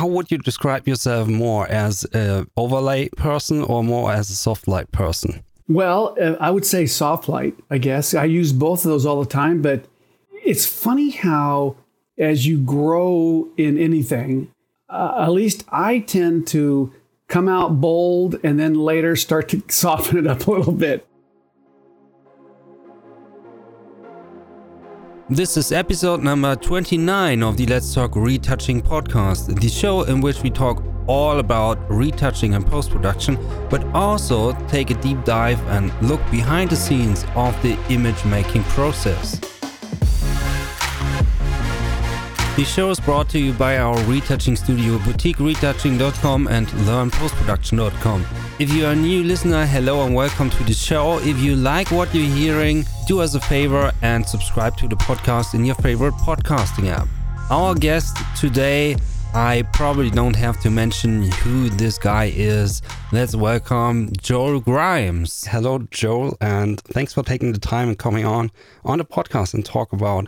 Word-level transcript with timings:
how 0.00 0.06
would 0.06 0.30
you 0.30 0.38
describe 0.38 0.88
yourself 0.88 1.28
more 1.28 1.68
as 1.68 2.06
a 2.14 2.46
overlay 2.56 3.10
person 3.10 3.62
or 3.62 3.84
more 3.84 4.10
as 4.10 4.30
a 4.30 4.34
soft 4.34 4.66
light 4.66 4.90
person? 4.92 5.44
Well, 5.68 6.16
uh, 6.18 6.36
I 6.40 6.50
would 6.50 6.64
say 6.64 6.86
soft 6.86 7.28
light, 7.28 7.54
I 7.68 7.76
guess. 7.76 8.14
I 8.14 8.24
use 8.24 8.54
both 8.54 8.86
of 8.86 8.90
those 8.90 9.04
all 9.04 9.20
the 9.22 9.28
time, 9.28 9.60
but 9.60 9.84
it's 10.42 10.64
funny 10.64 11.10
how 11.10 11.76
as 12.16 12.46
you 12.46 12.62
grow 12.62 13.48
in 13.58 13.76
anything, 13.76 14.50
uh, 14.88 15.24
at 15.24 15.32
least 15.32 15.66
I 15.68 15.98
tend 15.98 16.46
to 16.48 16.94
come 17.28 17.46
out 17.46 17.78
bold 17.82 18.40
and 18.42 18.58
then 18.58 18.72
later 18.72 19.16
start 19.16 19.50
to 19.50 19.62
soften 19.68 20.16
it 20.16 20.26
up 20.26 20.46
a 20.46 20.50
little 20.50 20.72
bit. 20.72 21.06
This 25.32 25.56
is 25.56 25.70
episode 25.70 26.24
number 26.24 26.56
29 26.56 27.44
of 27.44 27.56
the 27.56 27.64
Let's 27.66 27.94
Talk 27.94 28.16
Retouching 28.16 28.82
podcast, 28.82 29.60
the 29.60 29.68
show 29.68 30.02
in 30.02 30.20
which 30.20 30.42
we 30.42 30.50
talk 30.50 30.82
all 31.06 31.38
about 31.38 31.78
retouching 31.88 32.54
and 32.54 32.66
post 32.66 32.90
production, 32.90 33.38
but 33.70 33.84
also 33.94 34.50
take 34.66 34.90
a 34.90 34.94
deep 34.94 35.22
dive 35.24 35.60
and 35.68 35.92
look 36.02 36.20
behind 36.32 36.68
the 36.70 36.74
scenes 36.74 37.24
of 37.36 37.54
the 37.62 37.78
image 37.90 38.24
making 38.24 38.64
process. 38.64 39.40
The 42.60 42.66
show 42.66 42.90
is 42.90 43.00
brought 43.00 43.30
to 43.30 43.38
you 43.38 43.54
by 43.54 43.78
our 43.78 43.98
retouching 44.04 44.54
studio, 44.54 44.98
boutiqueretouching.com 44.98 46.46
and 46.48 46.66
learnpostproduction.com. 46.66 48.26
If 48.58 48.70
you 48.70 48.84
are 48.84 48.92
a 48.92 48.94
new 48.94 49.24
listener, 49.24 49.64
hello 49.64 50.04
and 50.04 50.14
welcome 50.14 50.50
to 50.50 50.64
the 50.64 50.74
show. 50.74 51.20
If 51.20 51.38
you 51.38 51.56
like 51.56 51.90
what 51.90 52.14
you're 52.14 52.26
hearing, 52.26 52.84
do 53.08 53.22
us 53.22 53.34
a 53.34 53.40
favor 53.40 53.90
and 54.02 54.28
subscribe 54.28 54.76
to 54.76 54.88
the 54.88 54.96
podcast 54.96 55.54
in 55.54 55.64
your 55.64 55.76
favorite 55.76 56.12
podcasting 56.16 56.90
app. 56.90 57.08
Our 57.50 57.74
guest 57.74 58.18
today, 58.38 58.96
I 59.32 59.62
probably 59.72 60.10
don't 60.10 60.36
have 60.36 60.60
to 60.60 60.70
mention 60.70 61.30
who 61.30 61.70
this 61.70 61.96
guy 61.96 62.30
is. 62.34 62.82
Let's 63.10 63.34
welcome 63.34 64.10
Joel 64.20 64.60
Grimes. 64.60 65.46
Hello, 65.46 65.78
Joel, 65.90 66.36
and 66.42 66.78
thanks 66.80 67.14
for 67.14 67.22
taking 67.22 67.52
the 67.52 67.58
time 67.58 67.88
and 67.88 67.98
coming 67.98 68.26
on 68.26 68.50
on 68.84 68.98
the 68.98 69.04
podcast 69.06 69.54
and 69.54 69.64
talk 69.64 69.94
about 69.94 70.26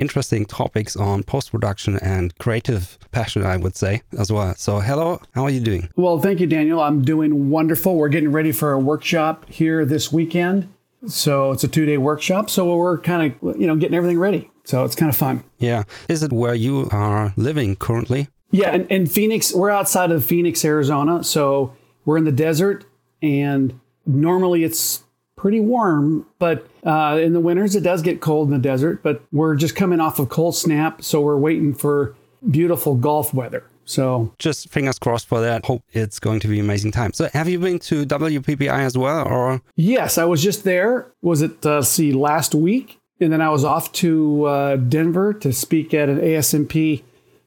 interesting 0.00 0.44
topics 0.46 0.96
on 0.96 1.22
post 1.22 1.52
production 1.52 1.98
and 1.98 2.36
creative 2.38 2.98
passion, 3.12 3.44
I 3.44 3.56
would 3.56 3.76
say, 3.76 4.02
as 4.18 4.32
well. 4.32 4.54
So, 4.56 4.80
hello, 4.80 5.20
how 5.34 5.44
are 5.44 5.50
you 5.50 5.60
doing? 5.60 5.88
Well, 5.96 6.18
thank 6.18 6.40
you, 6.40 6.46
Daniel. 6.46 6.80
I'm 6.80 7.04
doing 7.04 7.50
wonderful. 7.50 7.96
We're 7.96 8.08
getting 8.08 8.32
ready 8.32 8.52
for 8.52 8.72
a 8.72 8.78
workshop 8.78 9.48
here 9.48 9.84
this 9.84 10.12
weekend. 10.12 10.72
So, 11.06 11.52
it's 11.52 11.64
a 11.64 11.68
two 11.68 11.86
day 11.86 11.98
workshop. 11.98 12.50
So, 12.50 12.74
we're 12.74 12.98
kind 12.98 13.32
of, 13.42 13.60
you 13.60 13.66
know, 13.66 13.76
getting 13.76 13.96
everything 13.96 14.18
ready. 14.18 14.50
So, 14.64 14.84
it's 14.84 14.96
kind 14.96 15.10
of 15.10 15.16
fun. 15.16 15.44
Yeah. 15.58 15.84
Is 16.08 16.22
it 16.22 16.32
where 16.32 16.54
you 16.54 16.88
are 16.90 17.32
living 17.36 17.76
currently? 17.76 18.28
Yeah. 18.50 18.70
And, 18.70 18.90
and 18.90 19.10
Phoenix, 19.10 19.54
we're 19.54 19.70
outside 19.70 20.10
of 20.10 20.24
Phoenix, 20.24 20.64
Arizona. 20.64 21.22
So, 21.22 21.76
we're 22.04 22.16
in 22.16 22.24
the 22.24 22.32
desert 22.32 22.84
and 23.22 23.78
normally 24.06 24.64
it's 24.64 25.04
pretty 25.40 25.58
warm, 25.58 26.26
but 26.38 26.66
uh, 26.84 27.18
in 27.20 27.32
the 27.32 27.40
winters 27.40 27.74
it 27.74 27.80
does 27.80 28.02
get 28.02 28.20
cold 28.20 28.48
in 28.48 28.54
the 28.54 28.60
desert. 28.60 29.02
But 29.02 29.22
we're 29.32 29.56
just 29.56 29.74
coming 29.74 29.98
off 29.98 30.18
of 30.18 30.28
cold 30.28 30.54
snap, 30.54 31.02
so 31.02 31.22
we're 31.22 31.38
waiting 31.38 31.72
for 31.72 32.14
beautiful 32.50 32.94
golf 32.94 33.32
weather. 33.32 33.64
So 33.86 34.34
just 34.38 34.68
fingers 34.68 34.98
crossed 34.98 35.26
for 35.26 35.40
that. 35.40 35.64
Hope 35.64 35.82
it's 35.92 36.20
going 36.20 36.40
to 36.40 36.48
be 36.48 36.60
amazing 36.60 36.92
time. 36.92 37.14
So 37.14 37.30
have 37.32 37.48
you 37.48 37.58
been 37.58 37.78
to 37.80 38.04
WPPI 38.04 38.80
as 38.80 38.98
well, 38.98 39.26
or? 39.26 39.62
Yes, 39.76 40.18
I 40.18 40.24
was 40.24 40.42
just 40.42 40.64
there. 40.64 41.10
Was 41.22 41.40
it 41.40 41.64
uh, 41.64 41.80
see 41.80 42.12
last 42.12 42.54
week, 42.54 43.00
and 43.18 43.32
then 43.32 43.40
I 43.40 43.48
was 43.48 43.64
off 43.64 43.90
to 43.92 44.44
uh, 44.44 44.76
Denver 44.76 45.32
to 45.32 45.54
speak 45.54 45.94
at 45.94 46.10
an 46.10 46.18
ASMP 46.18 47.02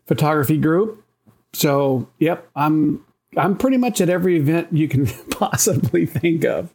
photography 0.08 0.58
group. 0.58 1.06
So 1.54 2.10
yep, 2.18 2.50
I'm 2.56 3.06
I'm 3.38 3.56
pretty 3.56 3.78
much 3.78 4.02
at 4.02 4.10
every 4.10 4.38
event 4.38 4.70
you 4.72 4.88
can 4.88 5.06
possibly 5.30 6.08
think 6.08 6.44
of. 6.44 6.74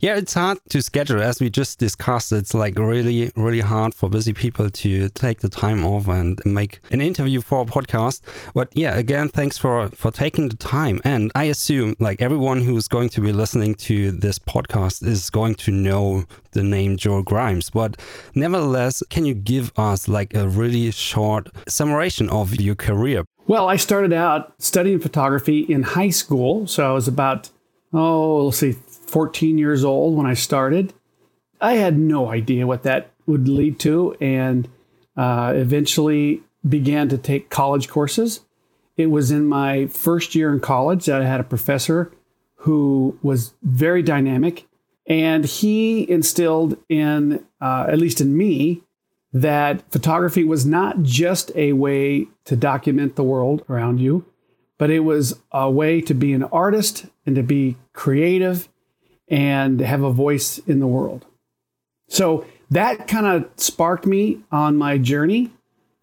Yeah, 0.00 0.16
it's 0.16 0.34
hard 0.34 0.58
to 0.70 0.82
schedule 0.82 1.22
as 1.22 1.40
we 1.40 1.50
just 1.50 1.78
discussed. 1.78 2.32
It's 2.32 2.54
like 2.54 2.78
really, 2.78 3.30
really 3.36 3.60
hard 3.60 3.94
for 3.94 4.08
busy 4.08 4.32
people 4.32 4.70
to 4.70 5.08
take 5.10 5.40
the 5.40 5.48
time 5.48 5.84
off 5.84 6.08
and 6.08 6.40
make 6.44 6.80
an 6.90 7.00
interview 7.00 7.40
for 7.40 7.62
a 7.62 7.64
podcast. 7.64 8.20
But 8.54 8.68
yeah, 8.72 8.96
again, 8.96 9.28
thanks 9.28 9.58
for 9.58 9.88
for 9.90 10.10
taking 10.10 10.48
the 10.48 10.56
time. 10.56 11.00
And 11.04 11.30
I 11.34 11.44
assume 11.44 11.96
like 11.98 12.22
everyone 12.22 12.60
who's 12.62 12.88
going 12.88 13.08
to 13.10 13.20
be 13.20 13.32
listening 13.32 13.74
to 13.86 14.12
this 14.12 14.38
podcast 14.38 15.02
is 15.06 15.30
going 15.30 15.54
to 15.56 15.70
know 15.70 16.24
the 16.52 16.62
name 16.62 16.96
Joel 16.96 17.22
Grimes. 17.22 17.70
But 17.70 18.00
nevertheless, 18.34 19.02
can 19.10 19.24
you 19.24 19.34
give 19.34 19.72
us 19.76 20.08
like 20.08 20.34
a 20.34 20.48
really 20.48 20.90
short 20.90 21.48
summation 21.68 22.28
of 22.30 22.60
your 22.60 22.74
career? 22.74 23.24
Well, 23.46 23.68
I 23.68 23.76
started 23.76 24.12
out 24.12 24.54
studying 24.58 25.00
photography 25.00 25.60
in 25.60 25.82
high 25.82 26.10
school. 26.10 26.66
So 26.66 26.88
I 26.88 26.92
was 26.92 27.06
about, 27.06 27.50
oh, 27.92 28.46
let's 28.46 28.58
see, 28.58 28.76
14 29.14 29.58
years 29.58 29.84
old 29.84 30.16
when 30.16 30.26
I 30.26 30.34
started. 30.34 30.92
I 31.60 31.74
had 31.74 31.96
no 31.96 32.30
idea 32.30 32.66
what 32.66 32.82
that 32.82 33.12
would 33.26 33.46
lead 33.46 33.78
to, 33.78 34.16
and 34.20 34.68
uh, 35.16 35.52
eventually 35.54 36.42
began 36.68 37.08
to 37.10 37.16
take 37.16 37.48
college 37.48 37.88
courses. 37.88 38.40
It 38.96 39.12
was 39.12 39.30
in 39.30 39.46
my 39.46 39.86
first 39.86 40.34
year 40.34 40.52
in 40.52 40.58
college 40.58 41.06
that 41.06 41.22
I 41.22 41.26
had 41.26 41.38
a 41.38 41.44
professor 41.44 42.10
who 42.56 43.16
was 43.22 43.54
very 43.62 44.02
dynamic, 44.02 44.66
and 45.06 45.44
he 45.44 46.10
instilled 46.10 46.76
in, 46.88 47.46
uh, 47.60 47.86
at 47.88 48.00
least 48.00 48.20
in 48.20 48.36
me, 48.36 48.82
that 49.32 49.88
photography 49.92 50.42
was 50.42 50.66
not 50.66 51.04
just 51.04 51.52
a 51.54 51.74
way 51.74 52.26
to 52.46 52.56
document 52.56 53.14
the 53.14 53.22
world 53.22 53.64
around 53.70 54.00
you, 54.00 54.26
but 54.76 54.90
it 54.90 55.00
was 55.00 55.38
a 55.52 55.70
way 55.70 56.00
to 56.00 56.14
be 56.14 56.32
an 56.32 56.42
artist 56.42 57.06
and 57.24 57.36
to 57.36 57.44
be 57.44 57.76
creative 57.92 58.68
and 59.28 59.80
have 59.80 60.02
a 60.02 60.10
voice 60.10 60.58
in 60.58 60.80
the 60.80 60.86
world. 60.86 61.26
So 62.08 62.44
that 62.70 63.08
kind 63.08 63.26
of 63.26 63.48
sparked 63.56 64.06
me 64.06 64.40
on 64.50 64.76
my 64.76 64.98
journey, 64.98 65.50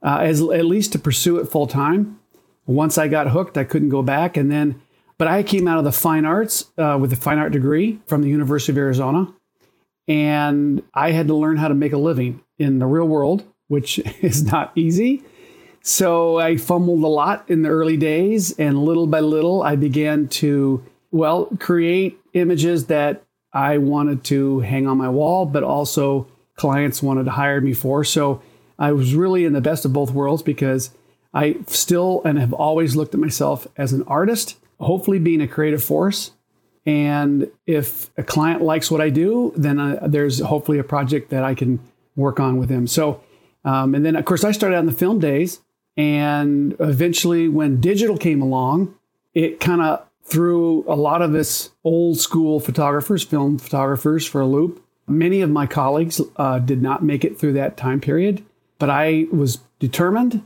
uh, 0.02 0.20
as 0.22 0.42
at 0.42 0.66
least 0.66 0.94
to 0.94 1.00
pursue 1.00 1.38
it 1.38 1.46
full 1.46 1.68
time. 1.68 2.20
Once 2.66 2.98
I 2.98 3.08
got 3.08 3.30
hooked, 3.30 3.58
I 3.58 3.64
couldn't 3.64 3.90
go 3.90 4.02
back. 4.02 4.38
And 4.38 4.52
then, 4.52 4.82
but 5.18 5.28
I 5.28 5.44
came 5.44 5.68
out 5.68 5.78
of 5.78 5.84
the 5.84 5.92
fine 5.92 6.26
arts 6.26 6.72
uh, 6.78 6.98
with 7.00 7.14
a 7.14 7.16
fine 7.16 7.38
art 7.38 7.52
degree 7.52 8.00
from 8.08 8.22
the 8.22 8.30
University 8.30 8.72
of 8.72 8.78
Arizona, 8.78 9.34
and 10.08 10.82
I 10.94 11.12
had 11.12 11.28
to 11.28 11.36
learn 11.36 11.58
how 11.58 11.68
to 11.68 11.76
make 11.76 11.94
a 11.94 11.98
living 11.98 12.42
in 12.58 12.80
the 12.80 12.88
real 12.88 13.08
world, 13.08 13.44
which 13.68 14.00
is 14.22 14.44
not 14.44 14.72
easy. 14.76 15.24
So 15.84 16.38
I 16.38 16.58
fumbled 16.58 17.04
a 17.04 17.08
lot 17.08 17.50
in 17.50 17.64
the 17.64 17.70
early 17.70 17.98
days, 17.98 18.58
and 18.60 18.78
little 18.78 19.08
by 19.08 19.20
little, 19.20 19.64
I 19.64 19.76
began 19.76 20.28
to 20.30 20.84
well, 21.12 21.48
create 21.60 22.20
images 22.34 22.88
that 22.88 23.24
I 23.54 23.78
wanted 23.78 24.24
to 24.26 24.62
hang 24.62 24.88
on 24.88 24.98
my 24.98 25.10
wall, 25.10 25.46
but 25.46 25.64
also 25.64 26.28
clients 26.56 27.04
wanted 27.04 27.26
to 27.26 27.32
hire 27.32 27.60
me 27.60 27.74
for. 27.74 28.04
So 28.04 28.42
I 28.80 28.94
was 28.94 29.14
really 29.14 29.46
in 29.46 29.54
the 29.54 29.62
best 29.62 29.86
of 29.86 29.94
both 29.94 30.12
worlds 30.12 30.42
because 30.42 30.92
I 31.34 31.58
still 31.68 32.22
and 32.24 32.40
have 32.40 32.54
always 32.54 32.96
looked 32.96 33.14
at 33.14 33.20
myself 33.20 33.68
as 33.78 33.94
an 33.94 34.04
artist, 34.04 34.58
hopefully 34.80 35.20
being 35.20 35.42
a 35.42 35.48
creative 35.48 35.84
force. 35.84 36.32
And 36.86 37.50
if 37.68 38.10
a 38.18 38.24
client 38.24 38.62
likes 38.62 38.90
what 38.90 39.02
I 39.02 39.10
do, 39.10 39.54
then 39.56 39.80
uh, 39.80 40.08
there's 40.08 40.40
hopefully 40.40 40.80
a 40.80 40.84
project 40.84 41.30
that 41.30 41.44
I 41.44 41.54
can 41.54 41.80
work 42.16 42.40
on 42.40 42.58
with 42.58 42.70
them. 42.70 42.88
So, 42.88 43.22
um, 43.64 43.94
and 43.94 44.06
then 44.06 44.16
of 44.16 44.26
course 44.26 44.44
I 44.44 44.52
started 44.52 44.76
out 44.76 44.80
in 44.80 44.88
the 44.88 44.92
film 44.92 45.20
days, 45.20 45.62
and 45.96 46.76
eventually 46.80 47.48
when 47.48 47.80
digital 47.80 48.18
came 48.18 48.42
along, 48.42 48.96
it 49.34 49.60
kind 49.60 49.82
of 49.82 50.06
threw 50.24 50.84
a 50.88 50.96
lot 50.96 51.22
of 51.22 51.32
this 51.32 51.72
old 51.84 52.20
school 52.20 52.60
photographers, 52.60 53.24
film 53.24 53.58
photographers, 53.58 54.26
for 54.26 54.42
a 54.42 54.48
loop. 54.48 54.84
Many 55.08 55.42
of 55.42 55.50
my 55.50 55.66
colleagues 55.66 56.22
uh, 56.38 56.60
did 56.60 56.82
not 56.82 57.04
make 57.04 57.26
it 57.26 57.40
through 57.40 57.54
that 57.54 57.76
time 57.76 58.00
period, 58.00 58.44
but 58.80 58.90
I 58.90 59.28
was 59.32 59.60
determined 59.80 60.44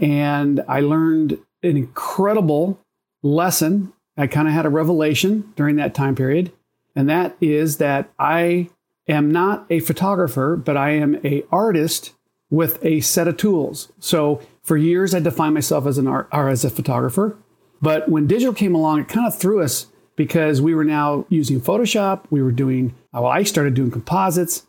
and 0.00 0.64
I 0.68 0.80
learned 0.80 1.32
an 1.62 1.76
incredible 1.76 2.80
lesson. 3.22 3.92
I 4.16 4.26
kind 4.26 4.48
of 4.48 4.54
had 4.54 4.66
a 4.66 4.70
revelation 4.70 5.52
during 5.56 5.76
that 5.76 5.94
time 5.94 6.14
period, 6.14 6.52
and 6.96 7.08
that 7.08 7.36
is 7.40 7.78
that 7.78 8.10
I 8.18 8.70
am 9.08 9.30
not 9.30 9.66
a 9.70 9.80
photographer, 9.80 10.56
but 10.56 10.76
I 10.76 10.90
am 10.90 11.20
a 11.24 11.44
artist 11.50 12.12
with 12.50 12.84
a 12.84 13.00
set 13.00 13.28
of 13.28 13.36
tools. 13.36 13.90
So 13.98 14.40
for 14.62 14.76
years, 14.76 15.14
I 15.14 15.20
defined 15.20 15.54
myself 15.54 15.86
as 15.86 15.98
an 15.98 16.06
art 16.06 16.28
or 16.32 16.48
as 16.48 16.64
a 16.64 16.70
photographer. 16.70 17.36
But 17.82 18.08
when 18.08 18.26
digital 18.26 18.54
came 18.54 18.74
along, 18.74 19.00
it 19.00 19.08
kind 19.08 19.26
of 19.26 19.36
threw 19.36 19.60
us 19.60 19.88
because 20.16 20.62
we 20.62 20.74
were 20.74 20.84
now 20.84 21.26
using 21.28 21.60
Photoshop. 21.60 22.24
We 22.30 22.40
were 22.40 22.52
doing, 22.52 22.94
well, 23.12 23.26
I 23.26 23.42
started 23.42 23.74
doing 23.74 23.90
composites. 23.90 24.66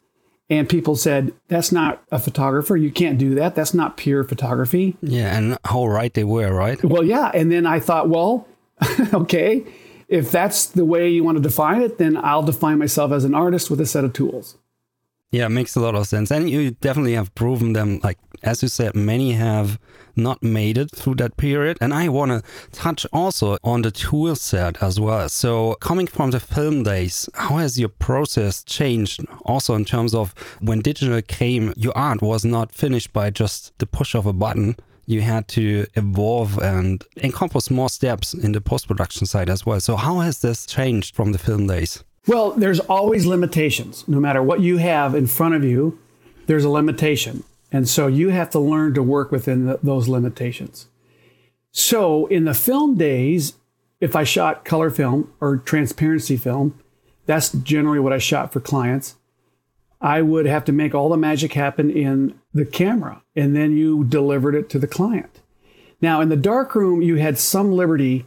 And 0.49 0.67
people 0.67 0.95
said, 0.95 1.31
that's 1.47 1.71
not 1.71 2.03
a 2.11 2.19
photographer. 2.19 2.75
You 2.75 2.91
can't 2.91 3.17
do 3.17 3.35
that. 3.35 3.55
That's 3.55 3.73
not 3.73 3.97
pure 3.97 4.23
photography. 4.23 4.97
Yeah. 5.01 5.35
And 5.35 5.57
how 5.63 5.85
right 5.85 6.13
they 6.13 6.25
were, 6.25 6.53
right? 6.53 6.83
Well, 6.83 7.03
yeah. 7.03 7.31
And 7.33 7.51
then 7.51 7.65
I 7.65 7.79
thought, 7.79 8.09
well, 8.09 8.47
okay, 9.13 9.63
if 10.09 10.31
that's 10.31 10.65
the 10.65 10.85
way 10.85 11.09
you 11.09 11.23
want 11.23 11.37
to 11.37 11.41
define 11.41 11.81
it, 11.81 11.97
then 11.97 12.17
I'll 12.17 12.43
define 12.43 12.77
myself 12.77 13.11
as 13.11 13.23
an 13.23 13.33
artist 13.33 13.69
with 13.69 13.79
a 13.79 13.85
set 13.85 14.03
of 14.03 14.13
tools. 14.13 14.57
Yeah, 15.33 15.47
it 15.47 15.49
makes 15.49 15.75
a 15.75 15.79
lot 15.79 15.95
of 15.95 16.05
sense. 16.05 16.29
And 16.29 16.47
you 16.47 16.69
definitely 16.69 17.15
have 17.15 17.33
proven 17.33 17.73
them. 17.73 17.99
Like, 18.03 18.19
as 18.43 18.61
you 18.61 18.69
said, 18.69 18.93
many 18.93 19.31
have 19.31 19.79
not 20.15 20.43
made 20.43 20.77
it 20.77 20.91
through 20.91 21.15
that 21.15 21.37
period. 21.37 21.75
And 21.81 21.91
I 21.91 22.07
want 22.09 22.29
to 22.29 22.43
touch 22.71 23.07
also 23.11 23.57
on 23.63 23.81
the 23.81 23.89
tool 23.89 24.35
set 24.35 24.83
as 24.83 24.99
well. 24.99 25.27
So, 25.29 25.73
coming 25.81 26.05
from 26.05 26.29
the 26.29 26.39
film 26.39 26.83
days, 26.83 27.27
how 27.33 27.57
has 27.57 27.79
your 27.79 27.89
process 27.89 28.63
changed 28.63 29.25
also 29.43 29.73
in 29.73 29.85
terms 29.85 30.13
of 30.13 30.35
when 30.61 30.81
digital 30.81 31.19
came, 31.23 31.73
your 31.75 31.97
art 31.97 32.21
was 32.21 32.45
not 32.45 32.71
finished 32.71 33.11
by 33.11 33.31
just 33.31 33.75
the 33.79 33.87
push 33.87 34.13
of 34.13 34.27
a 34.27 34.33
button? 34.33 34.75
You 35.07 35.21
had 35.21 35.47
to 35.47 35.87
evolve 35.95 36.59
and 36.59 37.03
encompass 37.23 37.71
more 37.71 37.89
steps 37.89 38.35
in 38.35 38.51
the 38.51 38.61
post 38.61 38.87
production 38.87 39.25
side 39.25 39.49
as 39.49 39.65
well. 39.65 39.79
So, 39.79 39.95
how 39.95 40.19
has 40.19 40.41
this 40.41 40.67
changed 40.67 41.15
from 41.15 41.31
the 41.31 41.39
film 41.39 41.65
days? 41.65 42.03
Well, 42.25 42.51
there's 42.51 42.79
always 42.79 43.25
limitations. 43.25 44.07
No 44.07 44.19
matter 44.19 44.41
what 44.41 44.61
you 44.61 44.77
have 44.77 45.13
in 45.13 45.27
front 45.27 45.55
of 45.55 45.63
you, 45.63 45.99
there's 46.45 46.63
a 46.63 46.69
limitation. 46.69 47.43
And 47.71 47.89
so 47.89 48.07
you 48.07 48.29
have 48.29 48.49
to 48.51 48.59
learn 48.59 48.93
to 48.93 49.03
work 49.03 49.31
within 49.31 49.65
the, 49.65 49.79
those 49.83 50.07
limitations. 50.07 50.87
So 51.71 52.27
in 52.27 52.45
the 52.45 52.53
film 52.53 52.95
days, 52.97 53.53
if 53.99 54.15
I 54.15 54.23
shot 54.23 54.63
color 54.63 54.89
film 54.89 55.33
or 55.41 55.57
transparency 55.57 56.37
film, 56.37 56.79
that's 57.25 57.51
generally 57.51 57.99
what 57.99 58.13
I 58.13 58.19
shot 58.19 58.53
for 58.53 58.59
clients. 58.59 59.15
I 59.99 60.21
would 60.21 60.45
have 60.45 60.65
to 60.65 60.71
make 60.71 60.93
all 60.93 61.09
the 61.09 61.17
magic 61.17 61.53
happen 61.53 61.89
in 61.89 62.37
the 62.53 62.65
camera, 62.65 63.23
and 63.35 63.55
then 63.55 63.75
you 63.75 64.03
delivered 64.03 64.53
it 64.53 64.69
to 64.71 64.79
the 64.79 64.87
client. 64.87 65.39
Now, 66.01 66.19
in 66.19 66.27
the 66.27 66.35
darkroom, 66.35 67.01
you 67.01 67.15
had 67.15 67.37
some 67.37 67.71
liberty 67.71 68.25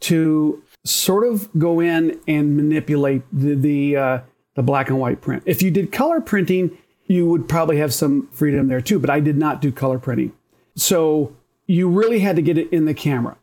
to 0.00 0.62
sort 0.84 1.26
of 1.26 1.48
go 1.58 1.80
in 1.80 2.20
and 2.26 2.56
manipulate 2.56 3.22
the 3.32 3.54
the, 3.54 3.96
uh, 3.96 4.20
the 4.54 4.62
black 4.62 4.88
and 4.88 4.98
white 4.98 5.20
print. 5.20 5.42
If 5.46 5.62
you 5.62 5.70
did 5.70 5.92
color 5.92 6.20
printing, 6.20 6.76
you 7.06 7.28
would 7.28 7.48
probably 7.48 7.78
have 7.78 7.92
some 7.92 8.28
freedom 8.32 8.68
there 8.68 8.80
too. 8.80 8.98
But 8.98 9.10
I 9.10 9.20
did 9.20 9.36
not 9.36 9.60
do 9.60 9.72
color 9.72 9.98
printing, 9.98 10.32
so 10.74 11.36
you 11.66 11.88
really 11.88 12.20
had 12.20 12.36
to 12.36 12.42
get 12.42 12.58
it 12.58 12.72
in 12.72 12.84
the 12.84 12.94
camera. 12.94 13.36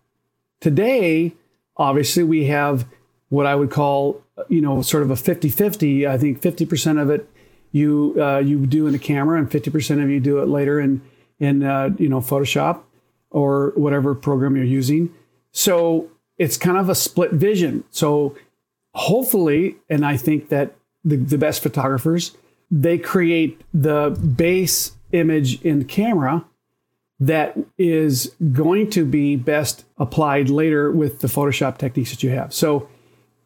Today, 0.60 1.34
obviously, 1.75 2.24
we 2.24 2.45
have 2.45 2.88
what 3.30 3.45
I 3.45 3.56
would 3.56 3.72
call 3.72 4.22
you 4.50 4.62
know 4.62 4.81
sort 4.81 5.04
of 5.04 5.12
a 5.12 5.16
50-50. 5.16 6.07
I 6.07 6.18
think 6.18 6.42
50% 6.42 7.01
of 7.01 7.10
it 7.10 7.30
you 7.72 8.16
uh, 8.19 8.39
you 8.39 8.66
do 8.66 8.88
in 8.88 8.94
the 8.94 9.00
camera, 9.00 9.39
and 9.39 9.50
50% 9.50 10.04
of 10.04 10.10
you 10.10 10.19
do 10.19 10.39
it 10.39 10.48
later 10.48 10.80
in 10.80 11.01
in 11.39 11.63
uh, 11.63 11.89
you 11.98 12.10
know 12.10 12.19
Photoshop 12.19 12.81
or 13.30 13.74
whatever 13.75 14.16
program 14.16 14.56
you're 14.56 14.66
using. 14.66 15.13
So 15.51 16.10
it's 16.38 16.57
kind 16.57 16.78
of 16.78 16.89
a 16.89 16.95
split 16.95 17.31
vision. 17.31 17.84
So 17.92 18.36
hopefully, 18.94 19.78
and 19.89 20.06
I 20.06 20.18
think 20.18 20.50
that 20.50 20.75
the, 21.04 21.18
the 21.18 21.38
best 21.38 21.63
photographers, 21.63 22.36
they 22.69 22.98
create 22.98 23.62
the 23.74 24.10
base 24.36 24.94
image 25.12 25.62
in 25.62 25.86
camera 25.86 26.45
that 27.19 27.57
is 27.78 28.36
going 28.54 28.89
to 28.92 29.06
be 29.06 29.36
best 29.36 29.86
applied 29.98 30.50
later 30.50 30.92
with 30.92 31.22
the 31.22 31.28
Photoshop 31.28 31.78
techniques 31.78 32.12
that 32.12 32.22
you 32.22 32.30
have. 32.30 32.54
So 32.54 32.88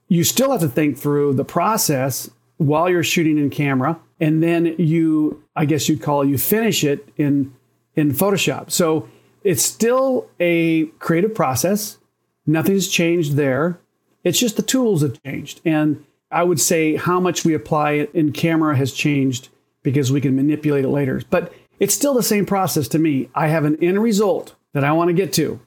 you 0.08 0.24
still 0.26 0.52
have 0.52 0.60
to 0.62 0.68
think 0.68 0.98
through 0.98 1.36
the 1.36 1.46
process 1.46 2.30
while 2.58 2.90
you're 2.90 3.04
shooting 3.04 3.38
in 3.38 3.50
camera, 3.50 3.98
and 4.20 4.44
then 4.44 4.76
you, 4.78 5.44
I 5.56 5.66
guess 5.66 5.88
you'd 5.88 6.02
call 6.02 6.26
you 6.26 6.38
finish 6.38 6.84
it 6.84 7.08
in 7.18 7.54
in 7.96 8.12
Photoshop. 8.12 8.72
So 8.72 9.08
it's 9.44 9.64
still 9.64 10.30
a 10.40 10.86
creative 11.00 11.34
process. 11.34 11.98
Nothing's 12.46 12.88
changed 12.88 13.34
there. 13.34 13.80
It's 14.24 14.40
just 14.40 14.56
the 14.56 14.62
tools 14.62 15.02
have 15.02 15.22
changed. 15.24 15.62
And 15.66 16.06
I 16.32 16.44
would 16.44 16.60
say 16.60 16.96
how 16.96 17.20
much 17.20 17.44
we 17.44 17.54
apply 17.54 17.92
it 17.94 18.12
in 18.14 18.32
camera 18.32 18.76
has 18.76 18.94
changed 18.94 19.50
because 19.84 20.12
we 20.12 20.22
can 20.22 20.36
manipulate 20.36 20.86
it 20.86 20.90
later. 20.90 21.22
But 21.30 21.54
it's 21.80 21.94
still 21.94 22.14
the 22.14 22.24
same 22.24 22.46
process 22.46 22.88
to 22.90 23.00
me. 23.00 23.30
I 23.34 23.48
have 23.48 23.66
an 23.66 23.82
end 23.84 24.02
result 24.02 24.56
that 24.74 24.84
I 24.84 24.92
want 24.92 25.10
to 25.10 25.14
get 25.14 25.34
to. 25.34 25.60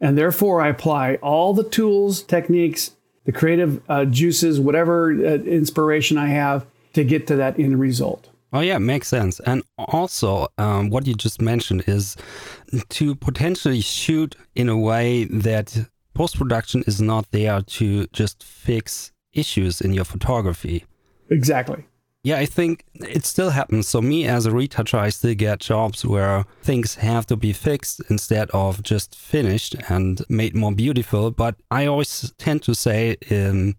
And 0.00 0.16
therefore, 0.16 0.60
I 0.60 0.68
apply 0.68 1.16
all 1.16 1.54
the 1.54 1.68
tools, 1.68 2.22
techniques, 2.22 2.92
the 3.24 3.32
creative 3.32 3.82
uh, 3.88 4.06
juices, 4.06 4.58
whatever 4.58 5.12
uh, 5.12 5.34
inspiration 5.44 6.16
I 6.16 6.28
have 6.28 6.66
to 6.94 7.04
get 7.04 7.26
to 7.28 7.36
that 7.36 7.58
end 7.58 7.78
result. 7.78 8.29
Oh 8.52 8.60
yeah, 8.60 8.78
makes 8.78 9.08
sense. 9.08 9.40
And 9.40 9.62
also, 9.78 10.48
um, 10.58 10.90
what 10.90 11.06
you 11.06 11.14
just 11.14 11.40
mentioned 11.40 11.84
is 11.86 12.16
to 12.88 13.14
potentially 13.14 13.80
shoot 13.80 14.34
in 14.54 14.68
a 14.68 14.76
way 14.76 15.24
that 15.24 15.86
post 16.14 16.36
production 16.36 16.82
is 16.86 17.00
not 17.00 17.30
there 17.30 17.60
to 17.62 18.06
just 18.08 18.42
fix 18.42 19.12
issues 19.32 19.80
in 19.80 19.92
your 19.92 20.04
photography. 20.04 20.84
Exactly. 21.30 21.84
Yeah, 22.22 22.36
I 22.36 22.44
think 22.44 22.84
it 22.94 23.24
still 23.24 23.48
happens. 23.50 23.88
So 23.88 24.02
me 24.02 24.26
as 24.26 24.44
a 24.44 24.50
retoucher, 24.50 24.98
I 24.98 25.08
still 25.08 25.34
get 25.34 25.60
jobs 25.60 26.04
where 26.04 26.44
things 26.62 26.96
have 26.96 27.24
to 27.26 27.36
be 27.36 27.54
fixed 27.54 28.02
instead 28.10 28.50
of 28.50 28.82
just 28.82 29.14
finished 29.14 29.74
and 29.88 30.20
made 30.28 30.54
more 30.54 30.72
beautiful. 30.72 31.30
But 31.30 31.54
I 31.70 31.86
always 31.86 32.30
tend 32.36 32.62
to 32.64 32.74
say 32.74 33.16
um, 33.30 33.76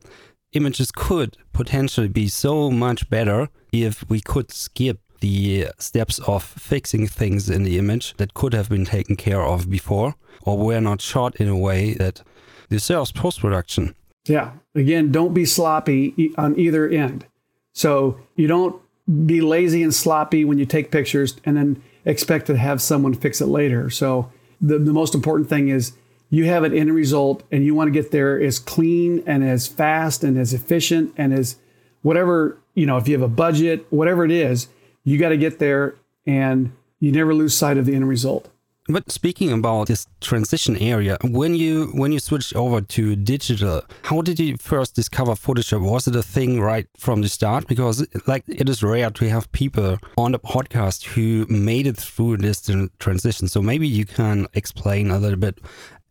images 0.53 0.91
could 0.91 1.37
potentially 1.53 2.07
be 2.07 2.27
so 2.27 2.69
much 2.69 3.09
better 3.09 3.49
if 3.71 4.07
we 4.09 4.21
could 4.21 4.51
skip 4.51 4.99
the 5.21 5.67
steps 5.77 6.19
of 6.19 6.43
fixing 6.43 7.07
things 7.07 7.49
in 7.49 7.63
the 7.63 7.77
image 7.77 8.15
that 8.17 8.33
could 8.33 8.53
have 8.53 8.69
been 8.69 8.85
taken 8.85 9.15
care 9.15 9.41
of 9.43 9.69
before 9.69 10.15
or 10.43 10.57
were 10.57 10.81
not 10.81 10.99
shot 10.99 11.35
in 11.35 11.47
a 11.47 11.57
way 11.57 11.93
that 11.93 12.21
deserves 12.69 13.11
post 13.11 13.39
production. 13.39 13.93
Yeah. 14.25 14.53
Again, 14.75 15.11
don't 15.11 15.33
be 15.33 15.45
sloppy 15.45 16.33
on 16.37 16.57
either 16.57 16.87
end. 16.89 17.25
So 17.73 18.19
you 18.35 18.47
don't 18.47 18.81
be 19.25 19.41
lazy 19.41 19.83
and 19.83 19.93
sloppy 19.93 20.43
when 20.45 20.57
you 20.57 20.65
take 20.65 20.91
pictures 20.91 21.39
and 21.45 21.57
then 21.57 21.83
expect 22.05 22.47
to 22.47 22.57
have 22.57 22.81
someone 22.81 23.13
fix 23.13 23.41
it 23.41 23.47
later. 23.47 23.89
So 23.89 24.31
the, 24.59 24.79
the 24.79 24.93
most 24.93 25.15
important 25.15 25.49
thing 25.49 25.69
is 25.69 25.93
you 26.31 26.45
have 26.45 26.63
an 26.63 26.73
end 26.73 26.95
result 26.95 27.43
and 27.51 27.63
you 27.63 27.75
want 27.75 27.89
to 27.89 27.91
get 27.91 28.09
there 28.11 28.41
as 28.41 28.57
clean 28.57 29.21
and 29.27 29.43
as 29.43 29.67
fast 29.67 30.23
and 30.23 30.39
as 30.39 30.53
efficient 30.53 31.13
and 31.17 31.33
as 31.33 31.57
whatever, 32.01 32.57
you 32.73 32.85
know, 32.85 32.97
if 32.97 33.07
you 33.07 33.13
have 33.13 33.21
a 33.21 33.27
budget, 33.27 33.85
whatever 33.89 34.25
it 34.25 34.31
is, 34.31 34.67
you 35.03 35.19
got 35.19 35.29
to 35.29 35.37
get 35.37 35.59
there 35.59 35.95
and 36.25 36.71
you 36.99 37.11
never 37.11 37.35
lose 37.35 37.55
sight 37.55 37.77
of 37.77 37.85
the 37.85 37.93
end 37.93 38.07
result. 38.07 38.49
But 38.87 39.11
speaking 39.11 39.51
about 39.51 39.87
this 39.87 40.07
transition 40.21 40.75
area, 40.77 41.17
when 41.21 41.53
you 41.53 41.87
when 41.93 42.11
you 42.11 42.19
switched 42.19 42.55
over 42.55 42.81
to 42.81 43.15
digital, 43.15 43.83
how 44.03 44.21
did 44.21 44.39
you 44.39 44.57
first 44.57 44.95
discover 44.95 45.33
Photoshop? 45.33 45.81
Was 45.81 46.07
it 46.07 46.15
a 46.15 46.23
thing 46.23 46.59
right 46.59 46.87
from 46.97 47.21
the 47.21 47.29
start? 47.29 47.67
Because 47.67 48.05
like 48.25 48.43
it 48.47 48.67
is 48.67 48.81
rare 48.81 49.11
to 49.11 49.29
have 49.29 49.51
people 49.51 49.99
on 50.17 50.31
the 50.31 50.39
podcast 50.39 51.05
who 51.05 51.45
made 51.47 51.85
it 51.85 51.97
through 51.97 52.37
this 52.37 52.69
transition. 52.99 53.47
So 53.47 53.61
maybe 53.61 53.87
you 53.87 54.05
can 54.05 54.47
explain 54.55 55.11
a 55.11 55.19
little 55.19 55.39
bit, 55.39 55.59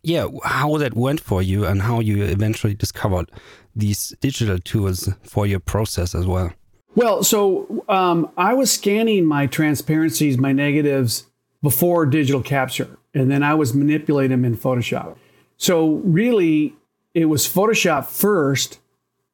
yeah, 0.02 0.26
how 0.44 0.76
that 0.79 0.94
went 0.94 1.20
for 1.20 1.43
you 1.43 1.67
and 1.67 1.82
how 1.82 2.00
you 2.00 2.25
eventually 2.25 2.75
discovered 2.75 3.30
these 3.75 4.14
digital 4.21 4.59
tools 4.59 5.09
for 5.23 5.47
your 5.47 5.61
process 5.61 6.14
as 6.14 6.26
well. 6.26 6.52
Well, 6.97 7.23
so 7.23 7.85
um, 7.88 8.30
I 8.37 8.54
was 8.54 8.73
scanning 8.73 9.25
my 9.25 9.47
transparencies, 9.47 10.38
my 10.38 10.52
negatives 10.52 11.26
before 11.62 12.07
digital 12.07 12.42
capture, 12.42 12.99
and 13.14 13.30
then 13.30 13.42
I 13.42 13.54
was 13.54 13.75
manipulating 13.75 14.30
them 14.30 14.45
in 14.45 14.57
Photoshop. 14.57 15.16
So 15.57 16.00
really, 16.04 16.75
it 17.14 17.26
was 17.26 17.47
Photoshop 17.47 18.07
first, 18.07 18.80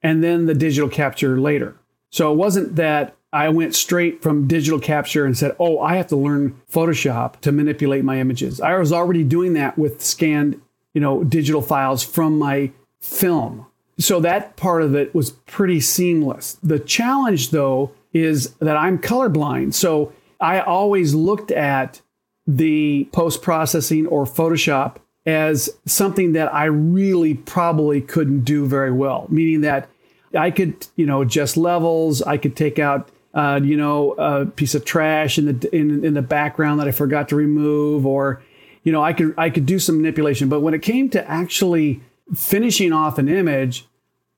and 0.02 0.22
then 0.22 0.46
the 0.46 0.54
digital 0.54 0.88
capture 0.88 1.40
later. 1.40 1.76
So 2.10 2.32
it 2.32 2.36
wasn't 2.36 2.76
that 2.76 3.15
I 3.32 3.48
went 3.48 3.74
straight 3.74 4.22
from 4.22 4.46
digital 4.46 4.80
capture 4.80 5.24
and 5.24 5.36
said, 5.36 5.54
"Oh, 5.58 5.78
I 5.80 5.96
have 5.96 6.06
to 6.08 6.16
learn 6.16 6.54
Photoshop 6.72 7.40
to 7.40 7.52
manipulate 7.52 8.04
my 8.04 8.18
images." 8.20 8.60
I 8.60 8.78
was 8.78 8.92
already 8.92 9.24
doing 9.24 9.52
that 9.54 9.76
with 9.76 10.02
scanned, 10.02 10.60
you 10.94 11.00
know, 11.00 11.24
digital 11.24 11.62
files 11.62 12.02
from 12.02 12.38
my 12.38 12.70
film. 13.00 13.66
So 13.98 14.20
that 14.20 14.56
part 14.56 14.82
of 14.82 14.94
it 14.94 15.14
was 15.14 15.30
pretty 15.30 15.80
seamless. 15.80 16.56
The 16.62 16.78
challenge, 16.78 17.50
though, 17.50 17.90
is 18.12 18.50
that 18.60 18.76
I'm 18.76 18.98
colorblind. 18.98 19.74
So 19.74 20.12
I 20.40 20.60
always 20.60 21.14
looked 21.14 21.50
at 21.50 22.00
the 22.46 23.08
post 23.12 23.42
processing 23.42 24.06
or 24.06 24.24
Photoshop 24.24 24.96
as 25.24 25.68
something 25.84 26.32
that 26.34 26.54
I 26.54 26.66
really 26.66 27.34
probably 27.34 28.00
couldn't 28.00 28.44
do 28.44 28.66
very 28.66 28.92
well, 28.92 29.26
meaning 29.28 29.62
that 29.62 29.88
I 30.34 30.50
could, 30.50 30.86
you 30.94 31.06
know, 31.06 31.22
adjust 31.22 31.56
levels, 31.56 32.22
I 32.22 32.36
could 32.36 32.54
take 32.54 32.78
out, 32.78 33.08
uh, 33.36 33.60
you 33.62 33.76
know, 33.76 34.12
a 34.12 34.46
piece 34.46 34.74
of 34.74 34.86
trash 34.86 35.36
in 35.36 35.44
the 35.44 35.76
in, 35.76 36.02
in 36.02 36.14
the 36.14 36.22
background 36.22 36.80
that 36.80 36.88
I 36.88 36.90
forgot 36.90 37.28
to 37.28 37.36
remove, 37.36 38.06
or, 38.06 38.42
you 38.82 38.90
know, 38.92 39.02
I 39.02 39.12
could 39.12 39.34
I 39.36 39.50
could 39.50 39.66
do 39.66 39.78
some 39.78 39.98
manipulation. 39.98 40.48
But 40.48 40.60
when 40.60 40.72
it 40.72 40.80
came 40.80 41.10
to 41.10 41.30
actually 41.30 42.00
finishing 42.34 42.94
off 42.94 43.18
an 43.18 43.28
image, 43.28 43.86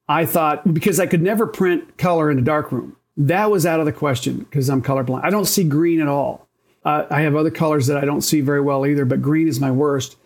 I 0.09 0.27
thought 0.27 0.75
because 0.75 0.99
I 0.99 1.07
could 1.07 1.23
never 1.23 1.47
print 1.47 1.97
color 1.97 2.29
in 2.29 2.39
a 2.41 2.43
darkroom, 2.43 2.97
that 3.17 3.53
was 3.53 3.65
out 3.65 3.79
of 3.79 3.87
the 3.87 3.93
question 3.93 4.39
because 4.39 4.69
I'm 4.69 4.83
colorblind. 4.83 5.25
I 5.25 5.31
don't 5.31 5.47
see 5.47 5.63
green 5.63 6.01
at 6.01 6.09
all. 6.09 6.49
Uh, 6.85 7.07
I 7.09 7.21
have 7.21 7.37
other 7.37 7.51
colors 7.53 7.87
that 7.87 7.99
I 7.99 8.05
don't 8.05 8.23
see 8.23 8.41
very 8.41 8.61
well 8.61 8.85
either, 8.85 9.05
but 9.05 9.23
green 9.23 9.47
is 9.47 9.61
my 9.61 9.71
worst. 9.71 10.17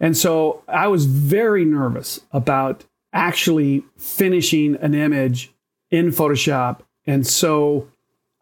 And 0.00 0.16
so 0.16 0.62
I 0.68 0.88
was 0.88 1.06
very 1.06 1.64
nervous 1.64 2.20
about 2.30 2.84
actually 3.12 3.84
finishing 3.96 4.76
an 4.76 4.94
image 4.94 5.50
in 5.90 6.10
Photoshop. 6.10 6.80
And 7.06 7.26
so 7.26 7.88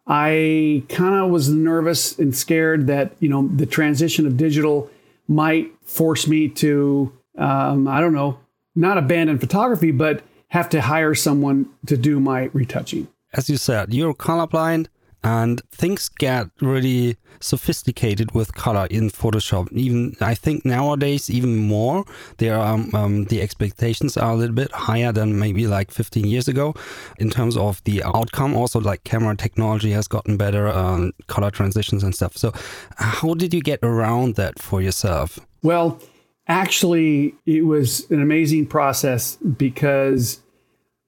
I 0.07 0.83
kind 0.89 1.15
of 1.15 1.29
was 1.29 1.49
nervous 1.49 2.17
and 2.17 2.35
scared 2.35 2.87
that, 2.87 3.13
you 3.19 3.27
know, 3.27 3.47
the 3.47 3.65
transition 3.65 4.25
of 4.25 4.37
digital 4.37 4.89
might 5.27 5.71
force 5.83 6.27
me 6.27 6.47
to, 6.47 7.11
um, 7.37 7.87
I 7.87 7.99
don't 7.99 8.13
know, 8.13 8.39
not 8.75 8.97
abandon 8.97 9.37
photography, 9.37 9.91
but 9.91 10.23
have 10.49 10.69
to 10.69 10.81
hire 10.81 11.13
someone 11.13 11.69
to 11.87 11.97
do 11.97 12.19
my 12.19 12.49
retouching. 12.53 13.07
As 13.33 13.49
you 13.49 13.57
said, 13.57 13.93
you're 13.93 14.13
colorblind 14.13 14.87
and 15.27 15.61
things 15.71 16.07
get 16.07 16.47
really 16.61 17.17
sophisticated 17.41 18.31
with 18.31 18.55
color 18.55 18.87
in 18.89 19.09
Photoshop. 19.09 19.69
Even 19.73 20.15
I 20.21 20.33
think 20.33 20.63
nowadays, 20.63 21.29
even 21.29 21.57
more, 21.57 22.05
there 22.37 22.57
are 22.57 22.79
um, 22.93 23.25
the 23.25 23.41
expectations 23.41 24.15
are 24.15 24.31
a 24.31 24.35
little 24.35 24.55
bit 24.55 24.71
higher 24.71 25.11
than 25.11 25.37
maybe 25.37 25.67
like 25.67 25.91
15 25.91 26.25
years 26.25 26.47
ago 26.47 26.73
in 27.19 27.29
terms 27.29 27.57
of 27.57 27.83
the 27.83 28.03
outcome. 28.03 28.55
Also, 28.55 28.79
like 28.79 29.03
camera 29.03 29.35
technology 29.35 29.91
has 29.91 30.07
gotten 30.07 30.37
better, 30.37 30.69
um, 30.69 31.11
color 31.27 31.51
transitions 31.51 32.03
and 32.03 32.15
stuff. 32.15 32.37
So, 32.37 32.53
how 32.95 33.33
did 33.33 33.53
you 33.53 33.61
get 33.61 33.79
around 33.83 34.35
that 34.35 34.59
for 34.59 34.81
yourself? 34.81 35.39
Well, 35.61 35.99
actually, 36.47 37.35
it 37.45 37.65
was 37.65 38.09
an 38.09 38.21
amazing 38.21 38.67
process 38.67 39.35
because 39.35 40.41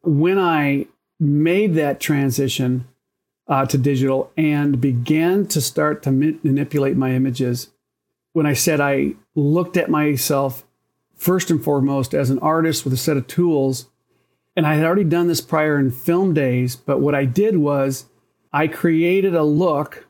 when 0.01 0.37
I 0.37 0.87
made 1.21 1.75
that 1.75 2.01
transition 2.01 2.85
uh, 3.49 3.65
to 3.65 3.77
digital 3.77 4.31
and 4.37 4.79
began 4.79 5.45
to 5.47 5.59
start 5.59 6.03
to 6.03 6.11
ma- 6.11 6.37
manipulate 6.43 6.95
my 6.95 7.13
images. 7.13 7.69
When 8.31 8.45
I 8.45 8.53
said 8.53 8.79
I 8.79 9.15
looked 9.35 9.75
at 9.75 9.89
myself 9.89 10.63
first 11.15 11.49
and 11.49 11.61
foremost 11.61 12.13
as 12.13 12.29
an 12.29 12.39
artist 12.39 12.83
with 12.83 12.93
a 12.93 12.97
set 12.97 13.17
of 13.17 13.27
tools, 13.27 13.89
and 14.55 14.67
I 14.67 14.75
had 14.75 14.85
already 14.85 15.03
done 15.03 15.27
this 15.27 15.41
prior 15.41 15.79
in 15.79 15.91
film 15.91 16.33
days, 16.33 16.75
but 16.75 16.99
what 16.99 17.15
I 17.15 17.25
did 17.25 17.57
was 17.57 18.05
I 18.53 18.67
created 18.67 19.35
a 19.35 19.43
look 19.43 20.07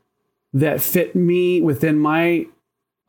that 0.53 0.81
fit 0.81 1.15
me 1.15 1.61
within 1.61 1.99
my 1.99 2.47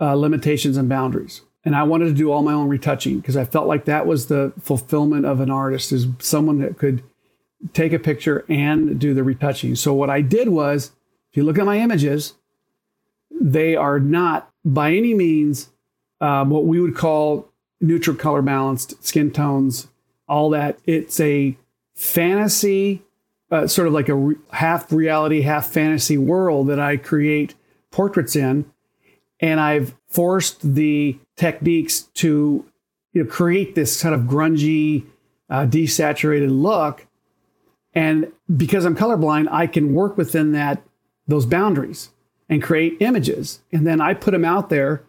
uh, 0.00 0.14
limitations 0.14 0.76
and 0.76 0.88
boundaries. 0.88 1.42
And 1.64 1.76
I 1.76 1.82
wanted 1.82 2.06
to 2.06 2.14
do 2.14 2.32
all 2.32 2.42
my 2.42 2.52
own 2.52 2.68
retouching 2.68 3.20
because 3.20 3.36
I 3.36 3.44
felt 3.44 3.66
like 3.66 3.84
that 3.84 4.06
was 4.06 4.26
the 4.26 4.52
fulfillment 4.60 5.26
of 5.26 5.40
an 5.40 5.50
artist 5.50 5.92
is 5.92 6.06
someone 6.18 6.58
that 6.60 6.78
could 6.78 7.02
take 7.72 7.92
a 7.92 7.98
picture 7.98 8.44
and 8.48 8.98
do 8.98 9.14
the 9.14 9.22
retouching. 9.22 9.74
So 9.76 9.92
what 9.94 10.10
I 10.10 10.20
did 10.20 10.48
was, 10.48 10.92
if 11.30 11.36
you 11.36 11.44
look 11.44 11.58
at 11.58 11.66
my 11.66 11.78
images, 11.78 12.34
they 13.30 13.76
are 13.76 14.00
not 14.00 14.50
by 14.64 14.92
any 14.92 15.14
means 15.14 15.70
um, 16.20 16.50
what 16.50 16.64
we 16.64 16.80
would 16.80 16.96
call 16.96 17.48
neutral 17.80 18.16
color 18.16 18.42
balanced 18.42 19.02
skin 19.04 19.30
tones, 19.30 19.88
all 20.28 20.50
that. 20.50 20.78
It's 20.84 21.18
a 21.20 21.56
fantasy, 21.94 23.02
uh, 23.50 23.66
sort 23.66 23.88
of 23.88 23.94
like 23.94 24.08
a 24.08 24.14
re- 24.14 24.36
half 24.52 24.92
reality, 24.92 25.42
half 25.42 25.66
fantasy 25.66 26.18
world 26.18 26.68
that 26.68 26.78
I 26.78 26.96
create 26.96 27.54
portraits 27.90 28.36
in. 28.36 28.70
And 29.40 29.58
I've 29.58 29.94
forced 30.08 30.74
the 30.74 31.18
techniques 31.36 32.02
to 32.14 32.66
you 33.12 33.24
know, 33.24 33.30
create 33.30 33.74
this 33.74 34.02
kind 34.02 34.14
of 34.14 34.22
grungy, 34.22 35.06
uh, 35.48 35.66
desaturated 35.66 36.50
look 36.50 37.06
and 37.94 38.32
because 38.56 38.84
I'm 38.84 38.96
colorblind, 38.96 39.48
I 39.50 39.66
can 39.66 39.94
work 39.94 40.16
within 40.16 40.52
that 40.52 40.82
those 41.26 41.46
boundaries 41.46 42.10
and 42.48 42.62
create 42.62 42.96
images. 43.00 43.60
And 43.72 43.86
then 43.86 44.00
I 44.00 44.14
put 44.14 44.32
them 44.32 44.44
out 44.44 44.68
there 44.68 45.04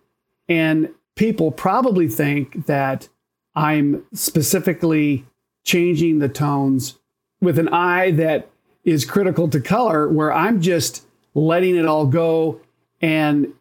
and 0.48 0.90
people 1.16 1.52
probably 1.52 2.08
think 2.08 2.66
that 2.68 3.10
I'm 3.56 4.06
specifically 4.14 5.26
changing 5.64 6.20
the 6.20 6.30
tones 6.30 6.98
with 7.42 7.60
an 7.60 7.70
eye 7.70 8.12
that 8.12 8.50
is 8.84 9.06
critical 9.06 9.48
to 9.50 9.60
color 9.60 10.08
where 10.08 10.34
I'm 10.34 10.62
just 10.62 11.06
letting 11.34 11.76
it 11.76 11.86
all 11.86 12.06
go. 12.06 12.62
And 13.02 13.54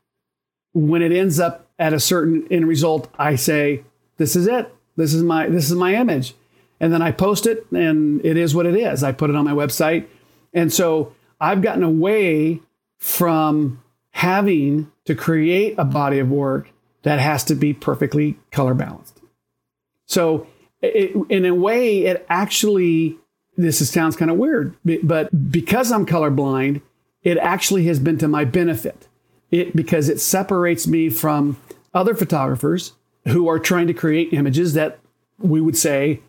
when 0.72 1.02
it 1.02 1.12
ends 1.12 1.40
up 1.40 1.68
at 1.78 1.92
a 1.92 2.00
certain 2.00 2.46
end 2.50 2.68
result 2.68 3.10
I 3.18 3.36
say 3.36 3.84
this 4.18 4.36
is 4.36 4.46
it. 4.46 4.74
This 4.96 5.14
is 5.14 5.22
my 5.22 5.48
this 5.48 5.70
is 5.70 5.76
my 5.76 5.94
image 5.94 6.34
and 6.80 6.92
then 6.92 7.02
I 7.02 7.12
post 7.12 7.46
it, 7.46 7.70
and 7.70 8.24
it 8.24 8.36
is 8.36 8.54
what 8.54 8.66
it 8.66 8.74
is. 8.74 9.04
I 9.04 9.12
put 9.12 9.30
it 9.30 9.36
on 9.36 9.44
my 9.44 9.52
website. 9.52 10.06
And 10.52 10.72
so 10.72 11.14
I've 11.40 11.62
gotten 11.62 11.82
away 11.82 12.60
from 12.98 13.82
having 14.12 14.90
to 15.04 15.14
create 15.14 15.74
a 15.78 15.84
body 15.84 16.18
of 16.18 16.30
work 16.30 16.70
that 17.02 17.20
has 17.20 17.44
to 17.44 17.54
be 17.54 17.72
perfectly 17.72 18.38
color 18.50 18.74
balanced. 18.74 19.20
So, 20.06 20.46
it, 20.82 21.14
in 21.28 21.44
a 21.44 21.54
way, 21.54 22.06
it 22.06 22.26
actually, 22.28 23.18
this 23.56 23.80
is, 23.80 23.90
sounds 23.90 24.16
kind 24.16 24.30
of 24.30 24.38
weird, 24.38 24.74
but 25.02 25.50
because 25.50 25.92
I'm 25.92 26.06
colorblind, 26.06 26.80
it 27.22 27.38
actually 27.38 27.84
has 27.84 27.98
been 27.98 28.18
to 28.18 28.28
my 28.28 28.44
benefit. 28.44 29.06
It 29.50 29.76
because 29.76 30.08
it 30.08 30.20
separates 30.20 30.86
me 30.86 31.10
from 31.10 31.60
other 31.92 32.14
photographers 32.14 32.92
who 33.28 33.48
are 33.48 33.58
trying 33.58 33.88
to 33.88 33.94
create 33.94 34.32
images 34.32 34.74
that 34.74 34.98
we 35.38 35.60
would 35.60 35.76
say 35.76 36.22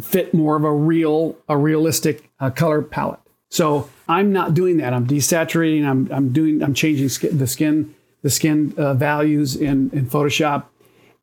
fit 0.00 0.34
more 0.34 0.56
of 0.56 0.64
a 0.64 0.72
real, 0.72 1.36
a 1.48 1.56
realistic 1.56 2.30
uh, 2.40 2.50
color 2.50 2.82
palette. 2.82 3.20
So 3.48 3.88
I'm 4.08 4.32
not 4.32 4.54
doing 4.54 4.76
that. 4.78 4.92
I'm 4.92 5.06
desaturating. 5.06 5.86
I'm, 5.86 6.10
I'm 6.12 6.32
doing. 6.32 6.62
I'm 6.62 6.74
changing 6.74 7.06
the 7.36 7.46
skin, 7.46 7.94
the 8.22 8.30
skin 8.30 8.74
uh, 8.76 8.94
values 8.94 9.56
in 9.56 9.90
in 9.92 10.06
Photoshop 10.06 10.64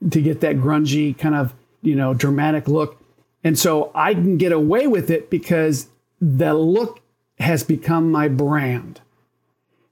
to 0.09 0.21
get 0.21 0.41
that 0.41 0.57
grungy 0.57 1.17
kind 1.17 1.35
of 1.35 1.53
you 1.81 1.95
know 1.95 2.13
dramatic 2.13 2.67
look. 2.67 2.99
And 3.43 3.59
so 3.59 3.91
I 3.93 4.13
can 4.13 4.37
get 4.37 4.51
away 4.51 4.87
with 4.87 5.11
it 5.11 5.29
because 5.29 5.89
the 6.21 6.53
look 6.53 7.01
has 7.39 7.63
become 7.63 8.09
my 8.09 8.29
brand. 8.29 9.01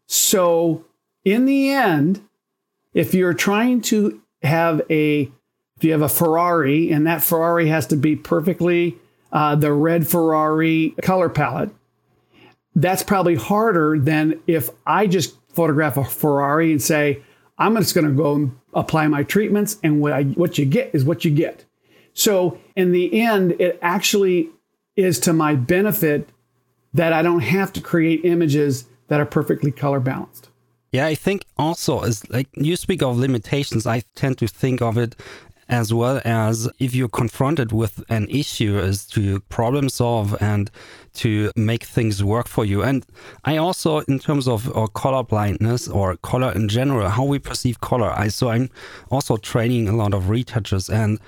So 0.07 0.85
in 1.25 1.45
the 1.45 1.69
end, 1.69 2.21
if 2.93 3.13
you're 3.13 3.33
trying 3.33 3.81
to 3.81 4.21
have 4.41 4.81
a 4.89 5.29
if 5.81 5.85
you 5.85 5.93
have 5.93 6.03
a 6.03 6.09
Ferrari 6.09 6.91
and 6.91 7.07
that 7.07 7.23
Ferrari 7.23 7.67
has 7.67 7.87
to 7.87 7.95
be 7.95 8.15
perfectly 8.15 8.99
uh, 9.31 9.55
the 9.55 9.73
red 9.73 10.07
Ferrari 10.07 10.93
color 11.01 11.27
palette, 11.27 11.71
that's 12.75 13.01
probably 13.01 13.33
harder 13.33 13.97
than 13.97 14.39
if 14.45 14.69
I 14.85 15.07
just 15.07 15.35
photograph 15.49 15.97
a 15.97 16.03
Ferrari 16.03 16.71
and 16.71 16.79
say, 16.79 17.23
I'm 17.57 17.75
just 17.77 17.95
going 17.95 18.05
to 18.05 18.13
go 18.13 18.35
and 18.35 18.59
apply 18.75 19.07
my 19.07 19.23
treatments, 19.23 19.79
and 19.81 20.01
what, 20.01 20.13
I, 20.13 20.23
what 20.23 20.59
you 20.59 20.65
get 20.65 20.93
is 20.93 21.03
what 21.03 21.25
you 21.25 21.31
get. 21.31 21.65
So, 22.13 22.59
in 22.75 22.91
the 22.91 23.19
end, 23.19 23.53
it 23.53 23.79
actually 23.81 24.51
is 24.95 25.19
to 25.21 25.33
my 25.33 25.55
benefit 25.55 26.29
that 26.93 27.11
I 27.11 27.23
don't 27.23 27.39
have 27.39 27.73
to 27.73 27.81
create 27.81 28.23
images 28.23 28.85
that 29.07 29.19
are 29.19 29.25
perfectly 29.25 29.71
color 29.71 29.99
balanced. 29.99 30.49
Yeah, 30.91 31.07
I 31.07 31.15
think 31.15 31.45
also 31.57 32.01
as 32.01 32.29
like 32.29 32.49
you 32.53 32.75
speak 32.75 33.01
of 33.01 33.17
limitations, 33.17 33.87
I 33.87 34.03
tend 34.13 34.37
to 34.39 34.47
think 34.47 34.81
of 34.81 34.97
it 34.99 35.15
as 35.71 35.93
well 35.93 36.21
as 36.25 36.69
if 36.79 36.93
you're 36.93 37.07
confronted 37.07 37.71
with 37.71 38.03
an 38.09 38.27
issue 38.29 38.77
is 38.77 39.05
to 39.07 39.39
problem 39.49 39.87
solve 39.87 40.35
and 40.41 40.69
to 41.13 41.51
make 41.55 41.85
things 41.85 42.23
work 42.23 42.47
for 42.47 42.65
you. 42.65 42.83
And 42.83 43.05
I 43.45 43.57
also, 43.57 43.99
in 43.99 44.19
terms 44.19 44.47
of 44.47 44.75
uh, 44.75 44.87
color 44.87 45.23
blindness 45.23 45.87
or 45.87 46.17
color 46.17 46.51
in 46.51 46.67
general, 46.67 47.09
how 47.09 47.23
we 47.23 47.39
perceive 47.39 47.79
color, 47.79 48.11
I 48.11 48.27
so 48.27 48.49
I'm 48.49 48.69
also 49.09 49.37
training 49.37 49.87
a 49.87 49.95
lot 49.95 50.13
of 50.13 50.29
retouchers 50.29 50.89
and 50.89 51.19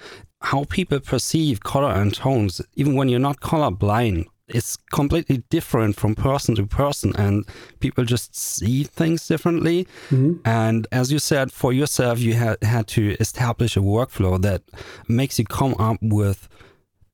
how 0.42 0.66
people 0.66 1.00
perceive 1.00 1.64
color 1.64 1.90
and 1.90 2.14
tones, 2.14 2.62
even 2.76 2.96
when 2.96 3.08
you're 3.08 3.20
not 3.20 3.40
color 3.40 3.72
blind, 3.72 4.26
it's 4.48 4.78
completely 4.92 5.38
different 5.50 5.96
from 5.96 6.16
person 6.16 6.56
to 6.56 6.66
person 6.66 7.16
and 7.16 7.46
people 7.80 8.04
just 8.04 8.36
see 8.36 8.84
things 8.84 9.28
differently 9.28 9.88
mm-hmm. 10.10 10.34
and 10.46 10.88
as 10.92 11.12
you 11.12 11.20
said 11.20 11.52
for 11.52 11.72
yourself 11.72 12.20
you 12.20 12.34
had 12.34 12.62
had 12.64 12.88
to 12.88 13.16
establish 13.20 13.78
a 13.78 13.82
workflow 13.82 14.42
that 14.42 14.62
makes 15.08 15.40
you 15.40 15.46
come 15.46 15.76
up 15.80 15.98
with 16.02 16.50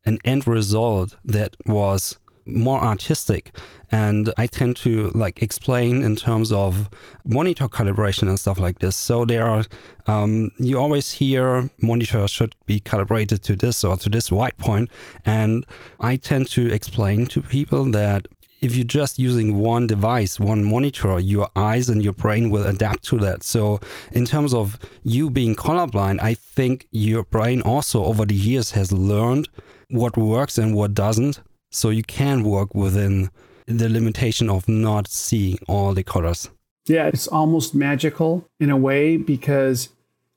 an 0.06 0.18
end 0.26 0.48
result 0.48 1.16
that 1.24 1.56
was 1.66 2.18
more 2.54 2.80
artistic 2.82 3.56
and 3.92 4.34
i 4.38 4.46
tend 4.46 4.76
to 4.76 5.10
like 5.12 5.42
explain 5.42 6.04
in 6.04 6.16
terms 6.16 6.52
of 6.52 6.90
monitor 7.26 7.68
calibration 7.68 8.28
and 8.28 8.40
stuff 8.40 8.60
like 8.60 8.80
this 8.80 8.96
so 8.96 9.26
there 9.26 9.46
are 9.46 9.64
um, 10.08 10.50
you 10.58 10.80
always 10.80 11.12
hear 11.12 11.70
monitor 11.82 12.28
should 12.28 12.56
be 12.66 12.80
calibrated 12.80 13.44
to 13.44 13.56
this 13.56 13.84
or 13.84 13.96
to 13.98 14.10
this 14.10 14.32
white 14.32 14.58
point 14.58 14.90
and 15.26 15.66
i 16.00 16.16
tend 16.16 16.48
to 16.48 16.72
explain 16.72 17.26
to 17.26 17.42
people 17.42 17.86
that 17.86 18.28
if 18.62 18.76
you're 18.76 18.86
just 18.86 19.18
using 19.18 19.58
one 19.58 19.88
device, 19.88 20.40
one 20.40 20.64
monitor, 20.64 21.20
your 21.20 21.50
eyes 21.56 21.90
and 21.90 22.04
your 22.04 22.14
brain 22.14 22.50
will 22.50 22.66
adapt 22.66 23.04
to 23.06 23.18
that. 23.20 23.44
So, 23.44 23.80
in 24.12 24.26
terms 24.26 24.54
of 24.54 24.78
you 25.04 25.30
being 25.30 25.56
colorblind, 25.56 26.20
I 26.22 26.34
think 26.34 26.88
your 26.92 27.24
brain 27.24 27.62
also 27.62 28.04
over 28.04 28.26
the 28.26 28.36
years 28.36 28.72
has 28.72 28.92
learned 28.92 29.48
what 29.90 30.18
works 30.18 30.58
and 30.58 30.76
what 30.76 30.94
doesn't. 30.94 31.42
So 31.72 31.90
you 31.90 32.04
can 32.04 32.44
work 32.44 32.74
within 32.74 33.30
the 33.66 33.90
limitation 33.90 34.50
of 34.50 34.68
not 34.68 35.08
seeing 35.08 35.60
all 35.68 35.94
the 35.94 36.04
colors. 36.04 36.50
Yeah, 36.86 37.08
it's 37.08 37.28
almost 37.28 37.76
magical 37.76 38.48
in 38.60 38.70
a 38.70 38.78
way 38.78 39.18
because 39.18 39.90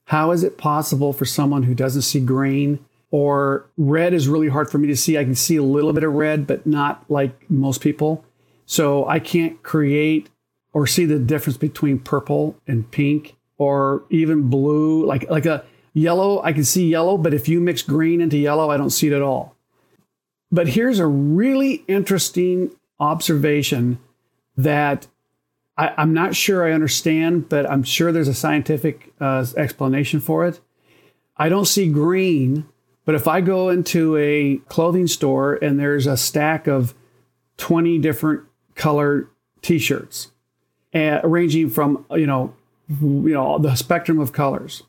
how 0.07 0.33
is 0.33 0.45
it 0.45 0.59
possible 0.59 1.13
for 1.13 1.25
someone 1.25 1.63
who 1.63 1.75
doesn't 1.75 2.03
see 2.03 2.21
green 2.21 2.85
or 3.11 3.67
red 3.79 4.13
is 4.13 4.29
really 4.29 4.49
hard 4.49 4.71
for 4.71 4.79
me 4.79 4.89
to 4.89 4.97
see? 4.97 5.17
I 5.17 5.25
can 5.25 5.35
see 5.35 5.57
a 5.57 5.63
little 5.63 5.95
bit 5.95 6.05
of 6.05 6.13
red, 6.13 6.47
but 6.47 6.67
not 6.67 7.05
like 7.09 7.51
most 7.51 7.81
people. 7.81 8.25
So 8.67 9.07
I 9.09 9.19
can't 9.19 9.63
create 9.63 10.29
or 10.75 10.87
see 10.87 11.07
the 11.07 11.19
difference 11.19 11.57
between 11.57 11.99
purple 11.99 12.57
and 12.67 12.91
pink 12.91 13.37
or 13.57 14.05
even 14.11 14.51
blue, 14.51 15.07
like 15.07 15.29
like 15.31 15.47
a 15.47 15.65
yellow. 15.95 16.43
I 16.43 16.53
can 16.53 16.65
see 16.65 16.89
yellow, 16.89 17.17
but 17.17 17.33
if 17.33 17.49
you 17.49 17.61
mix 17.61 17.83
green 17.83 18.21
into 18.21 18.37
yellow, 18.37 18.71
I 18.71 18.77
don't 18.77 18.91
see 18.91 19.07
it 19.07 19.13
at 19.13 19.23
all. 19.23 19.52
But 20.53 20.69
here's 20.69 20.99
a 20.99 21.07
really 21.07 21.83
interesting 21.89 22.71
observation 23.01 23.99
that 24.57 25.07
I, 25.79 26.03
am 26.03 26.13
not 26.13 26.37
sure 26.37 26.69
I 26.69 26.73
understand, 26.73 27.49
but 27.49 27.69
I'm 27.69 27.83
sure 27.83 28.13
there's 28.13 28.29
a 28.29 28.35
scientific 28.35 29.15
uh, 29.19 29.47
explanation 29.57 30.21
for 30.21 30.47
it. 30.47 30.61
I 31.39 31.49
don't 31.49 31.65
see 31.65 31.89
green, 31.89 32.69
but 33.07 33.15
if 33.15 33.27
I 33.27 33.41
go 33.41 33.71
into 33.71 34.17
a 34.19 34.59
clothing 34.69 35.07
store 35.07 35.55
and 35.55 35.81
there's 35.81 36.07
a 36.07 36.19
stack 36.19 36.67
of 36.67 36.95
20 37.57 37.99
different 37.99 38.43
color 38.75 39.31
t-shirts, 39.63 40.31
uh, 40.95 41.21
ranging 41.25 41.71
from 41.71 42.05
you 42.11 42.27
know, 42.27 42.55
you 42.89 43.33
know 43.33 43.59
the 43.59 43.75
spectrum 43.75 44.19
of 44.19 44.33
colors, 44.33 44.83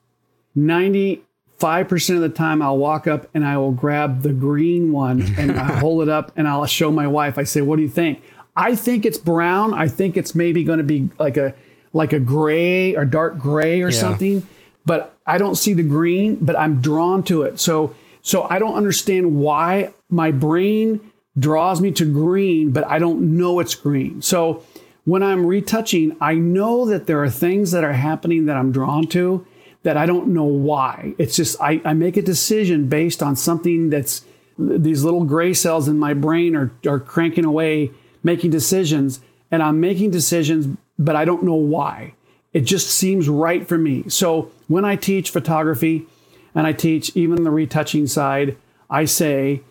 95% 1.64 2.16
of 2.16 2.22
the 2.22 2.30
time 2.30 2.62
I'll 2.62 2.78
walk 2.78 3.08
up 3.08 3.28
and 3.34 3.46
I 3.46 3.58
will 3.58 3.72
grab 3.72 4.22
the 4.22 4.34
green 4.34 4.92
one 4.92 5.22
and 5.38 5.52
I 5.52 5.64
hold 5.80 6.04
it 6.04 6.10
up 6.10 6.32
and 6.36 6.48
I'll 6.48 6.66
show 6.66 6.92
my 6.92 7.08
wife. 7.08 7.38
I 7.38 7.44
say, 7.44 7.62
"What 7.62 7.78
do 7.78 7.82
you 7.82 7.90
think?" 7.90 8.22
I 8.56 8.76
think 8.76 9.06
it's 9.06 9.18
brown. 9.18 9.74
I 9.74 9.88
think 9.88 10.18
it's 10.18 10.36
maybe 10.36 10.64
going 10.64 10.78
to 10.78 10.84
be 10.84 11.10
like 11.18 11.38
a 11.38 11.56
like 11.94 12.14
a 12.14 12.20
gray 12.20 12.96
or 12.96 13.06
dark 13.06 13.38
gray 13.38 13.82
or 13.82 13.90
yeah. 13.90 14.00
something, 14.00 14.48
but 14.86 15.16
I 15.26 15.38
don't 15.38 15.56
see 15.56 15.74
the 15.74 15.84
green, 15.84 16.36
but 16.36 16.58
I'm 16.58 16.82
drawn 16.82 17.24
to 17.24 17.44
it. 17.44 17.60
So 17.60 17.96
so 18.22 18.44
I 18.50 18.60
don't 18.60 18.76
understand 18.76 19.36
why 19.36 19.94
my 20.10 20.32
brain 20.32 21.00
draws 21.38 21.82
me 21.82 21.92
to 21.92 22.06
green, 22.06 22.72
but 22.72 22.86
I 22.86 23.00
don't 23.00 23.38
know 23.38 23.60
it's 23.60 23.76
green. 23.76 24.22
So 24.22 24.64
when 25.06 25.24
I'm 25.24 25.46
retouching, 25.46 26.16
I 26.22 26.36
know 26.36 26.86
that 26.86 27.08
there 27.08 27.22
are 27.24 27.30
things 27.30 27.72
that 27.72 27.84
are 27.84 27.94
happening 27.94 28.46
that 28.46 28.56
I'm 28.56 28.72
drawn 28.72 29.08
to 29.08 29.46
that 29.84 29.98
I 29.98 30.06
don't 30.06 30.30
know 30.30 30.46
why. 30.46 31.14
It's 31.18 31.36
just 31.36 31.60
I, 31.62 31.82
I 31.86 31.94
make 31.94 32.18
a 32.18 32.22
decision 32.22 32.88
based 32.88 33.22
on 33.22 33.36
something 33.36 33.90
that's 33.90 34.26
these 34.58 35.04
little 35.04 35.26
gray 35.26 35.54
cells 35.54 35.88
in 35.88 35.98
my 35.98 36.14
brain 36.14 36.56
are, 36.56 36.72
are 36.86 37.00
cranking 37.00 37.46
away 37.46 37.92
making 38.24 38.52
decisions 38.52 39.20
and 39.52 39.62
I'm 39.62 39.80
making 39.80 40.12
decisions, 40.12 40.78
but 40.98 41.16
I 41.16 41.26
don't 41.26 41.44
know 41.44 41.54
why. 41.54 42.16
It 42.54 42.62
just 42.62 42.90
seems 42.90 43.30
right 43.30 43.68
for 43.68 43.78
me. 43.78 44.08
So 44.10 44.52
when 44.68 44.86
I 44.86 44.96
teach 44.96 45.30
photography 45.30 46.06
and 46.56 46.66
I 46.66 46.74
teach 46.74 47.16
even 47.16 47.44
the 47.44 47.52
retouching 47.52 48.08
side, 48.08 48.58
I 48.90 49.06
say 49.06 49.62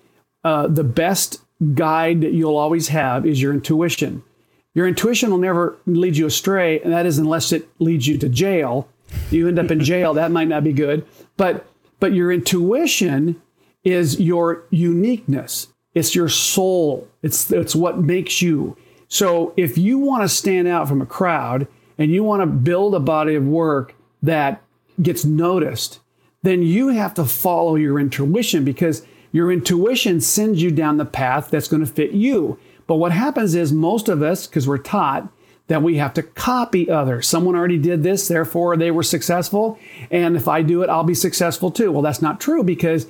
uh, 0.45 0.67
the 0.67 0.85
best 0.85 1.41
guide 1.75 2.21
that 2.21 2.33
you'll 2.33 2.57
always 2.57 2.89
have 2.89 3.25
is 3.25 3.41
your 3.41 3.53
intuition. 3.53 4.23
Your 4.75 4.87
intuition 4.87 5.31
will 5.31 5.39
never 5.39 5.77
lead 5.87 6.17
you 6.17 6.27
astray, 6.27 6.81
and 6.81 6.93
that 6.93 7.07
is 7.07 7.19
unless 7.19 7.53
it 7.53 7.69
leads 7.79 8.07
you 8.07 8.19
to 8.19 8.29
jail. 8.29 8.89
You 9.31 9.49
end 9.49 9.59
up 9.59 9.71
in 9.71 9.81
jail, 9.81 10.15
that 10.15 10.31
might 10.31 10.49
not 10.49 10.65
be 10.65 10.73
good. 10.73 11.07
But 11.37 11.67
but 12.01 12.13
your 12.13 12.33
intuition 12.33 13.41
is 13.85 14.19
your 14.19 14.65
uniqueness. 14.71 15.69
It's 15.95 16.15
your 16.15 16.29
soul. 16.29 17.09
It's, 17.23 17.51
it's 17.53 17.77
what 17.77 17.99
makes 17.99 18.43
you. 18.43 18.77
So 19.09 19.53
if 19.57 19.77
you 19.77 19.99
want 19.99 20.23
to 20.23 20.29
stand 20.29 20.67
out 20.67 20.89
from 20.89 21.03
a 21.03 21.07
crowd 21.07 21.69
and 21.99 22.11
you 22.11 22.25
want 22.25 22.43
to 22.43 22.47
build 22.47 22.95
a 22.95 23.01
body 23.01 23.35
of 23.35 23.47
work 23.47 23.95
that 24.23 24.63
gets 25.01 25.25
noticed, 25.25 26.01
then 26.43 26.63
you 26.63 26.89
have 26.89 27.15
to 27.15 27.25
follow 27.25 27.77
your 27.77 28.01
intuition 28.01 28.65
because 28.65 29.07
your 29.31 29.53
intuition 29.53 30.21
sends 30.21 30.63
you 30.63 30.71
down 30.71 30.97
the 30.97 31.05
path 31.05 31.51
that's 31.51 31.69
going 31.69 31.85
to 31.85 31.93
fit 31.93 32.13
you. 32.13 32.59
But 32.87 32.97
what 32.97 33.13
happens 33.13 33.55
is 33.55 33.73
most 33.73 34.09
of 34.09 34.23
us, 34.23 34.47
because 34.47 34.67
we're 34.67 34.79
taught 34.79 35.29
that 35.73 35.83
we 35.83 35.97
have 35.97 36.13
to 36.13 36.23
copy 36.23 36.91
others. 36.91 37.27
Someone 37.27 37.57
already 37.57 37.79
did 37.79 38.03
this, 38.03 38.29
therefore 38.29 38.77
they 38.77 38.91
were 38.91 39.03
successful. 39.03 39.79
And 40.11 40.37
if 40.37 40.47
I 40.47 40.61
do 40.61 40.83
it, 40.83 40.91
I'll 40.91 41.03
be 41.03 41.15
successful 41.15 41.71
too. 41.71 41.91
Well, 41.91 42.03
that's 42.03 42.21
not 42.21 42.41
true 42.41 42.63
because 42.63 43.07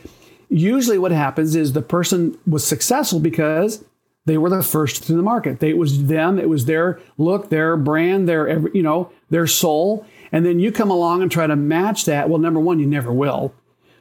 usually 0.49 0.97
what 0.97 1.11
happens 1.11 1.57
is 1.57 1.73
the 1.73 1.83
person 1.83 2.39
was 2.47 2.65
successful 2.65 3.19
because 3.19 3.85
they 4.27 4.39
were 4.39 4.49
the 4.49 4.63
first 4.63 5.03
to 5.09 5.15
the 5.15 5.23
market. 5.23 5.59
They, 5.59 5.71
it 5.71 5.77
was 5.77 6.07
them, 6.07 6.39
it 6.39 6.49
was 6.49 6.67
their 6.67 7.01
look, 7.19 7.51
their 7.51 7.77
brand, 7.77 8.29
their 8.29 8.69
you 8.69 8.83
know, 8.85 9.11
their 9.29 9.49
soul. 9.49 10.07
And 10.31 10.47
then 10.47 10.61
you 10.61 10.71
come 10.71 10.93
along 10.93 11.21
and 11.21 11.33
try 11.33 11.49
to 11.49 11.57
match 11.57 12.05
that. 12.05 12.29
Well, 12.29 12.39
number 12.39 12.61
one, 12.61 12.79
you 12.79 12.87
never 12.87 13.13
will. 13.13 13.53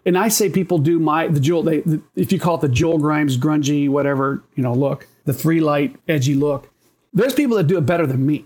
And 0.06 0.16
I 0.16 0.28
say 0.28 0.50
people 0.52 0.78
do 0.78 1.00
my 1.00 1.28
the 1.28 1.40
Joel. 1.40 1.64
They, 1.64 1.80
the, 1.80 2.00
if 2.16 2.32
you 2.32 2.40
call 2.40 2.56
it 2.56 2.62
the 2.62 2.70
Joel 2.70 3.00
Grimes 3.00 3.40
grungy 3.40 3.90
whatever 3.90 4.44
you 4.56 4.62
know 4.62 4.74
look, 4.74 5.08
the 5.26 5.34
three 5.34 5.62
light 5.62 5.96
edgy 6.08 6.36
look. 6.36 6.70
There's 7.14 7.34
people 7.34 7.58
that 7.58 7.68
do 7.68 7.78
it 7.78 7.86
better 7.86 8.08
than 8.08 8.26
me, 8.26 8.46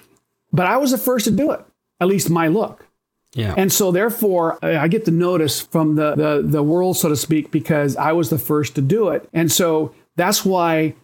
but 0.55 0.67
I 0.67 0.77
was 0.77 0.91
the 0.91 0.97
first 0.97 1.25
to 1.25 1.31
do 1.31 1.51
it. 1.51 1.61
At 1.99 2.07
least 2.07 2.29
my 2.29 2.47
look. 2.47 2.87
Yeah. 3.33 3.53
And 3.57 3.71
so 3.71 3.91
therefore 3.91 4.57
I 4.63 4.87
get 4.87 5.05
the 5.05 5.11
notice 5.11 5.61
from 5.61 5.95
the, 5.95 6.15
the 6.15 6.41
the 6.45 6.63
world, 6.63 6.97
so 6.97 7.09
to 7.09 7.15
speak, 7.15 7.51
because 7.51 7.97
I 7.97 8.13
was 8.13 8.29
the 8.29 8.39
first 8.39 8.75
to 8.75 8.81
do 8.81 9.09
it. 9.09 9.27
And 9.33 9.51
so 9.51 9.93
that's 10.15 10.45
why 10.45 10.95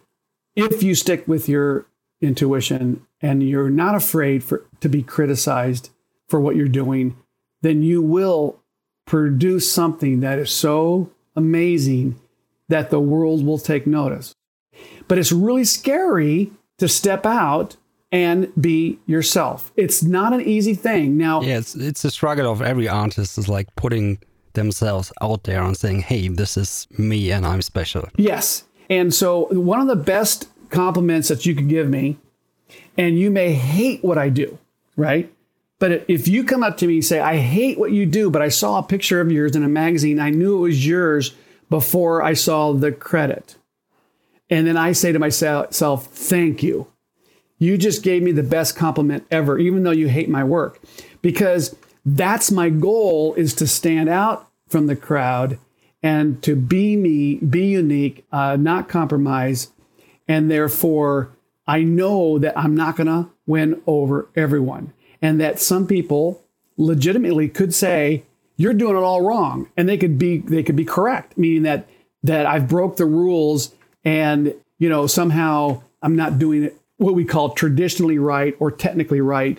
if 0.56 0.82
you 0.82 0.94
stick 0.94 1.28
with 1.28 1.48
your 1.48 1.86
intuition 2.20 3.06
and 3.20 3.42
you're 3.42 3.70
not 3.70 3.94
afraid 3.94 4.42
for 4.42 4.64
to 4.80 4.88
be 4.88 5.02
criticized 5.02 5.90
for 6.28 6.40
what 6.40 6.56
you're 6.56 6.68
doing, 6.68 7.16
then 7.60 7.82
you 7.82 8.02
will 8.02 8.58
produce 9.06 9.70
something 9.70 10.20
that 10.20 10.38
is 10.38 10.50
so 10.50 11.10
amazing 11.36 12.18
that 12.68 12.90
the 12.90 13.00
world 13.00 13.44
will 13.44 13.58
take 13.58 13.86
notice. 13.86 14.34
But 15.08 15.18
it's 15.18 15.32
really 15.32 15.64
scary 15.64 16.52
to 16.78 16.88
step 16.88 17.26
out 17.26 17.76
and 18.12 18.52
be 18.60 18.98
yourself. 19.06 19.72
It's 19.74 20.02
not 20.02 20.32
an 20.32 20.42
easy 20.42 20.74
thing. 20.74 21.16
Now, 21.16 21.40
yeah, 21.40 21.58
it's 21.58 21.74
it's 21.74 22.04
a 22.04 22.10
struggle 22.10 22.50
of 22.52 22.62
every 22.62 22.88
artist 22.88 23.38
is 23.38 23.48
like 23.48 23.74
putting 23.74 24.18
themselves 24.52 25.10
out 25.20 25.44
there 25.44 25.62
and 25.62 25.76
saying, 25.76 26.02
"Hey, 26.02 26.28
this 26.28 26.56
is 26.56 26.86
me 26.98 27.32
and 27.32 27.46
I'm 27.46 27.62
special." 27.62 28.08
Yes. 28.16 28.64
And 28.90 29.14
so 29.14 29.46
one 29.46 29.80
of 29.80 29.86
the 29.86 29.96
best 29.96 30.48
compliments 30.68 31.28
that 31.28 31.46
you 31.46 31.54
could 31.54 31.68
give 31.68 31.88
me, 31.88 32.18
and 32.98 33.18
you 33.18 33.30
may 33.30 33.52
hate 33.52 34.04
what 34.04 34.18
I 34.18 34.28
do, 34.28 34.58
right? 34.96 35.32
But 35.78 36.04
if 36.06 36.28
you 36.28 36.44
come 36.44 36.62
up 36.62 36.76
to 36.76 36.86
me 36.86 36.94
and 36.94 37.04
say, 37.04 37.18
I 37.18 37.38
hate 37.38 37.76
what 37.76 37.90
you 37.90 38.06
do, 38.06 38.30
but 38.30 38.40
I 38.40 38.50
saw 38.50 38.78
a 38.78 38.84
picture 38.84 39.20
of 39.20 39.32
yours 39.32 39.56
in 39.56 39.64
a 39.64 39.68
magazine, 39.68 40.20
I 40.20 40.30
knew 40.30 40.58
it 40.58 40.60
was 40.60 40.86
yours 40.86 41.34
before 41.70 42.22
I 42.22 42.34
saw 42.34 42.72
the 42.72 42.92
credit. 42.92 43.56
And 44.48 44.66
then 44.66 44.76
I 44.76 44.92
say 44.92 45.10
to 45.10 45.18
myself, 45.18 46.06
thank 46.06 46.62
you. 46.62 46.86
You 47.62 47.78
just 47.78 48.02
gave 48.02 48.24
me 48.24 48.32
the 48.32 48.42
best 48.42 48.74
compliment 48.74 49.24
ever, 49.30 49.56
even 49.56 49.84
though 49.84 49.92
you 49.92 50.08
hate 50.08 50.28
my 50.28 50.42
work. 50.42 50.80
Because 51.22 51.76
that's 52.04 52.50
my 52.50 52.70
goal 52.70 53.34
is 53.34 53.54
to 53.54 53.68
stand 53.68 54.08
out 54.08 54.48
from 54.66 54.88
the 54.88 54.96
crowd 54.96 55.60
and 56.02 56.42
to 56.42 56.56
be 56.56 56.96
me, 56.96 57.36
be 57.36 57.66
unique, 57.66 58.24
uh, 58.32 58.56
not 58.56 58.88
compromise. 58.88 59.70
And 60.26 60.50
therefore, 60.50 61.30
I 61.64 61.84
know 61.84 62.36
that 62.40 62.58
I'm 62.58 62.74
not 62.74 62.96
going 62.96 63.06
to 63.06 63.30
win 63.46 63.80
over 63.86 64.28
everyone. 64.34 64.92
And 65.22 65.40
that 65.40 65.60
some 65.60 65.86
people 65.86 66.42
legitimately 66.76 67.48
could 67.48 67.72
say, 67.72 68.24
you're 68.56 68.74
doing 68.74 68.96
it 68.96 69.04
all 69.04 69.22
wrong. 69.22 69.68
And 69.76 69.88
they 69.88 69.98
could 69.98 70.18
be, 70.18 70.38
they 70.38 70.64
could 70.64 70.74
be 70.74 70.84
correct, 70.84 71.38
meaning 71.38 71.62
that, 71.62 71.88
that 72.24 72.44
I've 72.44 72.66
broke 72.66 72.96
the 72.96 73.06
rules 73.06 73.72
and, 74.04 74.52
you 74.80 74.88
know, 74.88 75.06
somehow 75.06 75.80
I'm 76.02 76.16
not 76.16 76.40
doing 76.40 76.64
it 76.64 76.81
what 77.02 77.14
we 77.14 77.24
call 77.24 77.50
traditionally 77.50 78.18
right 78.18 78.56
or 78.58 78.70
technically 78.70 79.20
right. 79.20 79.58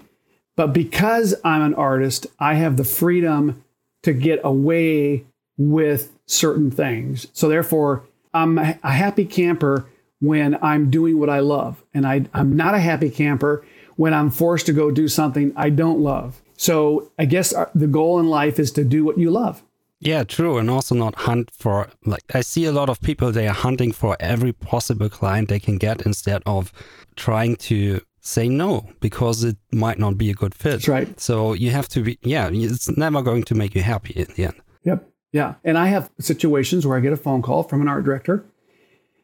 But 0.55 0.67
because 0.67 1.35
I'm 1.43 1.61
an 1.61 1.73
artist, 1.73 2.27
I 2.39 2.55
have 2.55 2.77
the 2.77 2.83
freedom 2.83 3.63
to 4.03 4.13
get 4.13 4.39
away 4.43 5.25
with 5.57 6.11
certain 6.25 6.71
things. 6.71 7.27
So 7.33 7.49
therefore, 7.49 8.03
I'm 8.33 8.57
a 8.57 8.73
happy 8.83 9.25
camper 9.25 9.85
when 10.19 10.57
I'm 10.63 10.89
doing 10.89 11.19
what 11.19 11.29
I 11.29 11.39
love. 11.39 11.83
And 11.93 12.07
I, 12.07 12.25
I'm 12.33 12.55
not 12.55 12.75
a 12.75 12.79
happy 12.79 13.09
camper 13.09 13.65
when 13.95 14.13
I'm 14.13 14.31
forced 14.31 14.65
to 14.67 14.73
go 14.73 14.89
do 14.89 15.07
something 15.07 15.53
I 15.55 15.69
don't 15.69 15.99
love. 15.99 16.41
So 16.55 17.11
I 17.19 17.25
guess 17.25 17.53
uh, 17.53 17.69
the 17.75 17.87
goal 17.87 18.19
in 18.19 18.27
life 18.27 18.57
is 18.59 18.71
to 18.71 18.83
do 18.83 19.03
what 19.03 19.17
you 19.17 19.29
love. 19.29 19.63
Yeah, 20.05 20.23
true. 20.23 20.57
And 20.57 20.69
also 20.69 20.95
not 20.95 21.15
hunt 21.15 21.49
for, 21.51 21.89
like, 22.05 22.23
I 22.33 22.41
see 22.41 22.65
a 22.65 22.71
lot 22.71 22.89
of 22.89 23.01
people, 23.01 23.31
they 23.31 23.47
are 23.47 23.53
hunting 23.53 23.91
for 23.91 24.17
every 24.19 24.53
possible 24.53 25.09
client 25.09 25.49
they 25.49 25.59
can 25.59 25.77
get 25.77 26.05
instead 26.05 26.41
of 26.45 26.71
trying 27.15 27.55
to 27.57 28.01
say 28.19 28.47
no 28.47 28.89
because 29.01 29.43
it 29.43 29.57
might 29.71 29.99
not 29.99 30.17
be 30.17 30.29
a 30.29 30.33
good 30.33 30.55
fit. 30.55 30.71
That's 30.71 30.87
right. 30.87 31.19
So 31.19 31.53
you 31.53 31.71
have 31.71 31.87
to 31.89 32.01
be, 32.01 32.17
yeah, 32.21 32.49
it's 32.51 32.95
never 32.97 33.21
going 33.21 33.43
to 33.43 33.55
make 33.55 33.75
you 33.75 33.81
happy 33.81 34.13
in 34.13 34.27
the 34.35 34.45
end. 34.45 34.55
Yep. 34.83 35.09
Yeah. 35.31 35.55
And 35.63 35.77
I 35.77 35.87
have 35.87 36.09
situations 36.19 36.85
where 36.85 36.97
I 36.97 37.01
get 37.01 37.13
a 37.13 37.17
phone 37.17 37.41
call 37.41 37.63
from 37.63 37.81
an 37.81 37.87
art 37.87 38.05
director 38.05 38.45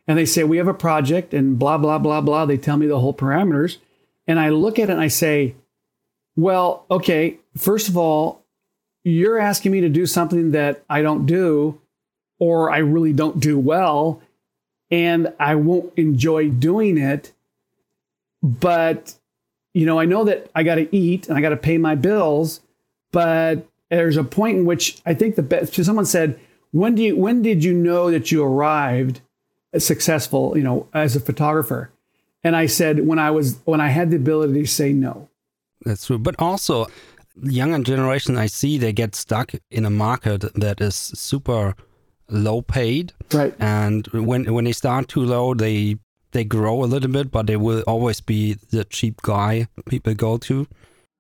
and 0.08 0.18
they 0.18 0.26
say, 0.26 0.44
We 0.44 0.58
have 0.58 0.68
a 0.68 0.74
project 0.74 1.34
and 1.34 1.58
blah, 1.58 1.78
blah, 1.78 2.00
blah, 2.00 2.20
blah. 2.20 2.46
They 2.46 2.58
tell 2.58 2.78
me 2.78 2.88
the 2.88 3.00
whole 3.00 3.14
parameters. 3.14 3.78
And 4.28 4.40
I 4.40 4.50
look 4.50 4.80
at 4.80 4.90
it 4.90 4.94
and 4.94 5.02
I 5.02 5.08
say, 5.08 5.56
Well, 6.36 6.86
okay, 6.90 7.40
first 7.56 7.88
of 7.90 7.96
all, 7.96 8.44
you're 9.04 9.40
asking 9.40 9.72
me 9.72 9.82
to 9.82 9.90
do 9.90 10.06
something 10.06 10.52
that 10.52 10.84
I 10.90 11.02
don't 11.02 11.26
do 11.26 11.80
or 12.40 12.72
I 12.72 12.80
really 12.80 13.14
don't 13.14 13.40
do 13.40 13.58
well 13.58 14.22
and 14.92 15.34
I 15.40 15.56
won't 15.56 15.94
enjoy 15.98 16.50
doing 16.50 16.98
it 16.98 17.32
but 18.42 19.16
you 19.74 19.86
know, 19.86 20.00
I 20.00 20.06
know 20.06 20.24
that 20.24 20.50
I 20.56 20.64
got 20.64 20.76
to 20.76 20.96
eat 20.96 21.28
and 21.28 21.38
I 21.38 21.42
got 21.42 21.50
to 21.50 21.58
pay 21.58 21.78
my 21.78 21.96
bills, 21.96 22.62
but 23.12 23.68
there's 23.90 24.18
a 24.18 24.24
point 24.24 24.58
in 24.58 24.66
which 24.66 25.02
I 25.06 25.14
think 25.14 25.36
the 25.36 25.44
best. 25.44 25.74
Someone 25.84 26.06
said, 26.06 26.40
"When 26.72 26.96
do 26.96 27.04
you? 27.04 27.16
When 27.16 27.42
did 27.42 27.64
you 27.64 27.74
know 27.74 28.12
that 28.12 28.32
you 28.32 28.44
arrived 28.44 29.22
successful? 29.78 30.58
You 30.58 30.64
know, 30.64 30.88
as 30.94 31.16
a 31.16 31.20
photographer?" 31.20 31.92
And 32.44 32.56
I 32.56 32.66
said, 32.66 33.06
"When 33.08 33.20
I 33.20 33.32
was 33.32 33.60
when 33.66 33.82
I 33.82 33.90
had 33.90 34.10
the 34.10 34.18
ability 34.18 34.62
to 34.62 34.68
say 34.68 34.94
no." 34.94 35.30
That's 35.86 36.08
true, 36.08 36.18
but 36.18 36.36
also 36.40 36.88
younger 37.44 37.84
generation 37.84 38.38
I 38.38 38.48
see 38.48 38.78
they 38.78 38.94
get 38.94 39.16
stuck 39.16 39.54
in 39.70 39.86
a 39.86 39.90
market 39.90 40.42
that 40.56 40.82
is 40.82 40.96
super 40.96 41.76
low 42.30 42.62
paid. 42.62 43.14
Right. 43.34 43.54
And 43.60 44.08
when 44.08 44.54
when 44.54 44.66
they 44.66 44.72
start 44.72 45.08
too 45.08 45.24
low, 45.24 45.54
they 45.54 45.98
they 46.32 46.44
grow 46.44 46.84
a 46.84 46.86
little 46.86 47.12
bit, 47.12 47.32
but 47.32 47.48
they 47.48 47.58
will 47.58 47.84
always 47.88 48.22
be 48.22 48.54
the 48.54 48.84
cheap 48.84 49.22
guy 49.22 49.68
people 49.86 50.14
go 50.14 50.38
to. 50.38 50.68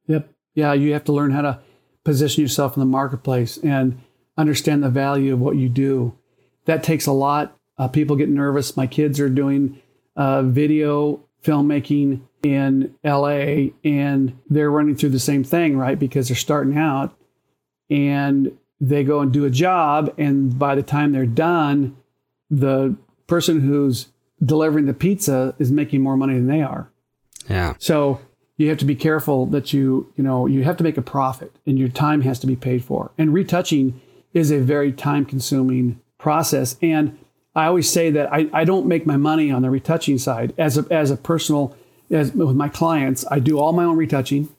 Yep. 0.07 0.29
Yeah, 0.55 0.73
you 0.73 0.93
have 0.93 1.05
to 1.05 1.13
learn 1.13 1.31
how 1.31 1.41
to 1.41 1.59
position 2.03 2.41
yourself 2.41 2.75
in 2.75 2.79
the 2.79 2.85
marketplace 2.85 3.57
and 3.57 4.01
understand 4.37 4.83
the 4.83 4.89
value 4.89 5.33
of 5.33 5.39
what 5.39 5.55
you 5.55 5.69
do. 5.69 6.17
That 6.65 6.83
takes 6.83 7.05
a 7.05 7.11
lot. 7.11 7.57
Uh, 7.77 7.87
people 7.87 8.15
get 8.15 8.29
nervous. 8.29 8.77
My 8.77 8.87
kids 8.87 9.19
are 9.19 9.29
doing 9.29 9.81
uh, 10.15 10.43
video 10.43 11.21
filmmaking 11.43 12.21
in 12.43 12.95
LA 13.03 13.71
and 13.83 14.37
they're 14.49 14.71
running 14.71 14.95
through 14.95 15.09
the 15.09 15.19
same 15.19 15.43
thing, 15.43 15.77
right? 15.77 15.97
Because 15.97 16.27
they're 16.27 16.37
starting 16.37 16.77
out 16.77 17.15
and 17.89 18.57
they 18.79 19.03
go 19.03 19.19
and 19.19 19.31
do 19.31 19.45
a 19.45 19.49
job. 19.49 20.13
And 20.17 20.57
by 20.57 20.75
the 20.75 20.83
time 20.83 21.11
they're 21.11 21.25
done, 21.25 21.97
the 22.49 22.95
person 23.27 23.61
who's 23.61 24.07
delivering 24.43 24.85
the 24.85 24.93
pizza 24.93 25.53
is 25.59 25.71
making 25.71 26.01
more 26.01 26.15
money 26.15 26.33
than 26.33 26.47
they 26.47 26.61
are. 26.61 26.89
Yeah. 27.49 27.73
So 27.79 28.21
you 28.57 28.69
have 28.69 28.77
to 28.79 28.85
be 28.85 28.95
careful 28.95 29.45
that 29.47 29.73
you, 29.73 30.11
you 30.15 30.23
know, 30.23 30.45
you 30.45 30.63
have 30.63 30.77
to 30.77 30.83
make 30.83 30.97
a 30.97 31.01
profit 31.01 31.55
and 31.65 31.77
your 31.77 31.89
time 31.89 32.21
has 32.21 32.39
to 32.39 32.47
be 32.47 32.55
paid 32.55 32.83
for. 32.83 33.11
And 33.17 33.33
retouching 33.33 33.99
is 34.33 34.51
a 34.51 34.59
very 34.59 34.91
time 34.91 35.25
consuming 35.25 35.99
process. 36.17 36.77
And 36.81 37.17
I 37.55 37.65
always 37.65 37.89
say 37.89 38.11
that 38.11 38.31
I, 38.31 38.49
I 38.53 38.63
don't 38.63 38.85
make 38.85 39.05
my 39.05 39.17
money 39.17 39.49
on 39.51 39.61
the 39.61 39.69
retouching 39.69 40.17
side 40.17 40.53
as 40.57 40.77
a, 40.77 40.85
as 40.91 41.09
a 41.09 41.17
personal, 41.17 41.75
as 42.09 42.33
with 42.33 42.55
my 42.55 42.69
clients, 42.69 43.25
I 43.29 43.39
do 43.39 43.59
all 43.59 43.73
my 43.73 43.83
own 43.83 43.97
retouching. 43.97 44.49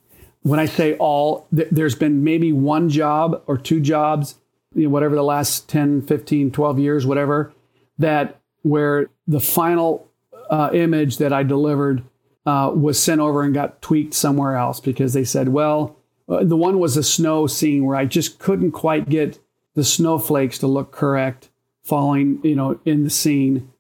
When 0.43 0.59
I 0.59 0.67
say 0.67 0.97
all, 0.97 1.47
th- 1.55 1.69
there's 1.71 1.95
been 1.95 2.25
maybe 2.25 2.53
one 2.53 2.89
job 2.89 3.43
or 3.47 3.59
two 3.59 3.81
jobs, 3.81 4.37
you 4.75 4.85
know, 4.85 4.91
whatever 4.91 5.15
the 5.15 5.23
last 5.23 5.69
10, 5.69 6.03
15, 6.03 6.51
12 6.51 6.79
years, 6.79 7.07
whatever, 7.07 7.53
that 7.99 8.41
where 8.63 9.11
the 9.27 9.41
final 9.41 10.09
uh, 10.49 10.71
image 10.73 11.19
that 11.19 11.33
I 11.33 11.43
delivered 11.43 12.03
uh, 12.47 12.73
was 12.75 13.03
sent 13.03 13.21
over 13.21 13.43
and 13.43 13.53
got 13.53 13.83
tweaked 13.83 14.15
somewhere 14.15 14.57
else 14.57 14.81
because 14.81 15.13
they 15.13 15.25
said, 15.25 15.51
well, 15.51 15.97
uh, 16.29 16.45
the 16.45 16.57
one 16.57 16.79
was 16.79 16.97
a 16.97 17.03
snow 17.03 17.47
scene 17.47 17.85
where 17.85 17.97
I 17.97 18.05
just 18.07 18.39
couldn't 18.39 18.73
quite 18.73 19.09
get 19.09 19.39
the 19.75 19.85
snowflakes 19.85 20.59
to 20.59 20.67
look 20.67 20.93
correct 20.93 21.51
falling, 21.83 22.41
you 22.43 22.55
know, 22.55 22.81
in 22.85 23.05
the 23.05 23.11
scene. 23.11 23.73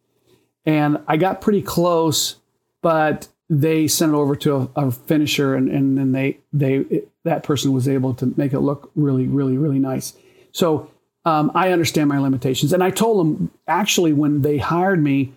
And 0.67 0.99
I 1.07 1.17
got 1.17 1.41
pretty 1.41 1.63
close, 1.63 2.37
but 2.83 3.29
they 3.51 3.89
sent 3.89 4.13
it 4.13 4.15
over 4.15 4.37
to 4.37 4.57
a, 4.57 4.71
a 4.77 4.91
finisher 4.93 5.57
and, 5.57 5.69
and 5.69 5.99
then 5.99 6.13
they, 6.13 6.39
they, 6.53 6.77
it, 6.77 7.09
that 7.25 7.43
person 7.43 7.73
was 7.73 7.89
able 7.89 8.15
to 8.15 8.33
make 8.37 8.53
it 8.53 8.61
look 8.61 8.93
really, 8.95 9.27
really, 9.27 9.59
really 9.59 9.81
nice. 9.81 10.15
So 10.53 10.89
um, 11.25 11.51
I 11.55 11.73
understand 11.73 12.09
my 12.09 12.19
limitations. 12.19 12.73
And 12.73 12.83
I 12.83 12.91
told 12.91 13.19
them 13.19 13.51
actually 13.67 14.13
when 14.13 14.43
they 14.43 14.59
hired 14.59 15.03
me 15.03 15.33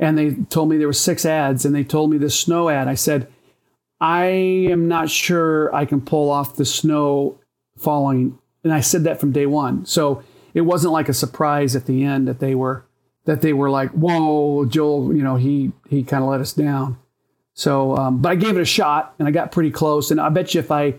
and 0.00 0.18
they 0.18 0.34
told 0.50 0.68
me 0.68 0.76
there 0.76 0.88
were 0.88 0.92
six 0.92 1.24
ads 1.24 1.64
and 1.64 1.72
they 1.74 1.84
told 1.84 2.10
me 2.10 2.18
this 2.18 2.38
snow 2.38 2.68
ad, 2.68 2.88
I 2.88 2.96
said, 2.96 3.28
I 4.00 4.24
am 4.24 4.88
not 4.88 5.08
sure 5.08 5.72
I 5.72 5.84
can 5.84 6.00
pull 6.00 6.30
off 6.30 6.56
the 6.56 6.64
snow 6.64 7.38
falling. 7.78 8.36
And 8.64 8.72
I 8.72 8.80
said 8.80 9.04
that 9.04 9.20
from 9.20 9.30
day 9.30 9.46
one. 9.46 9.86
So 9.86 10.24
it 10.52 10.62
wasn't 10.62 10.92
like 10.92 11.08
a 11.08 11.14
surprise 11.14 11.76
at 11.76 11.86
the 11.86 12.02
end 12.02 12.26
that 12.26 12.40
they 12.40 12.56
were 12.56 12.84
that 13.24 13.40
they 13.40 13.52
were 13.52 13.70
like, 13.70 13.90
whoa, 13.92 14.64
Joel, 14.64 15.14
you 15.14 15.22
know, 15.22 15.36
he 15.36 15.70
he 15.88 16.02
kind 16.02 16.24
of 16.24 16.28
let 16.28 16.40
us 16.40 16.52
down. 16.52 16.98
So, 17.54 17.96
um, 17.96 18.22
but 18.22 18.32
I 18.32 18.34
gave 18.34 18.56
it 18.56 18.60
a 18.60 18.66
shot 18.66 19.14
and 19.18 19.28
I 19.28 19.30
got 19.30 19.52
pretty 19.52 19.70
close. 19.70 20.10
And 20.10 20.20
I 20.20 20.28
bet 20.28 20.54
you 20.54 20.60
if 20.60 20.70
I 20.70 20.94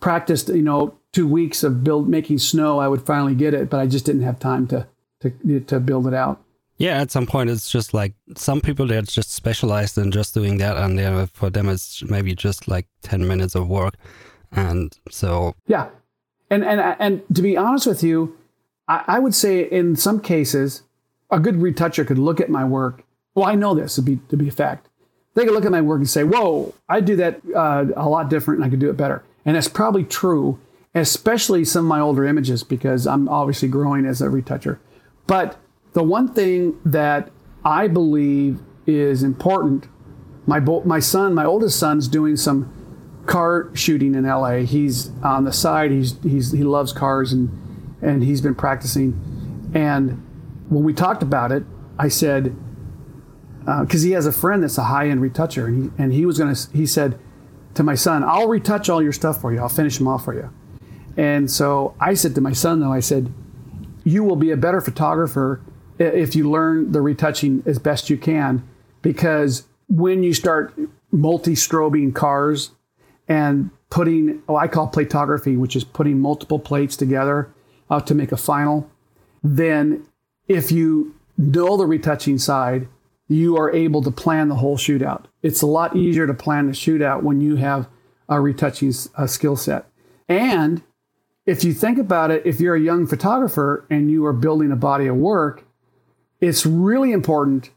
practiced, 0.00 0.48
you 0.48 0.62
know, 0.62 0.96
two 1.12 1.26
weeks 1.26 1.62
of 1.62 1.84
build 1.84 2.08
making 2.08 2.38
snow, 2.38 2.78
I 2.78 2.88
would 2.88 3.02
finally 3.02 3.34
get 3.34 3.54
it, 3.54 3.70
but 3.70 3.80
I 3.80 3.86
just 3.86 4.04
didn't 4.04 4.22
have 4.22 4.38
time 4.38 4.66
to 4.68 4.86
to 5.20 5.60
to 5.60 5.80
build 5.80 6.06
it 6.06 6.14
out. 6.14 6.40
Yeah, 6.76 7.00
at 7.00 7.12
some 7.12 7.26
point 7.26 7.50
it's 7.50 7.70
just 7.70 7.94
like 7.94 8.14
some 8.36 8.60
people 8.60 8.86
they're 8.86 9.02
just 9.02 9.32
specialized 9.32 9.96
in 9.96 10.10
just 10.10 10.34
doing 10.34 10.58
that, 10.58 10.76
and 10.76 10.98
they 10.98 11.26
for 11.32 11.50
them 11.50 11.68
it's 11.68 12.02
maybe 12.02 12.34
just 12.34 12.68
like 12.68 12.86
ten 13.02 13.26
minutes 13.26 13.54
of 13.54 13.68
work, 13.68 13.94
and 14.52 14.96
so 15.10 15.54
yeah, 15.66 15.88
and 16.50 16.64
and 16.64 16.80
and 16.98 17.22
to 17.34 17.42
be 17.42 17.56
honest 17.56 17.86
with 17.86 18.02
you, 18.02 18.36
I, 18.88 19.04
I 19.06 19.18
would 19.20 19.34
say 19.34 19.60
in 19.62 19.96
some 19.96 20.20
cases 20.20 20.82
a 21.30 21.38
good 21.38 21.56
retoucher 21.56 22.04
could 22.04 22.18
look 22.18 22.40
at 22.40 22.50
my 22.50 22.64
work. 22.64 23.04
Well, 23.34 23.46
I 23.46 23.54
know 23.54 23.74
this 23.74 23.94
to 23.94 24.02
be 24.02 24.18
to 24.28 24.36
be 24.36 24.48
a 24.48 24.52
fact. 24.52 24.88
They 25.34 25.44
could 25.44 25.52
look 25.52 25.64
at 25.64 25.72
my 25.72 25.82
work 25.82 25.98
and 25.98 26.08
say, 26.08 26.24
"Whoa, 26.24 26.74
I 26.88 27.00
do 27.00 27.16
that 27.16 27.40
uh, 27.54 27.86
a 27.96 28.08
lot 28.08 28.30
different, 28.30 28.58
and 28.58 28.66
I 28.66 28.70
could 28.70 28.80
do 28.80 28.90
it 28.90 28.96
better." 28.96 29.22
And 29.44 29.56
that's 29.56 29.68
probably 29.68 30.04
true 30.04 30.58
especially 30.94 31.64
some 31.64 31.84
of 31.84 31.88
my 31.88 32.00
older 32.00 32.24
images 32.24 32.62
because 32.62 33.06
I'm 33.06 33.28
obviously 33.28 33.68
growing 33.68 34.06
as 34.06 34.20
a 34.20 34.30
retoucher. 34.30 34.78
But 35.26 35.58
the 35.92 36.02
one 36.02 36.32
thing 36.32 36.78
that 36.84 37.30
I 37.64 37.88
believe 37.88 38.60
is 38.86 39.22
important, 39.22 39.88
my 40.46 40.60
my 40.60 41.00
son, 41.00 41.34
my 41.34 41.44
oldest 41.44 41.78
son's 41.78 42.06
doing 42.06 42.36
some 42.36 42.70
car 43.26 43.70
shooting 43.74 44.14
in 44.14 44.24
LA. 44.24 44.58
He's 44.58 45.10
on 45.22 45.44
the 45.44 45.52
side. 45.52 45.90
He's 45.90 46.20
he's 46.22 46.52
he 46.52 46.62
loves 46.62 46.92
cars 46.92 47.32
and 47.32 47.50
and 48.02 48.22
he's 48.22 48.40
been 48.40 48.54
practicing. 48.54 49.70
And 49.74 50.22
when 50.68 50.84
we 50.84 50.92
talked 50.92 51.22
about 51.22 51.50
it, 51.50 51.64
I 51.98 52.08
said 52.08 52.54
because 53.64 54.04
uh, 54.04 54.06
he 54.06 54.12
has 54.12 54.26
a 54.26 54.32
friend 54.32 54.62
that's 54.62 54.78
a 54.78 54.84
high 54.84 55.08
end 55.08 55.20
retoucher, 55.20 55.66
and 55.66 55.84
he 55.84 56.02
and 56.02 56.12
he 56.12 56.26
was 56.26 56.38
gonna 56.38 56.56
he 56.72 56.86
said 56.86 57.18
to 57.74 57.82
my 57.82 57.94
son, 57.94 58.22
"I'll 58.22 58.48
retouch 58.48 58.88
all 58.88 59.02
your 59.02 59.12
stuff 59.12 59.40
for 59.40 59.52
you. 59.52 59.60
I'll 59.60 59.68
finish 59.68 59.98
them 59.98 60.08
off 60.08 60.24
for 60.24 60.34
you." 60.34 60.50
And 61.16 61.50
so 61.50 61.94
I 62.00 62.14
said 62.14 62.34
to 62.34 62.40
my 62.40 62.52
son, 62.52 62.80
though, 62.80 62.92
I 62.92 63.00
said, 63.00 63.32
you 64.04 64.22
will 64.22 64.36
be 64.36 64.50
a 64.50 64.56
better 64.56 64.80
photographer 64.80 65.60
if 65.98 66.34
you 66.34 66.50
learn 66.50 66.92
the 66.92 67.00
retouching 67.00 67.62
as 67.66 67.78
best 67.78 68.10
you 68.10 68.16
can, 68.16 68.66
because 69.02 69.64
when 69.88 70.22
you 70.22 70.34
start 70.34 70.74
multi 71.12 71.54
strobing 71.54 72.14
cars 72.14 72.70
and 73.28 73.70
putting, 73.90 74.42
oh, 74.48 74.56
I 74.56 74.66
call 74.66 74.88
platography, 74.88 75.56
which 75.56 75.76
is 75.76 75.84
putting 75.84 76.18
multiple 76.18 76.58
plates 76.58 76.96
together 76.96 77.52
uh, 77.88 78.00
to 78.00 78.14
make 78.14 78.32
a 78.32 78.36
final, 78.36 78.90
then 79.42 80.04
if 80.48 80.72
you 80.72 81.14
know 81.38 81.76
the 81.76 81.86
retouching 81.86 82.38
side, 82.38 82.88
you 83.28 83.56
are 83.56 83.72
able 83.72 84.02
to 84.02 84.10
plan 84.10 84.48
the 84.48 84.56
whole 84.56 84.76
shootout. 84.76 85.24
It's 85.42 85.62
a 85.62 85.66
lot 85.66 85.96
easier 85.96 86.26
to 86.26 86.34
plan 86.34 86.66
the 86.66 86.72
shootout 86.72 87.22
when 87.22 87.40
you 87.40 87.56
have 87.56 87.88
a 88.28 88.40
retouching 88.40 88.92
uh, 89.16 89.26
skill 89.26 89.56
set. 89.56 89.86
And 90.28 90.82
if 91.46 91.64
you 91.64 91.74
think 91.74 91.98
about 91.98 92.30
it, 92.30 92.44
if 92.46 92.60
you're 92.60 92.74
a 92.74 92.80
young 92.80 93.06
photographer 93.06 93.86
and 93.90 94.10
you 94.10 94.24
are 94.26 94.32
building 94.32 94.72
a 94.72 94.76
body 94.76 95.06
of 95.06 95.16
work, 95.16 95.64
it's 96.40 96.66
really 96.66 97.12
important 97.12 97.70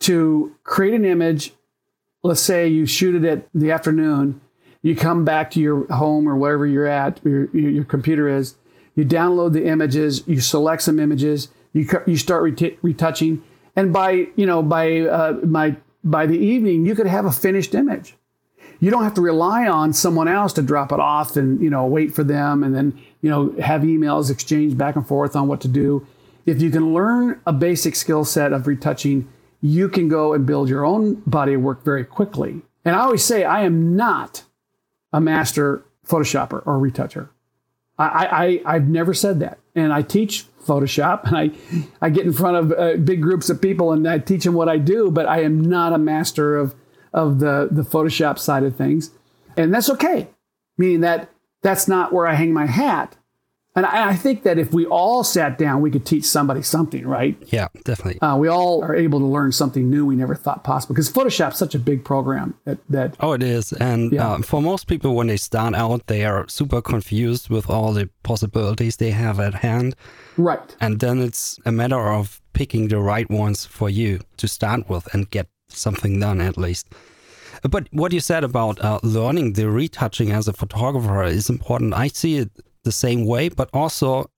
to 0.00 0.54
create 0.64 0.94
an 0.94 1.04
image. 1.04 1.52
Let's 2.22 2.40
say 2.40 2.68
you 2.68 2.86
shoot 2.86 3.14
it 3.14 3.24
at 3.24 3.48
the 3.54 3.70
afternoon, 3.70 4.40
you 4.82 4.94
come 4.94 5.24
back 5.24 5.50
to 5.52 5.60
your 5.60 5.86
home 5.92 6.28
or 6.28 6.36
wherever 6.36 6.66
you're 6.66 6.86
at, 6.86 7.20
your, 7.24 7.48
your 7.56 7.84
computer 7.84 8.28
is, 8.28 8.56
you 8.94 9.04
download 9.04 9.52
the 9.52 9.66
images, 9.66 10.22
you 10.26 10.40
select 10.40 10.82
some 10.82 10.98
images, 10.98 11.48
you, 11.72 11.88
you 12.06 12.16
start 12.16 12.42
retouching, 12.82 13.42
and 13.76 13.92
by 13.92 14.28
you 14.34 14.46
know 14.46 14.62
by 14.62 15.00
uh, 15.02 15.34
by 15.34 15.76
by 16.02 16.26
the 16.26 16.38
evening 16.38 16.86
you 16.86 16.94
could 16.94 17.06
have 17.06 17.24
a 17.24 17.32
finished 17.32 17.74
image. 17.74 18.14
You 18.78 18.90
don't 18.90 19.04
have 19.04 19.14
to 19.14 19.22
rely 19.22 19.66
on 19.66 19.94
someone 19.94 20.28
else 20.28 20.52
to 20.54 20.62
drop 20.62 20.92
it 20.92 21.00
off 21.00 21.36
and 21.36 21.60
you 21.60 21.70
know 21.70 21.86
wait 21.86 22.14
for 22.14 22.24
them 22.24 22.64
and 22.64 22.74
then 22.74 22.98
you 23.20 23.30
know 23.30 23.54
have 23.60 23.82
emails 23.82 24.30
exchanged 24.30 24.76
back 24.76 24.96
and 24.96 25.06
forth 25.06 25.36
on 25.36 25.46
what 25.46 25.60
to 25.60 25.68
do. 25.68 26.06
If 26.46 26.62
you 26.62 26.70
can 26.70 26.94
learn 26.94 27.40
a 27.46 27.52
basic 27.52 27.94
skill 27.94 28.24
set 28.24 28.52
of 28.52 28.66
retouching 28.66 29.28
you 29.62 29.88
can 29.88 30.08
go 30.08 30.32
and 30.32 30.46
build 30.46 30.68
your 30.68 30.84
own 30.84 31.14
body 31.26 31.54
of 31.54 31.62
work 31.62 31.82
very 31.84 32.04
quickly. 32.04 32.62
And 32.84 32.94
i 32.94 33.00
always 33.00 33.24
say 33.24 33.44
i 33.44 33.62
am 33.62 33.96
not 33.96 34.44
a 35.12 35.20
master 35.20 35.84
photoshopper 36.06 36.62
or 36.66 36.78
retoucher 36.78 37.30
i, 37.98 38.60
I 38.66 38.74
i've 38.74 38.88
never 38.88 39.14
said 39.14 39.40
that 39.40 39.58
and 39.74 39.92
i 39.92 40.02
teach 40.02 40.46
photoshop 40.64 41.24
and 41.24 41.36
i 41.36 41.50
i 42.00 42.10
get 42.10 42.26
in 42.26 42.32
front 42.32 42.56
of 42.56 42.72
uh, 42.72 42.96
big 42.96 43.22
groups 43.22 43.48
of 43.48 43.62
people 43.62 43.92
and 43.92 44.06
i 44.08 44.18
teach 44.18 44.44
them 44.44 44.54
what 44.54 44.68
i 44.68 44.78
do 44.78 45.10
but 45.10 45.26
i 45.26 45.42
am 45.42 45.60
not 45.60 45.92
a 45.92 45.98
master 45.98 46.56
of 46.56 46.74
of 47.16 47.40
the, 47.40 47.68
the 47.70 47.82
Photoshop 47.82 48.38
side 48.38 48.62
of 48.62 48.76
things. 48.76 49.10
And 49.56 49.74
that's 49.74 49.90
okay, 49.90 50.28
meaning 50.76 51.00
that 51.00 51.30
that's 51.62 51.88
not 51.88 52.12
where 52.12 52.26
I 52.26 52.34
hang 52.34 52.52
my 52.52 52.66
hat. 52.66 53.16
And 53.76 53.84
I, 53.86 54.10
I 54.10 54.16
think 54.16 54.42
that 54.44 54.58
if 54.58 54.72
we 54.72 54.86
all 54.86 55.22
sat 55.22 55.58
down, 55.58 55.82
we 55.82 55.90
could 55.90 56.06
teach 56.06 56.24
somebody 56.24 56.62
something, 56.62 57.06
right? 57.06 57.36
Yeah, 57.52 57.68
definitely. 57.84 58.20
Uh, 58.22 58.36
we 58.38 58.48
all 58.48 58.82
are 58.82 58.94
able 58.96 59.18
to 59.20 59.26
learn 59.26 59.52
something 59.52 59.90
new 59.90 60.06
we 60.06 60.16
never 60.16 60.34
thought 60.34 60.64
possible 60.64 60.94
because 60.94 61.12
Photoshop's 61.12 61.58
such 61.58 61.74
a 61.74 61.78
big 61.78 62.02
program 62.04 62.54
that, 62.64 62.78
that 62.88 63.14
Oh, 63.20 63.32
it 63.34 63.42
is. 63.42 63.72
And 63.74 64.12
Yeah. 64.12 64.32
uh, 64.32 64.38
for 64.38 64.62
most 64.62 64.86
people, 64.86 65.14
when 65.14 65.26
they 65.26 65.36
start 65.36 65.74
out, 65.74 66.06
they 66.06 66.24
are 66.24 66.48
super 66.48 66.80
confused 66.80 67.50
with 67.50 67.68
all 67.68 67.92
the 67.92 68.08
possibilities 68.22 68.96
they 68.96 69.10
have 69.10 69.38
at 69.38 69.54
hand. 69.54 69.94
right. 70.38 70.74
And 70.80 70.98
then 71.00 71.20
it's 71.20 71.58
a 71.66 71.70
matter 71.72 72.00
of 72.12 72.40
picking 72.54 72.88
the 72.88 72.98
right 72.98 73.28
ones 73.30 73.66
for 73.66 73.90
you 73.90 74.20
to 74.38 74.48
start 74.48 74.88
with 74.88 75.06
and 75.12 75.30
get 75.30 75.48
something 75.68 76.18
done 76.18 76.40
at 76.40 76.56
least. 76.56 76.86
But 77.70 77.88
what 77.92 78.12
you 78.12 78.20
said 78.20 78.44
about 78.44 78.80
uh, 78.80 79.00
learning 79.02 79.54
the 79.54 79.68
retouching 79.68 80.30
as 80.30 80.46
a 80.48 80.52
photographer 80.52 81.24
is 81.24 81.50
important. 81.50 81.94
I 81.94 82.08
see 82.08 82.36
it 82.38 82.50
the 82.86 82.92
same 82.92 83.26
way, 83.26 83.50
but 83.50 83.68
also 83.74 84.30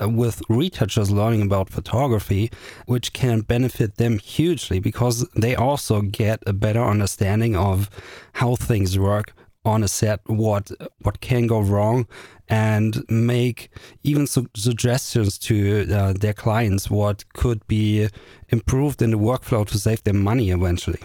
uh, 0.00 0.08
with 0.08 0.40
retouchers 0.48 1.10
learning 1.10 1.42
about 1.42 1.68
photography, 1.68 2.50
which 2.86 3.12
can 3.12 3.42
benefit 3.42 3.96
them 3.96 4.18
hugely 4.18 4.80
because 4.80 5.28
they 5.36 5.54
also 5.54 6.00
get 6.00 6.42
a 6.46 6.54
better 6.54 6.82
understanding 6.82 7.54
of 7.54 7.90
how 8.34 8.56
things 8.56 8.98
work 8.98 9.34
on 9.62 9.82
a 9.82 9.88
set, 9.88 10.20
what 10.26 10.70
what 11.02 11.20
can 11.20 11.46
go 11.46 11.60
wrong, 11.60 12.06
and 12.48 13.04
make 13.10 13.68
even 14.02 14.26
su- 14.26 14.48
suggestions 14.56 15.36
to 15.36 15.86
uh, 15.92 16.14
their 16.14 16.32
clients 16.32 16.90
what 16.90 17.30
could 17.34 17.60
be 17.66 18.08
improved 18.48 19.02
in 19.02 19.10
the 19.10 19.18
workflow 19.18 19.66
to 19.66 19.78
save 19.78 20.02
them 20.04 20.22
money 20.22 20.50
eventually. 20.50 21.00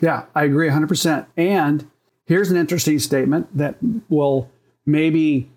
Yeah, 0.00 0.26
I 0.34 0.44
agree 0.44 0.68
100%. 0.68 1.26
And 1.36 1.90
here's 2.26 2.50
an 2.50 2.56
interesting 2.56 2.98
statement 2.98 3.56
that 3.56 3.76
will 4.08 4.50
maybe 4.86 5.50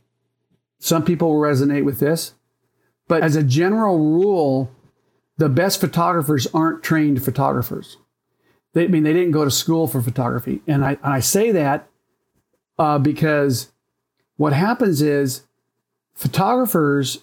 some 0.80 1.04
people 1.04 1.30
will 1.30 1.42
resonate 1.42 1.86
with 1.86 2.00
this. 2.00 2.34
But 3.08 3.24
as 3.24 3.36
a 3.36 3.44
general 3.44 3.98
rule, 3.98 4.72
the 5.38 5.50
best 5.50 5.80
photographers 5.80 6.48
aren't 6.54 6.84
trained 6.84 7.24
photographers. 7.24 7.98
They, 8.74 8.86
I 8.86 8.88
mean, 8.88 9.04
they 9.04 9.14
didn't 9.14 9.32
go 9.32 9.46
to 9.46 9.52
school 9.52 9.88
for 9.88 10.02
photography. 10.02 10.62
And 10.68 10.84
I, 10.84 10.98
I 11.02 11.20
say 11.20 11.52
that 11.52 11.88
uh, 12.78 13.00
because 13.00 13.72
what 14.36 14.54
happens 14.54 15.02
is 15.02 15.44
photographers 16.14 17.20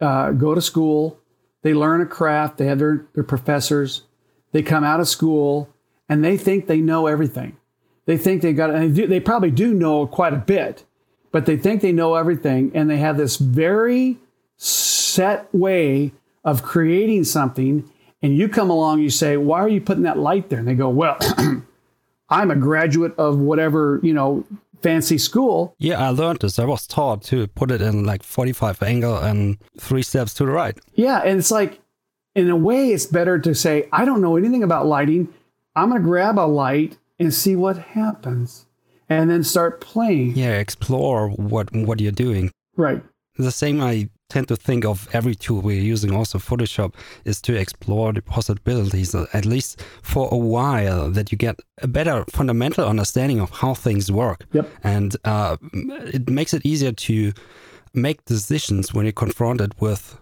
uh, 0.00 0.32
go 0.32 0.54
to 0.54 0.60
school, 0.60 1.18
they 1.62 1.74
learn 1.74 2.00
a 2.00 2.06
craft, 2.06 2.58
they 2.58 2.66
have 2.66 2.78
their, 2.78 3.06
their 3.14 3.24
professors, 3.24 4.02
they 4.52 4.62
come 4.62 4.84
out 4.84 5.00
of 5.00 5.08
school, 5.08 5.68
and 6.08 6.24
they 6.24 6.36
think 6.36 6.66
they 6.66 6.80
know 6.80 7.06
everything. 7.06 7.56
They 8.04 8.16
think 8.16 8.40
they 8.40 8.52
got, 8.52 8.70
and 8.70 8.94
they, 8.94 9.02
do, 9.02 9.06
they 9.08 9.20
probably 9.20 9.50
do 9.50 9.74
know 9.74 10.06
quite 10.06 10.32
a 10.32 10.38
bit, 10.38 10.84
but 11.36 11.44
they 11.44 11.58
think 11.58 11.82
they 11.82 11.92
know 11.92 12.14
everything, 12.14 12.70
and 12.72 12.88
they 12.88 12.96
have 12.96 13.18
this 13.18 13.36
very 13.36 14.16
set 14.56 15.54
way 15.54 16.10
of 16.44 16.62
creating 16.62 17.24
something. 17.24 17.86
And 18.22 18.34
you 18.34 18.48
come 18.48 18.70
along, 18.70 19.02
you 19.02 19.10
say, 19.10 19.36
"Why 19.36 19.58
are 19.60 19.68
you 19.68 19.82
putting 19.82 20.04
that 20.04 20.16
light 20.16 20.48
there?" 20.48 20.60
And 20.60 20.66
they 20.66 20.74
go, 20.74 20.88
"Well, 20.88 21.18
I'm 22.30 22.50
a 22.50 22.56
graduate 22.56 23.14
of 23.18 23.38
whatever 23.38 24.00
you 24.02 24.14
know 24.14 24.44
fancy 24.80 25.18
school." 25.18 25.74
Yeah, 25.78 26.00
I 26.00 26.08
learned 26.08 26.38
this. 26.38 26.58
I 26.58 26.64
was 26.64 26.86
taught 26.86 27.22
to 27.24 27.48
put 27.48 27.70
it 27.70 27.82
in 27.82 28.04
like 28.06 28.22
45 28.22 28.82
angle 28.82 29.18
and 29.18 29.58
three 29.78 30.02
steps 30.02 30.32
to 30.36 30.46
the 30.46 30.52
right. 30.52 30.78
Yeah, 30.94 31.20
and 31.22 31.38
it's 31.38 31.50
like, 31.50 31.80
in 32.34 32.48
a 32.48 32.56
way, 32.56 32.92
it's 32.92 33.04
better 33.04 33.38
to 33.40 33.54
say, 33.54 33.90
"I 33.92 34.06
don't 34.06 34.22
know 34.22 34.36
anything 34.38 34.62
about 34.62 34.86
lighting. 34.86 35.28
I'm 35.74 35.90
going 35.90 36.00
to 36.00 36.08
grab 36.08 36.38
a 36.38 36.48
light 36.48 36.96
and 37.18 37.34
see 37.34 37.56
what 37.56 37.76
happens, 37.76 38.65
and 39.08 39.30
then 39.30 39.42
start 39.44 39.80
playing." 39.80 40.36
Yeah, 40.36 40.58
explore 40.58 41.28
what 41.30 41.72
what 41.74 42.00
you're 42.00 42.12
doing. 42.12 42.50
Right. 42.76 43.02
The 43.38 43.50
same 43.52 43.80
I 43.82 44.08
tend 44.28 44.48
to 44.48 44.56
think 44.56 44.84
of 44.84 45.08
every 45.12 45.34
tool 45.34 45.60
we're 45.60 45.80
using, 45.92 46.12
also 46.14 46.38
Photoshop, 46.38 46.94
is 47.24 47.40
to 47.42 47.54
explore 47.54 48.12
the 48.12 48.22
possibilities, 48.22 49.14
uh, 49.14 49.26
at 49.32 49.44
least 49.44 49.82
for 50.02 50.28
a 50.32 50.36
while, 50.36 51.10
that 51.10 51.30
you 51.30 51.38
get 51.38 51.56
a 51.82 51.86
better 51.86 52.24
fundamental 52.30 52.84
understanding 52.88 53.40
of 53.40 53.50
how 53.50 53.74
things 53.74 54.10
work. 54.10 54.46
Yep. 54.52 54.68
And 54.82 55.16
uh, 55.24 55.56
it 55.72 56.28
makes 56.28 56.54
it 56.54 56.64
easier 56.64 56.92
to 56.92 57.32
make 57.94 58.24
decisions 58.24 58.92
when 58.94 59.04
you're 59.04 59.12
confronted 59.12 59.74
with 59.80 60.18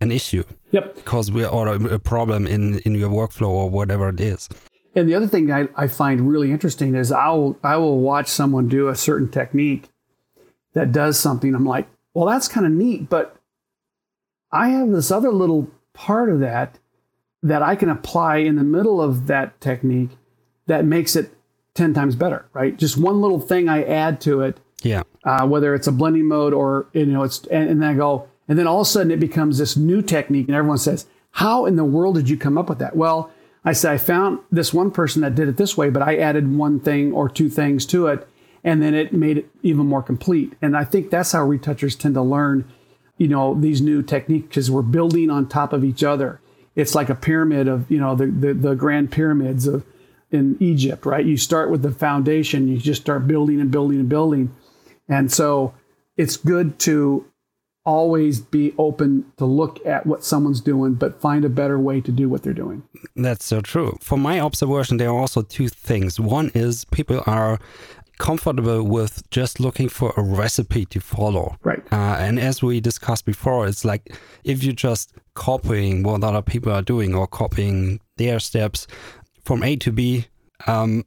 an 0.00 0.12
issue 0.12 0.44
Yep. 0.72 0.96
because 0.96 1.30
we 1.32 1.44
or 1.46 1.68
a 1.68 1.94
a 1.94 1.98
problem 1.98 2.46
in, 2.46 2.80
in 2.80 2.94
your 2.94 3.10
workflow 3.10 3.48
or 3.48 3.70
whatever 3.70 4.08
it 4.10 4.20
is. 4.20 4.48
And 4.96 5.08
the 5.08 5.14
other 5.14 5.26
thing 5.28 5.52
I, 5.52 5.68
I 5.76 5.86
find 5.86 6.28
really 6.28 6.50
interesting 6.50 6.94
is 6.94 7.12
I'll 7.12 7.56
I 7.62 7.76
will 7.76 8.00
watch 8.00 8.28
someone 8.28 8.66
do 8.68 8.88
a 8.88 8.96
certain 8.96 9.30
technique 9.30 9.88
that 10.72 10.90
does 10.90 11.18
something. 11.20 11.54
I'm 11.54 11.66
like, 11.66 11.86
well, 12.14 12.26
that's 12.26 12.48
kind 12.48 12.66
of 12.66 12.72
neat, 12.72 13.08
but 13.10 13.36
I 14.50 14.70
have 14.70 14.90
this 14.90 15.10
other 15.10 15.30
little 15.30 15.70
part 15.92 16.30
of 16.30 16.40
that 16.40 16.78
that 17.42 17.62
I 17.62 17.76
can 17.76 17.90
apply 17.90 18.38
in 18.38 18.56
the 18.56 18.64
middle 18.64 19.00
of 19.00 19.26
that 19.26 19.60
technique 19.60 20.10
that 20.66 20.84
makes 20.84 21.14
it 21.14 21.32
10 21.74 21.92
times 21.94 22.16
better, 22.16 22.46
right? 22.54 22.76
Just 22.76 22.96
one 22.96 23.20
little 23.20 23.38
thing 23.38 23.68
I 23.68 23.84
add 23.84 24.20
to 24.22 24.40
it, 24.40 24.58
Yeah. 24.82 25.02
uh, 25.24 25.46
whether 25.46 25.74
it's 25.74 25.86
a 25.86 25.92
blending 25.92 26.26
mode 26.26 26.54
or, 26.54 26.86
you 26.92 27.06
know, 27.06 27.22
it's, 27.22 27.46
and, 27.48 27.68
and 27.68 27.82
then 27.82 27.90
I 27.90 27.94
go, 27.94 28.26
and 28.48 28.58
then 28.58 28.66
all 28.66 28.80
of 28.80 28.86
a 28.86 28.90
sudden 28.90 29.12
it 29.12 29.20
becomes 29.20 29.58
this 29.58 29.76
new 29.76 30.00
technique 30.02 30.48
and 30.48 30.56
everyone 30.56 30.78
says, 30.78 31.06
how 31.32 31.66
in 31.66 31.76
the 31.76 31.84
world 31.84 32.14
did 32.16 32.28
you 32.30 32.36
come 32.38 32.56
up 32.56 32.68
with 32.68 32.78
that? 32.78 32.96
Well, 32.96 33.30
I 33.66 33.72
said, 33.72 33.92
I 33.92 33.98
found 33.98 34.38
this 34.50 34.72
one 34.72 34.92
person 34.92 35.22
that 35.22 35.34
did 35.34 35.48
it 35.48 35.56
this 35.56 35.76
way, 35.76 35.90
but 35.90 36.00
I 36.00 36.16
added 36.16 36.56
one 36.56 36.78
thing 36.78 37.12
or 37.12 37.28
two 37.28 37.50
things 37.50 37.84
to 37.86 38.06
it, 38.06 38.26
and 38.62 38.80
then 38.80 38.94
it 38.94 39.12
made 39.12 39.38
it 39.38 39.50
even 39.62 39.86
more 39.86 40.02
complete. 40.02 40.54
And 40.62 40.76
I 40.76 40.84
think 40.84 41.10
that's 41.10 41.32
how 41.32 41.44
retouchers 41.44 41.96
tend 41.96 42.14
to 42.14 42.22
learn, 42.22 42.64
you 43.18 43.26
know, 43.26 43.54
these 43.54 43.82
new 43.82 44.02
techniques 44.02 44.46
because 44.46 44.70
we're 44.70 44.82
building 44.82 45.30
on 45.30 45.48
top 45.48 45.72
of 45.72 45.84
each 45.84 46.04
other. 46.04 46.40
It's 46.76 46.94
like 46.94 47.10
a 47.10 47.14
pyramid 47.16 47.66
of, 47.66 47.90
you 47.90 47.98
know, 47.98 48.14
the, 48.14 48.26
the, 48.26 48.54
the 48.54 48.74
grand 48.76 49.10
pyramids 49.10 49.66
of 49.66 49.84
in 50.30 50.56
Egypt, 50.60 51.04
right? 51.04 51.24
You 51.24 51.36
start 51.36 51.70
with 51.70 51.82
the 51.82 51.92
foundation, 51.92 52.68
you 52.68 52.78
just 52.78 53.02
start 53.02 53.26
building 53.26 53.60
and 53.60 53.70
building 53.70 54.00
and 54.00 54.08
building. 54.08 54.54
And 55.08 55.32
so 55.32 55.74
it's 56.16 56.36
good 56.36 56.78
to 56.80 57.26
always 57.86 58.40
be 58.40 58.74
open 58.76 59.24
to 59.38 59.46
look 59.46 59.84
at 59.86 60.04
what 60.04 60.24
someone's 60.24 60.60
doing, 60.60 60.94
but 60.94 61.20
find 61.20 61.44
a 61.44 61.48
better 61.48 61.78
way 61.78 62.00
to 62.02 62.12
do 62.12 62.28
what 62.28 62.42
they're 62.42 62.52
doing. 62.52 62.82
That's 63.14 63.44
so 63.44 63.60
true. 63.60 63.96
For 64.02 64.18
my 64.18 64.40
observation, 64.40 64.98
there 64.98 65.08
are 65.08 65.18
also 65.18 65.42
two 65.42 65.68
things. 65.68 66.20
One 66.20 66.50
is 66.54 66.84
people 66.84 67.22
are 67.26 67.58
comfortable 68.18 68.82
with 68.82 69.28
just 69.30 69.60
looking 69.60 69.88
for 69.88 70.12
a 70.16 70.22
recipe 70.22 70.84
to 70.86 71.00
follow. 71.00 71.56
Right. 71.62 71.82
Uh, 71.92 72.16
and 72.18 72.40
as 72.40 72.62
we 72.62 72.80
discussed 72.80 73.24
before, 73.24 73.66
it's 73.66 73.84
like 73.84 74.16
if 74.44 74.62
you're 74.64 74.74
just 74.74 75.14
copying 75.34 76.02
what 76.02 76.24
other 76.24 76.42
people 76.42 76.72
are 76.72 76.82
doing 76.82 77.14
or 77.14 77.26
copying 77.26 78.00
their 78.16 78.40
steps 78.40 78.86
from 79.44 79.62
A 79.62 79.76
to 79.76 79.92
B, 79.92 80.26
um, 80.66 81.04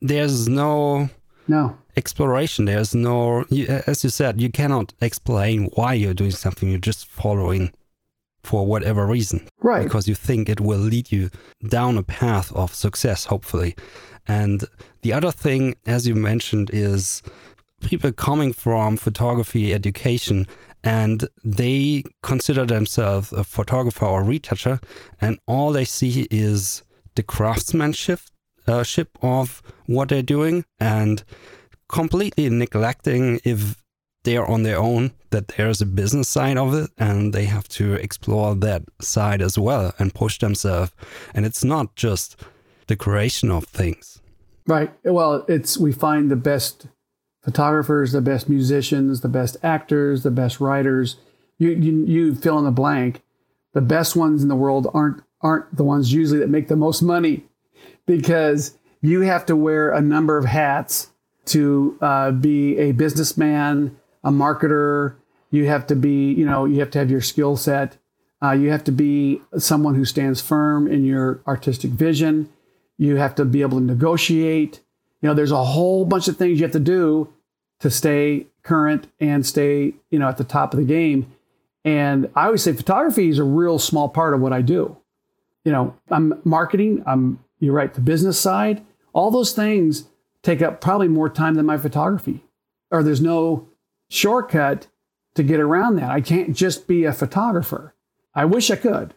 there's 0.00 0.48
no 0.48 1.08
No. 1.48 1.76
exploration. 1.96 2.66
There's 2.66 2.94
no, 2.94 3.44
you, 3.50 3.66
as 3.86 4.04
you 4.04 4.10
said, 4.10 4.40
you 4.40 4.50
cannot 4.50 4.92
explain 5.00 5.64
why 5.74 5.94
you're 5.94 6.14
doing 6.14 6.30
something. 6.30 6.68
You're 6.68 6.78
just 6.78 7.06
following 7.06 7.72
for 8.44 8.64
whatever 8.66 9.04
reason 9.06 9.48
Right. 9.60 9.82
because 9.82 10.06
you 10.06 10.14
think 10.14 10.48
it 10.48 10.60
will 10.60 10.78
lead 10.78 11.10
you 11.10 11.30
down 11.68 11.98
a 11.98 12.02
path 12.02 12.52
of 12.52 12.72
success, 12.74 13.24
hopefully. 13.24 13.74
And 14.26 14.64
the 15.02 15.12
other 15.12 15.32
thing, 15.32 15.74
as 15.86 16.06
you 16.06 16.14
mentioned, 16.14 16.70
is 16.72 17.22
people 17.80 18.12
coming 18.12 18.52
from 18.52 18.96
photography 18.96 19.74
education 19.74 20.46
and 20.84 21.28
they 21.44 22.04
consider 22.22 22.64
themselves 22.64 23.32
a 23.32 23.42
photographer 23.42 24.06
or 24.06 24.22
retoucher, 24.22 24.78
and 25.20 25.38
all 25.46 25.72
they 25.72 25.84
see 25.84 26.28
is 26.30 26.84
the 27.16 27.22
craftsmanship 27.24 28.20
uh, 28.68 28.82
ship 28.82 29.18
of 29.22 29.62
what 29.86 30.08
they're 30.08 30.22
doing 30.22 30.64
and 30.78 31.24
completely 31.88 32.48
neglecting 32.50 33.40
if 33.44 33.82
they're 34.24 34.46
on 34.46 34.62
their 34.62 34.78
own 34.78 35.12
that 35.30 35.48
there's 35.48 35.80
a 35.80 35.86
business 35.86 36.28
side 36.28 36.58
of 36.58 36.74
it 36.74 36.90
and 36.98 37.32
they 37.32 37.44
have 37.44 37.68
to 37.68 37.94
explore 37.94 38.54
that 38.54 38.82
side 39.00 39.40
as 39.40 39.58
well 39.58 39.94
and 39.98 40.14
push 40.14 40.38
themselves 40.38 40.92
and 41.34 41.46
it's 41.46 41.64
not 41.64 41.94
just 41.96 42.36
the 42.88 42.96
creation 42.96 43.50
of 43.50 43.64
things 43.64 44.20
Right. 44.68 44.92
Well, 45.02 45.46
it's 45.48 45.78
we 45.78 45.92
find 45.92 46.30
the 46.30 46.36
best 46.36 46.88
photographers, 47.42 48.12
the 48.12 48.20
best 48.20 48.50
musicians, 48.50 49.22
the 49.22 49.28
best 49.28 49.56
actors, 49.62 50.22
the 50.22 50.30
best 50.30 50.60
writers. 50.60 51.16
You 51.56 51.70
you, 51.70 52.04
you 52.04 52.34
fill 52.34 52.58
in 52.58 52.66
the 52.66 52.70
blank. 52.70 53.22
The 53.72 53.80
best 53.80 54.14
ones 54.14 54.42
in 54.42 54.48
the 54.48 54.54
world 54.54 54.86
aren't 54.92 55.22
aren't 55.40 55.74
the 55.74 55.84
ones 55.84 56.12
usually 56.12 56.38
that 56.40 56.50
make 56.50 56.68
the 56.68 56.76
most 56.76 57.00
money, 57.00 57.44
because 58.08 58.76
you 59.02 59.20
have 59.20 59.46
to 59.46 59.54
wear 59.54 59.92
a 59.92 60.00
number 60.00 60.36
of 60.36 60.46
hats 60.46 61.10
to 61.44 61.96
uh, 62.00 62.30
be 62.32 62.76
a 62.78 62.92
businessman, 62.92 63.96
a 64.24 64.30
marketer. 64.30 65.14
You 65.50 65.66
have 65.66 65.86
to 65.88 65.94
be, 65.94 66.32
you 66.32 66.44
know, 66.44 66.64
you 66.64 66.80
have 66.80 66.90
to 66.92 66.98
have 66.98 67.10
your 67.10 67.20
skill 67.20 67.56
set. 67.56 67.98
Uh, 68.42 68.52
you 68.52 68.70
have 68.70 68.82
to 68.84 68.92
be 68.92 69.42
someone 69.58 69.94
who 69.94 70.04
stands 70.04 70.40
firm 70.40 70.88
in 70.88 71.04
your 71.04 71.40
artistic 71.46 71.90
vision. 71.90 72.48
You 72.96 73.16
have 73.16 73.34
to 73.36 73.44
be 73.44 73.60
able 73.60 73.78
to 73.78 73.84
negotiate. 73.84 74.80
You 75.20 75.28
know, 75.28 75.34
there's 75.34 75.52
a 75.52 75.64
whole 75.64 76.04
bunch 76.04 76.28
of 76.28 76.36
things 76.36 76.58
you 76.58 76.64
have 76.64 76.72
to 76.72 76.80
do 76.80 77.32
to 77.80 77.90
stay 77.90 78.46
current 78.62 79.06
and 79.20 79.44
stay, 79.44 79.94
you 80.10 80.18
know, 80.18 80.28
at 80.28 80.38
the 80.38 80.44
top 80.44 80.72
of 80.72 80.78
the 80.78 80.86
game. 80.86 81.30
And 81.84 82.30
I 82.34 82.46
always 82.46 82.62
say 82.62 82.72
photography 82.72 83.28
is 83.28 83.38
a 83.38 83.44
real 83.44 83.78
small 83.78 84.08
part 84.08 84.34
of 84.34 84.40
what 84.40 84.52
I 84.52 84.62
do. 84.62 84.96
You 85.64 85.72
know, 85.72 85.94
I'm 86.10 86.40
marketing, 86.44 87.02
I'm 87.06 87.38
you're 87.58 87.74
right, 87.74 87.92
the 87.92 88.00
business 88.00 88.38
side, 88.38 88.84
all 89.12 89.30
those 89.30 89.52
things 89.52 90.04
take 90.42 90.62
up 90.62 90.80
probably 90.80 91.08
more 91.08 91.28
time 91.28 91.54
than 91.54 91.66
my 91.66 91.76
photography. 91.76 92.44
Or 92.90 93.02
there's 93.02 93.20
no 93.20 93.68
shortcut 94.08 94.86
to 95.34 95.42
get 95.42 95.60
around 95.60 95.96
that. 95.96 96.10
I 96.10 96.20
can't 96.20 96.56
just 96.56 96.86
be 96.86 97.04
a 97.04 97.12
photographer. 97.12 97.94
I 98.34 98.44
wish 98.44 98.70
I 98.70 98.76
could. 98.76 99.14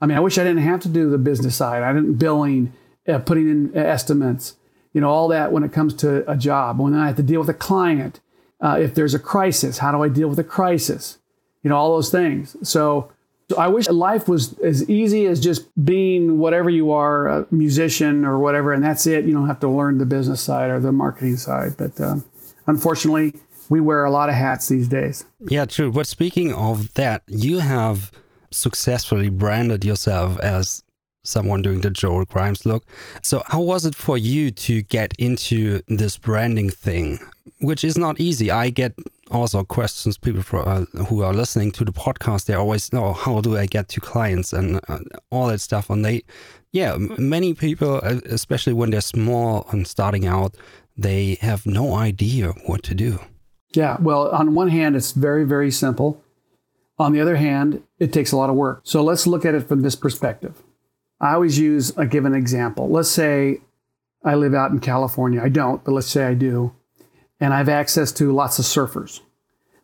I 0.00 0.06
mean, 0.06 0.16
I 0.16 0.20
wish 0.20 0.38
I 0.38 0.44
didn't 0.44 0.62
have 0.62 0.80
to 0.80 0.88
do 0.88 1.08
the 1.08 1.18
business 1.18 1.56
side. 1.56 1.82
I 1.82 1.92
didn't 1.92 2.14
billing, 2.14 2.72
uh, 3.06 3.20
putting 3.20 3.48
in 3.48 3.76
estimates, 3.76 4.56
you 4.92 5.00
know, 5.00 5.08
all 5.08 5.28
that 5.28 5.52
when 5.52 5.62
it 5.62 5.72
comes 5.72 5.94
to 5.94 6.28
a 6.30 6.36
job. 6.36 6.80
When 6.80 6.94
I 6.94 7.06
have 7.06 7.16
to 7.16 7.22
deal 7.22 7.40
with 7.40 7.48
a 7.48 7.54
client, 7.54 8.20
uh, 8.60 8.78
if 8.80 8.94
there's 8.94 9.14
a 9.14 9.18
crisis, 9.18 9.78
how 9.78 9.92
do 9.92 10.02
I 10.02 10.08
deal 10.08 10.28
with 10.28 10.38
a 10.38 10.44
crisis? 10.44 11.18
You 11.62 11.70
know, 11.70 11.76
all 11.76 11.94
those 11.94 12.10
things. 12.10 12.56
So 12.68 13.12
I 13.56 13.68
wish 13.68 13.88
life 13.88 14.28
was 14.28 14.58
as 14.60 14.88
easy 14.88 15.26
as 15.26 15.40
just 15.40 15.66
being 15.84 16.38
whatever 16.38 16.70
you 16.70 16.92
are, 16.92 17.28
a 17.28 17.46
musician 17.50 18.24
or 18.24 18.38
whatever, 18.38 18.72
and 18.72 18.82
that's 18.82 19.06
it. 19.06 19.24
You 19.24 19.32
don't 19.32 19.46
have 19.46 19.60
to 19.60 19.68
learn 19.68 19.98
the 19.98 20.06
business 20.06 20.40
side 20.40 20.70
or 20.70 20.80
the 20.80 20.92
marketing 20.92 21.36
side. 21.36 21.76
But 21.76 22.00
uh, 22.00 22.16
unfortunately, 22.66 23.34
we 23.68 23.80
wear 23.80 24.04
a 24.04 24.10
lot 24.10 24.28
of 24.28 24.34
hats 24.34 24.68
these 24.68 24.88
days. 24.88 25.24
Yeah, 25.40 25.64
true. 25.64 25.90
But 25.92 26.06
speaking 26.06 26.52
of 26.52 26.92
that, 26.94 27.22
you 27.26 27.58
have 27.58 28.10
successfully 28.50 29.30
branded 29.30 29.84
yourself 29.84 30.38
as 30.40 30.82
someone 31.24 31.62
doing 31.62 31.80
the 31.80 31.90
Joel 31.90 32.24
Grimes 32.24 32.66
look. 32.66 32.84
So, 33.22 33.42
how 33.46 33.60
was 33.60 33.86
it 33.86 33.94
for 33.94 34.18
you 34.18 34.50
to 34.50 34.82
get 34.82 35.14
into 35.18 35.82
this 35.88 36.18
branding 36.18 36.70
thing, 36.70 37.18
which 37.60 37.84
is 37.84 37.96
not 37.96 38.20
easy? 38.20 38.50
I 38.50 38.70
get 38.70 38.94
also 39.32 39.64
questions 39.64 40.18
people 40.18 40.42
for, 40.42 40.66
uh, 40.68 40.84
who 41.08 41.22
are 41.22 41.32
listening 41.32 41.72
to 41.72 41.84
the 41.84 41.92
podcast. 41.92 42.46
They 42.46 42.54
always 42.54 42.92
know 42.92 43.12
how 43.12 43.40
do 43.40 43.56
I 43.56 43.66
get 43.66 43.88
to 43.88 44.00
clients 44.00 44.52
and 44.52 44.80
uh, 44.88 45.00
all 45.30 45.48
that 45.48 45.60
stuff. 45.60 45.90
And 45.90 46.04
they, 46.04 46.22
yeah, 46.72 46.96
many 47.18 47.54
people, 47.54 48.00
uh, 48.02 48.20
especially 48.26 48.72
when 48.72 48.90
they're 48.90 49.00
small 49.00 49.66
and 49.70 49.86
starting 49.86 50.26
out, 50.26 50.56
they 50.96 51.38
have 51.40 51.66
no 51.66 51.94
idea 51.94 52.52
what 52.66 52.82
to 52.84 52.94
do. 52.94 53.18
Yeah, 53.74 53.96
well, 54.00 54.28
on 54.28 54.54
one 54.54 54.68
hand, 54.68 54.96
it's 54.96 55.12
very, 55.12 55.44
very 55.44 55.70
simple. 55.70 56.22
On 56.98 57.12
the 57.12 57.20
other 57.20 57.36
hand, 57.36 57.82
it 57.98 58.12
takes 58.12 58.32
a 58.32 58.36
lot 58.36 58.50
of 58.50 58.56
work. 58.56 58.82
So 58.84 59.02
let's 59.02 59.26
look 59.26 59.44
at 59.44 59.54
it 59.54 59.66
from 59.66 59.82
this 59.82 59.96
perspective. 59.96 60.62
I 61.20 61.34
always 61.34 61.58
use 61.58 61.96
a 61.96 62.04
given 62.04 62.34
example. 62.34 62.90
Let's 62.90 63.08
say 63.08 63.60
I 64.24 64.34
live 64.34 64.54
out 64.54 64.72
in 64.72 64.80
California. 64.80 65.40
I 65.42 65.48
don't, 65.48 65.82
but 65.84 65.92
let's 65.92 66.08
say 66.08 66.24
I 66.24 66.34
do. 66.34 66.74
And 67.42 67.52
I 67.52 67.58
have 67.58 67.68
access 67.68 68.12
to 68.12 68.32
lots 68.32 68.60
of 68.60 68.64
surfers. 68.64 69.20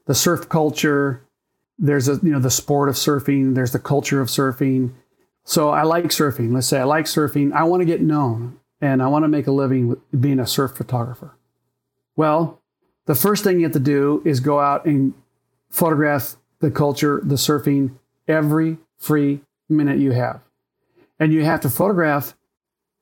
The 0.07 0.15
surf 0.15 0.49
culture, 0.49 1.25
there's 1.77 2.09
a 2.09 2.21
you 2.23 2.31
know 2.31 2.39
the 2.39 2.53
sport 2.53 2.89
of 2.89 2.95
surfing, 2.95 3.57
there's 3.57 3.73
the 3.73 3.81
culture 3.81 4.21
of 4.21 4.29
surfing. 4.29 4.93
So 5.43 5.71
I 5.71 5.83
like 5.83 6.05
surfing. 6.05 6.53
Let's 6.55 6.69
say 6.69 6.79
I 6.79 6.85
like 6.85 7.07
surfing. 7.07 7.53
I 7.53 7.65
want 7.65 7.81
to 7.81 7.85
get 7.85 8.01
known 8.01 8.61
and 8.81 9.03
I 9.03 9.09
want 9.09 9.25
to 9.25 9.29
make 9.29 9.49
a 9.49 9.51
living 9.51 10.01
being 10.21 10.39
a 10.39 10.47
surf 10.47 10.77
photographer. 10.77 11.35
Well, 12.15 12.63
the 13.07 13.17
first 13.17 13.43
thing 13.43 13.57
you 13.57 13.65
have 13.65 13.73
to 13.73 13.81
do 13.81 14.23
is 14.25 14.39
go 14.39 14.61
out 14.61 14.85
and 14.85 15.15
photograph 15.69 16.37
the 16.61 16.71
culture, 16.71 17.21
the 17.25 17.35
surfing, 17.35 17.97
every 18.29 18.79
free 18.99 19.41
minute 19.69 19.99
you 19.99 20.13
have. 20.13 20.43
And 21.19 21.33
you 21.33 21.45
have 21.45 21.63
to 21.63 21.71
photograph 21.71 22.37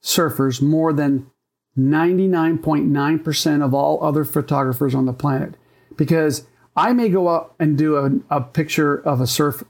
surfers 0.03 0.63
more 0.63 0.95
than 0.95 1.31
99.9% 1.79 3.65
of 3.65 3.75
all 3.75 4.03
other 4.03 4.25
photographers 4.25 4.95
on 4.95 5.07
the 5.07 5.13
planet. 5.13 5.55
Because 5.97 6.47
I 6.75 6.93
may 6.93 7.09
go 7.09 7.29
out 7.29 7.55
and 7.59 7.77
do 7.77 7.97
a, 7.97 8.11
a 8.31 8.41
picture 8.41 8.97
of 8.97 9.21
a 9.21 9.27
surf, 9.27 9.63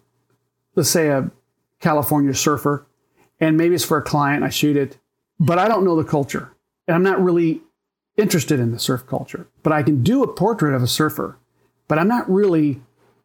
let's 0.74 0.90
say 0.90 1.08
a 1.08 1.30
California 1.80 2.34
surfer, 2.34 2.86
and 3.40 3.56
maybe 3.56 3.74
it's 3.74 3.84
for 3.84 3.98
a 3.98 4.02
client, 4.02 4.44
I 4.44 4.48
shoot 4.48 4.76
it, 4.76 4.98
but 5.38 5.58
I 5.58 5.68
don't 5.68 5.84
know 5.84 5.96
the 5.96 6.08
culture. 6.08 6.52
And 6.88 6.94
I'm 6.94 7.02
not 7.02 7.22
really 7.22 7.62
interested 8.16 8.58
in 8.58 8.72
the 8.72 8.78
surf 8.78 9.06
culture, 9.06 9.46
but 9.62 9.72
I 9.72 9.82
can 9.82 10.02
do 10.02 10.22
a 10.22 10.32
portrait 10.32 10.74
of 10.74 10.82
a 10.82 10.86
surfer, 10.86 11.38
but 11.88 11.98
I'm 11.98 12.08
not 12.08 12.30
really 12.30 12.82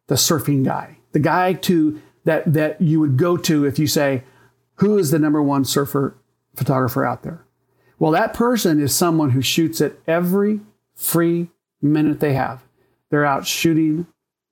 the 0.08 0.16
surfing 0.16 0.64
guy, 0.64 0.98
the 1.12 1.18
guy 1.18 1.54
to 1.54 2.00
that 2.24 2.52
that 2.52 2.80
you 2.80 3.00
would 3.00 3.16
go 3.16 3.36
to 3.36 3.64
if 3.64 3.78
you 3.78 3.86
say, 3.86 4.22
who 4.76 4.98
is 4.98 5.10
the 5.10 5.18
number 5.18 5.42
one 5.42 5.64
surfer 5.64 6.16
photographer 6.54 7.04
out 7.04 7.22
there? 7.22 7.44
Well, 8.02 8.10
that 8.10 8.34
person 8.34 8.80
is 8.80 8.92
someone 8.92 9.30
who 9.30 9.42
shoots 9.42 9.80
it 9.80 10.02
every 10.08 10.58
free 10.96 11.50
minute 11.80 12.18
they 12.18 12.32
have. 12.32 12.64
They're 13.10 13.24
out 13.24 13.46
shooting 13.46 14.08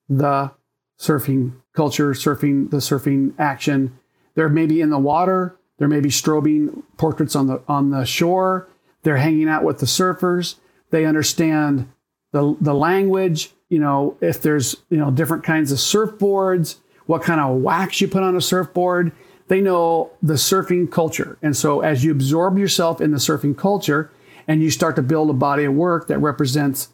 the 0.09 0.53
surfing 1.01 1.55
culture, 1.73 2.13
surfing 2.13 2.71
the 2.71 2.77
surfing 2.77 3.35
action. 3.41 3.99
They're 4.37 4.49
maybe 4.49 4.81
in 4.81 4.91
the 4.91 5.01
water. 5.01 5.57
They're 5.79 5.89
maybe 5.89 6.11
strobing 6.11 6.85
portraits 6.97 7.35
on 7.35 7.49
the 7.49 7.61
on 7.67 7.91
the 7.91 8.05
shore. 8.05 8.69
They're 9.03 9.17
hanging 9.17 9.49
out 9.49 9.65
with 9.65 9.81
the 9.81 9.87
surfers. 9.87 10.55
They 10.91 11.05
understand 11.05 11.89
the, 12.31 12.57
the 12.61 12.73
language, 12.75 13.51
you 13.69 13.81
know, 13.81 14.17
if 14.21 14.41
there's, 14.41 14.77
you 14.91 14.97
know, 14.97 15.11
different 15.11 15.43
kinds 15.43 15.73
of 15.73 15.79
surfboards, 15.79 16.77
what 17.07 17.25
kind 17.25 17.41
of 17.41 17.57
wax 17.57 18.01
you 18.01 18.07
put 18.07 18.23
on 18.23 18.37
a 18.37 18.41
surfboard. 18.41 19.11
They 19.51 19.61
know 19.61 20.13
the 20.23 20.35
surfing 20.35 20.93
culture. 20.93 21.37
And 21.43 21.57
so 21.57 21.81
as 21.81 22.05
you 22.05 22.13
absorb 22.13 22.57
yourself 22.57 23.01
in 23.01 23.11
the 23.11 23.17
surfing 23.17 23.59
culture 23.59 24.09
and 24.47 24.63
you 24.63 24.71
start 24.71 24.95
to 24.95 25.03
build 25.03 25.29
a 25.29 25.33
body 25.33 25.65
of 25.65 25.75
work 25.75 26.07
that 26.07 26.21
represents 26.21 26.91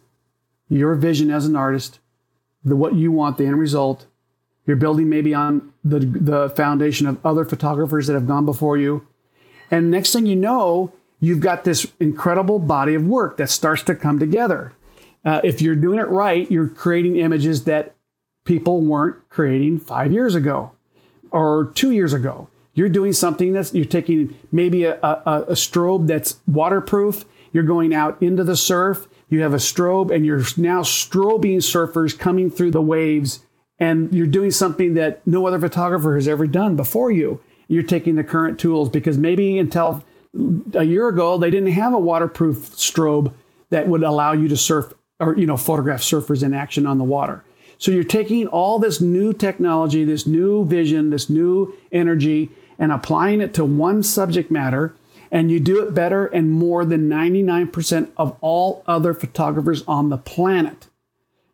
your 0.67 0.95
vision 0.95 1.29
as 1.29 1.45
an 1.45 1.55
artist, 1.55 1.99
the 2.63 2.75
what 2.75 2.95
you 2.95 3.11
want, 3.11 3.37
the 3.37 3.45
end 3.45 3.59
result, 3.59 4.07
you're 4.65 4.75
building 4.75 5.07
maybe 5.07 5.35
on 5.35 5.71
the, 5.83 5.99
the 5.99 6.49
foundation 6.49 7.05
of 7.05 7.23
other 7.23 7.45
photographers 7.45 8.07
that 8.07 8.13
have 8.13 8.25
gone 8.25 8.47
before 8.47 8.75
you. 8.75 9.05
And 9.69 9.91
next 9.91 10.11
thing 10.11 10.25
you 10.25 10.35
know, 10.35 10.91
you've 11.19 11.41
got 11.41 11.63
this 11.63 11.85
incredible 11.99 12.57
body 12.57 12.95
of 12.95 13.05
work 13.05 13.37
that 13.37 13.51
starts 13.51 13.83
to 13.83 13.93
come 13.93 14.17
together. 14.17 14.73
Uh, 15.23 15.41
if 15.43 15.61
you're 15.61 15.75
doing 15.75 15.99
it 15.99 16.07
right, 16.07 16.49
you're 16.49 16.69
creating 16.69 17.17
images 17.17 17.65
that 17.65 17.93
people 18.45 18.81
weren't 18.81 19.29
creating 19.29 19.77
five 19.77 20.11
years 20.11 20.33
ago 20.33 20.71
or 21.31 21.71
two 21.75 21.91
years 21.91 22.13
ago. 22.13 22.49
You're 22.73 22.89
doing 22.89 23.13
something 23.13 23.53
that's, 23.53 23.73
you're 23.73 23.85
taking 23.85 24.35
maybe 24.51 24.83
a, 24.83 24.95
a, 25.01 25.45
a 25.47 25.53
strobe 25.53 26.07
that's 26.07 26.39
waterproof. 26.45 27.25
You're 27.51 27.63
going 27.63 27.93
out 27.93 28.21
into 28.21 28.43
the 28.43 28.55
surf. 28.55 29.07
You 29.29 29.41
have 29.41 29.53
a 29.53 29.57
strobe 29.57 30.13
and 30.13 30.25
you're 30.25 30.43
now 30.57 30.81
strobing 30.83 31.57
surfers 31.57 32.17
coming 32.17 32.51
through 32.51 32.71
the 32.71 32.81
waves. 32.81 33.39
And 33.79 34.13
you're 34.13 34.27
doing 34.27 34.51
something 34.51 34.93
that 34.93 35.25
no 35.25 35.47
other 35.47 35.59
photographer 35.59 36.15
has 36.15 36.27
ever 36.27 36.47
done 36.47 36.75
before 36.75 37.11
you. 37.11 37.41
You're 37.67 37.83
taking 37.83 38.15
the 38.15 38.23
current 38.23 38.59
tools 38.59 38.89
because 38.89 39.17
maybe 39.17 39.57
until 39.57 40.03
a 40.73 40.83
year 40.83 41.07
ago, 41.07 41.37
they 41.37 41.49
didn't 41.49 41.71
have 41.71 41.93
a 41.93 41.99
waterproof 41.99 42.57
strobe 42.57 43.33
that 43.69 43.87
would 43.87 44.03
allow 44.03 44.33
you 44.33 44.47
to 44.47 44.57
surf 44.57 44.93
or, 45.19 45.35
you 45.35 45.47
know, 45.47 45.57
photograph 45.57 46.01
surfers 46.01 46.43
in 46.43 46.53
action 46.53 46.85
on 46.85 46.97
the 46.99 47.03
water. 47.03 47.43
So 47.77 47.91
you're 47.91 48.03
taking 48.03 48.47
all 48.47 48.79
this 48.79 48.99
new 48.99 49.33
technology, 49.33 50.03
this 50.03 50.25
new 50.25 50.65
vision, 50.65 51.09
this 51.09 51.29
new 51.29 51.73
energy, 51.91 52.49
and 52.79 52.91
applying 52.91 53.41
it 53.41 53.53
to 53.55 53.65
one 53.65 54.03
subject 54.03 54.49
matter, 54.51 54.95
and 55.31 55.51
you 55.51 55.59
do 55.59 55.83
it 55.83 55.93
better 55.93 56.25
and 56.27 56.51
more 56.51 56.85
than 56.85 57.09
99% 57.09 58.09
of 58.17 58.35
all 58.41 58.83
other 58.87 59.13
photographers 59.13 59.83
on 59.87 60.09
the 60.09 60.17
planet. 60.17 60.87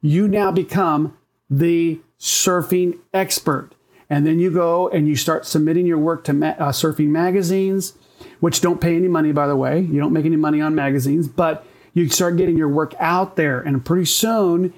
You 0.02 0.28
now 0.28 0.52
become 0.52 1.18
the 1.50 2.00
surfing 2.20 3.00
expert. 3.14 3.72
And 4.10 4.28
then 4.28 4.40
you 4.40 4.52
go 4.52 4.90
and 4.90 5.08
you 5.08 5.16
start 5.16 5.46
submitting 5.46 5.86
your 5.86 5.98
work 5.98 6.24
to 6.26 6.34
ma- 6.34 6.56
uh, 6.60 6.72
surfing 6.72 7.08
magazines, 7.08 7.94
which 8.40 8.62
don't 8.62 8.80
pay 8.80 8.96
any 8.96 9.08
money, 9.08 9.32
by 9.32 9.48
the 9.48 9.56
way. 9.56 9.80
You 9.80 10.00
don't 10.00 10.14
make 10.14 10.26
any 10.26 10.36
money 10.36 10.62
on 10.62 10.76
magazines, 10.76 11.28
but 11.28 11.66
you 11.94 12.08
start 12.10 12.38
getting 12.38 12.58
your 12.58 12.70
work 12.70 12.94
out 13.00 13.36
there. 13.36 13.60
And 13.60 13.84
pretty 13.84 14.06
soon 14.06 14.74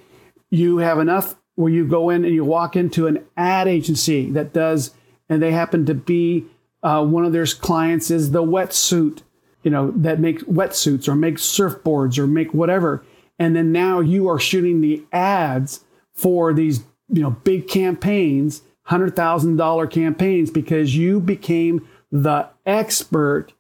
you 0.56 0.78
have 0.78 1.00
enough 1.00 1.36
where 1.56 1.72
you 1.72 1.88
go 1.88 2.10
in 2.10 2.26
and 2.26 2.34
you 2.34 2.44
walk 2.44 2.76
into 2.76 3.08
an 3.08 3.26
ad 3.38 3.68
agency 3.68 4.30
that 4.32 4.54
does, 4.54 4.92
and 5.30 5.42
they 5.42 5.52
happen 5.52 5.86
to 5.86 5.94
be 5.94 6.46
uh, 6.84 7.04
one 7.04 7.26
of 7.26 7.34
their 7.34 7.46
clients 7.46 8.12
is 8.12 8.32
the 8.32 8.44
wetsuit, 8.44 9.24
you 9.64 9.72
know, 9.72 9.92
that 9.92 10.20
makes 10.20 10.44
wetsuits 10.44 11.08
or 11.08 11.16
makes 11.16 11.42
surfboards 11.42 12.20
or 12.20 12.28
make 12.28 12.54
whatever. 12.54 13.04
And 13.40 13.56
then 13.56 13.72
now 13.72 14.02
you 14.02 14.30
are 14.30 14.40
shooting 14.40 14.82
the 14.82 15.04
ads 15.12 15.84
for 16.14 16.54
these, 16.54 16.84
you 17.10 17.24
know, 17.24 17.32
big 17.32 17.68
campaigns, 17.68 18.62
$100,000 18.88 19.90
campaigns 19.90 20.52
because 20.52 20.96
you 20.96 21.20
became 21.20 21.88
the 22.12 22.48
expert 22.66 23.54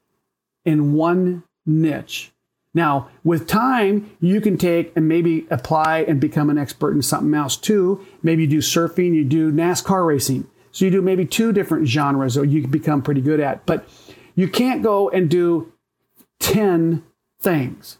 in 0.63 0.93
one 0.93 1.43
niche. 1.65 2.31
Now, 2.75 3.07
with 3.23 3.47
time, 3.47 4.11
you 4.19 4.41
can 4.41 4.57
take 4.57 4.91
and 4.97 5.07
maybe 5.07 5.47
apply 5.49 5.99
and 5.99 6.19
become 6.19 6.49
an 6.49 6.57
expert 6.57 6.91
in 6.91 7.01
something 7.01 7.33
else 7.33 7.55
too. 7.55 8.05
Maybe 8.21 8.43
you 8.43 8.49
do 8.49 8.57
surfing, 8.57 9.15
you 9.15 9.23
do 9.23 9.51
NASCAR 9.51 10.05
racing. 10.05 10.45
So 10.73 10.83
you 10.83 10.91
do 10.91 11.01
maybe 11.01 11.25
two 11.25 11.53
different 11.53 11.87
genres 11.87 12.35
that 12.35 12.49
you 12.49 12.61
can 12.61 12.69
become 12.69 13.01
pretty 13.01 13.21
good 13.21 13.39
at. 13.39 13.65
But 13.65 13.87
you 14.35 14.49
can't 14.49 14.83
go 14.83 15.09
and 15.09 15.29
do 15.29 15.71
10 16.41 17.01
things. 17.39 17.97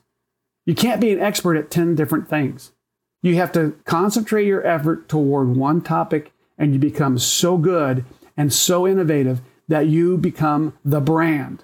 You 0.65 0.76
can't 0.76 0.99
be 0.99 1.13
an 1.13 1.21
expert 1.21 1.55
at 1.55 1.71
10 1.71 1.95
different 1.95 2.28
things. 2.28 2.73
You 3.21 3.36
have 3.36 3.53
to 3.53 3.80
concentrate 3.86 4.45
your 4.45 4.65
effort 4.67 5.07
toward 5.07 5.55
one 5.55 5.82
topic 5.82 6.34
and 6.57 6.73
you 6.73 6.80
become 6.80 7.17
so 7.17 7.57
good 7.57 8.03
and 8.36 8.51
so 8.51 8.86
innovative 8.86 9.39
that 9.69 9.88
you 9.88 10.17
become 10.17 10.78
the 10.84 10.99
brand. 10.99 11.63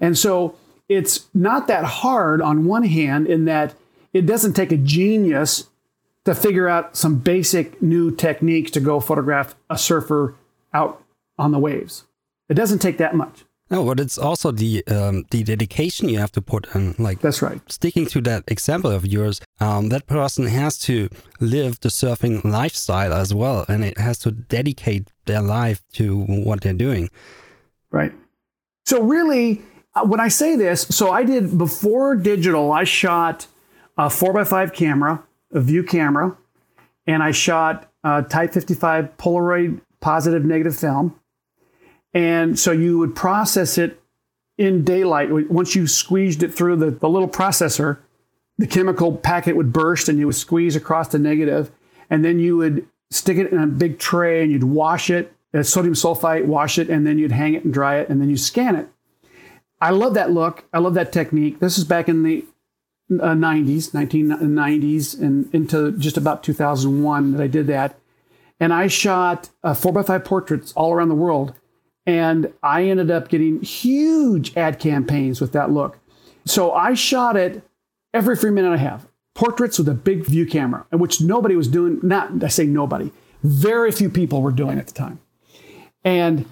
And 0.00 0.18
so 0.18 0.56
it's 0.90 1.28
not 1.32 1.68
that 1.68 1.84
hard 1.84 2.42
on 2.42 2.64
one 2.64 2.82
hand 2.82 3.28
in 3.28 3.44
that 3.44 3.74
it 4.12 4.26
doesn't 4.26 4.54
take 4.54 4.72
a 4.72 4.76
genius 4.76 5.68
to 6.24 6.34
figure 6.34 6.68
out 6.68 6.96
some 6.96 7.18
basic 7.18 7.80
new 7.80 8.10
techniques 8.10 8.72
to 8.72 8.80
go 8.80 8.98
photograph 8.98 9.54
a 9.70 9.78
surfer 9.78 10.34
out 10.74 11.02
on 11.38 11.52
the 11.52 11.60
waves. 11.60 12.04
It 12.48 12.54
doesn't 12.54 12.80
take 12.80 12.98
that 12.98 13.14
much. 13.14 13.44
No, 13.70 13.84
but 13.84 14.00
it's 14.00 14.18
also 14.18 14.50
the 14.50 14.84
um, 14.88 15.26
the 15.30 15.44
dedication 15.44 16.08
you 16.08 16.18
have 16.18 16.32
to 16.32 16.42
put 16.42 16.66
in. 16.74 16.96
Like 16.98 17.20
that's 17.20 17.40
right. 17.40 17.60
Sticking 17.70 18.06
to 18.06 18.20
that 18.22 18.42
example 18.48 18.90
of 18.90 19.06
yours, 19.06 19.40
um, 19.60 19.90
that 19.90 20.08
person 20.08 20.46
has 20.46 20.76
to 20.78 21.08
live 21.38 21.78
the 21.78 21.88
surfing 21.88 22.42
lifestyle 22.42 23.12
as 23.12 23.32
well, 23.32 23.64
and 23.68 23.84
it 23.84 23.96
has 23.96 24.18
to 24.20 24.32
dedicate 24.32 25.12
their 25.26 25.40
life 25.40 25.84
to 25.92 26.16
what 26.22 26.62
they're 26.62 26.72
doing. 26.72 27.10
Right. 27.92 28.12
So 28.86 29.02
really, 29.02 29.62
when 30.04 30.20
I 30.20 30.28
say 30.28 30.56
this, 30.56 30.82
so 30.82 31.10
I 31.10 31.24
did 31.24 31.58
before 31.58 32.14
digital, 32.16 32.72
I 32.72 32.84
shot 32.84 33.46
a 33.98 34.08
four 34.08 34.38
x 34.38 34.50
five 34.50 34.72
camera, 34.72 35.22
a 35.52 35.60
view 35.60 35.82
camera, 35.82 36.36
and 37.06 37.22
I 37.22 37.32
shot 37.32 37.90
a 38.04 38.22
Type 38.22 38.52
55 38.52 39.16
Polaroid 39.16 39.80
positive 40.00 40.44
negative 40.44 40.76
film. 40.76 41.18
And 42.14 42.58
so 42.58 42.72
you 42.72 42.98
would 42.98 43.14
process 43.14 43.78
it 43.78 44.00
in 44.56 44.84
daylight. 44.84 45.30
Once 45.50 45.74
you 45.74 45.86
squeezed 45.86 46.42
it 46.42 46.52
through 46.52 46.76
the, 46.76 46.90
the 46.90 47.08
little 47.08 47.28
processor, 47.28 47.98
the 48.58 48.66
chemical 48.66 49.16
packet 49.16 49.56
would 49.56 49.72
burst 49.72 50.08
and 50.08 50.18
you 50.18 50.26
would 50.26 50.36
squeeze 50.36 50.76
across 50.76 51.08
the 51.08 51.18
negative. 51.18 51.70
And 52.08 52.24
then 52.24 52.38
you 52.38 52.56
would 52.56 52.86
stick 53.10 53.38
it 53.38 53.52
in 53.52 53.58
a 53.58 53.66
big 53.66 53.98
tray 53.98 54.42
and 54.42 54.50
you'd 54.50 54.64
wash 54.64 55.10
it, 55.10 55.32
uh, 55.54 55.62
sodium 55.62 55.94
sulfite, 55.94 56.46
wash 56.46 56.78
it, 56.78 56.90
and 56.90 57.06
then 57.06 57.18
you'd 57.18 57.32
hang 57.32 57.54
it 57.54 57.64
and 57.64 57.72
dry 57.72 57.98
it, 57.98 58.08
and 58.08 58.20
then 58.20 58.28
you 58.28 58.36
scan 58.36 58.76
it. 58.76 58.88
I 59.80 59.90
love 59.90 60.14
that 60.14 60.30
look. 60.30 60.64
I 60.72 60.78
love 60.78 60.94
that 60.94 61.12
technique. 61.12 61.60
This 61.60 61.78
is 61.78 61.84
back 61.84 62.08
in 62.08 62.22
the 62.22 62.44
uh, 63.10 63.32
90s, 63.34 63.90
1990s, 63.90 65.20
and 65.20 65.52
into 65.54 65.92
just 65.92 66.16
about 66.16 66.42
2001 66.42 67.32
that 67.32 67.40
I 67.40 67.46
did 67.46 67.66
that. 67.68 67.98
And 68.58 68.72
I 68.74 68.88
shot 68.88 69.50
uh, 69.64 69.72
4x5 69.72 70.24
portraits 70.24 70.72
all 70.72 70.92
around 70.92 71.08
the 71.08 71.14
world. 71.14 71.54
And 72.06 72.52
I 72.62 72.84
ended 72.84 73.10
up 73.10 73.28
getting 73.28 73.62
huge 73.62 74.56
ad 74.56 74.78
campaigns 74.78 75.40
with 75.40 75.52
that 75.52 75.70
look. 75.70 75.98
So 76.44 76.72
I 76.72 76.94
shot 76.94 77.36
it 77.36 77.62
every 78.12 78.36
free 78.36 78.50
minute 78.50 78.72
I 78.72 78.78
have. 78.78 79.06
Portraits 79.34 79.78
with 79.78 79.88
a 79.88 79.94
big 79.94 80.24
view 80.24 80.44
camera, 80.44 80.84
which 80.90 81.20
nobody 81.20 81.56
was 81.56 81.68
doing. 81.68 82.00
Not, 82.02 82.42
I 82.42 82.48
say 82.48 82.66
nobody, 82.66 83.10
very 83.42 83.92
few 83.92 84.10
people 84.10 84.42
were 84.42 84.50
doing 84.50 84.78
at 84.78 84.88
the 84.88 84.92
time. 84.92 85.20
And 86.04 86.46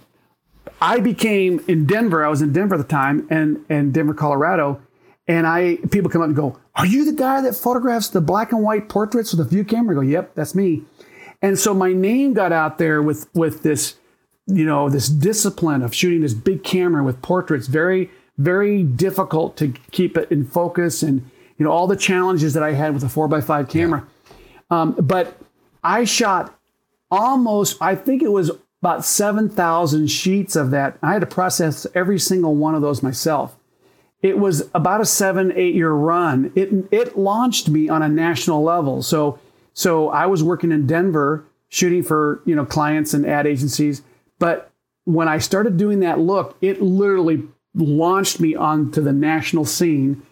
I 0.81 1.01
became 1.01 1.65
in 1.67 1.87
Denver, 1.87 2.25
I 2.25 2.29
was 2.29 2.43
in 2.43 2.53
Denver 2.53 2.77
at 2.77 2.79
the 2.79 2.85
time, 2.85 3.27
and, 3.31 3.65
and 3.69 3.93
Denver, 3.93 4.15
Colorado. 4.15 4.81
And 5.27 5.47
I 5.47 5.77
people 5.91 6.11
come 6.11 6.23
up 6.23 6.29
and 6.29 6.37
go, 6.37 6.59
Are 6.75 6.87
you 6.87 7.05
the 7.05 7.13
guy 7.13 7.43
that 7.43 7.55
photographs 7.55 8.09
the 8.09 8.21
black 8.21 8.51
and 8.53 8.63
white 8.63 8.89
portraits 8.89 9.33
with 9.33 9.47
a 9.47 9.49
view 9.49 9.63
camera? 9.63 9.95
I 9.95 9.97
go, 9.97 10.01
Yep, 10.01 10.35
that's 10.35 10.55
me. 10.55 10.85
And 11.43 11.59
so 11.59 11.75
my 11.75 11.93
name 11.93 12.33
got 12.33 12.51
out 12.51 12.79
there 12.79 13.03
with 13.03 13.29
with 13.35 13.63
this 13.63 13.97
you 14.49 14.65
know, 14.65 14.89
this 14.89 15.09
discipline 15.09 15.83
of 15.83 15.95
shooting 15.95 16.23
this 16.23 16.35
big 16.35 16.65
camera 16.65 17.05
with 17.05 17.21
portraits, 17.21 17.67
very, 17.67 18.11
very 18.39 18.83
difficult 18.83 19.57
to 19.59 19.69
keep 19.91 20.17
it 20.17 20.31
in 20.31 20.45
focus 20.45 21.03
and, 21.03 21.31
you 21.59 21.65
know, 21.65 21.71
all 21.71 21.87
the 21.87 21.97
challenges 21.97 22.55
that 22.55 22.63
I 22.63 22.73
had 22.73 22.95
with 22.95 23.05
a 23.05 23.09
four 23.09 23.29
by 23.29 23.43
five 23.43 23.69
camera. 23.69 24.07
Yeah. 24.71 24.81
Um, 24.81 24.97
but 24.99 25.39
I 25.85 26.05
shot 26.05 26.59
almost, 27.11 27.77
I 27.81 27.95
think 27.95 28.23
it 28.23 28.33
was 28.33 28.51
about 28.83 29.05
7,000 29.05 30.09
sheets 30.09 30.57
of 30.57 30.71
that. 30.71 30.99
I 31.03 31.13
had 31.13 31.21
to 31.21 31.27
process 31.27 31.87
every 31.95 32.19
single 32.19 32.55
one 32.55 32.75
of 32.75 32.83
those 32.83 33.03
myself. 33.03 33.57
It 34.23 34.39
was 34.39 34.69
about 34.75 35.01
a 35.01 35.05
seven, 35.05 35.53
eight 35.55 35.75
year 35.75 35.93
run. 35.93 36.53
It, 36.55 36.71
it 36.91 37.19
launched 37.19 37.69
me 37.69 37.89
on 37.89 38.03
a 38.03 38.09
national 38.09 38.63
level. 38.63 39.03
So, 39.03 39.39
so 39.75 40.09
I 40.09 40.27
was 40.27 40.43
working 40.43 40.73
in 40.73 40.87
Denver 40.87 41.45
shooting 41.69 42.03
for, 42.03 42.43
you 42.45 42.57
know, 42.57 42.65
clients 42.65 43.15
and 43.15 43.27
ad 43.27 43.47
agencies 43.47 44.03
but 44.39 44.71
when 45.05 45.29
I 45.29 45.39
started 45.39 45.77
doing 45.77 46.01
that 46.01 46.19
look, 46.19 46.57
it 46.61 46.83
literally 46.83 47.43
launched 47.75 48.41
me 48.41 48.55
onto 48.55 49.03
the 49.03 49.13
national 49.13 49.65
scene. 49.65 50.23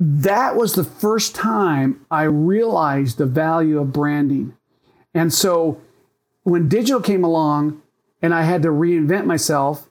That 0.00 0.56
was 0.56 0.74
the 0.74 0.84
first 0.84 1.34
time 1.34 2.04
I 2.10 2.22
realized 2.24 3.18
the 3.18 3.26
value 3.26 3.80
of 3.80 3.92
branding. 3.92 4.56
And 5.14 5.32
so 5.32 5.80
when 6.48 6.68
digital 6.68 7.00
came 7.00 7.24
along 7.24 7.82
and 8.22 8.34
I 8.34 8.42
had 8.42 8.62
to 8.62 8.68
reinvent 8.68 9.26
myself, 9.26 9.88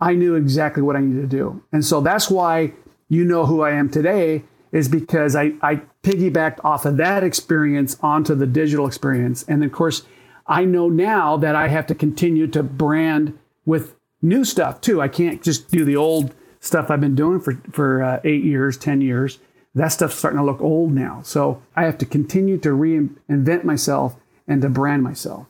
I 0.00 0.14
knew 0.14 0.34
exactly 0.34 0.82
what 0.82 0.96
I 0.96 1.00
needed 1.00 1.30
to 1.30 1.36
do. 1.36 1.62
And 1.72 1.84
so 1.84 2.00
that's 2.00 2.30
why 2.30 2.72
you 3.08 3.24
know 3.24 3.46
who 3.46 3.62
I 3.62 3.70
am 3.70 3.88
today 3.88 4.44
is 4.72 4.88
because 4.88 5.36
I, 5.36 5.52
I 5.62 5.82
piggybacked 6.02 6.64
off 6.64 6.84
of 6.84 6.96
that 6.96 7.22
experience 7.22 7.96
onto 8.00 8.34
the 8.34 8.46
digital 8.46 8.86
experience. 8.86 9.44
And 9.44 9.64
of 9.64 9.72
course, 9.72 10.02
I 10.46 10.64
know 10.64 10.88
now 10.88 11.36
that 11.36 11.54
I 11.54 11.68
have 11.68 11.86
to 11.86 11.94
continue 11.94 12.46
to 12.48 12.62
brand 12.62 13.38
with 13.64 13.94
new 14.20 14.44
stuff 14.44 14.80
too. 14.80 15.00
I 15.00 15.08
can't 15.08 15.42
just 15.42 15.70
do 15.70 15.84
the 15.84 15.96
old 15.96 16.34
stuff 16.60 16.90
I've 16.90 17.00
been 17.00 17.14
doing 17.14 17.40
for, 17.40 17.54
for 17.72 18.02
uh, 18.02 18.20
eight 18.24 18.42
years, 18.42 18.76
10 18.76 19.00
years. 19.00 19.38
That 19.74 19.88
stuff's 19.88 20.16
starting 20.16 20.38
to 20.38 20.44
look 20.44 20.60
old 20.60 20.92
now. 20.92 21.22
So 21.22 21.62
I 21.76 21.84
have 21.84 21.98
to 21.98 22.06
continue 22.06 22.58
to 22.58 22.70
reinvent 22.70 23.64
myself 23.64 24.16
and 24.46 24.60
to 24.62 24.68
brand 24.68 25.02
myself. 25.02 25.46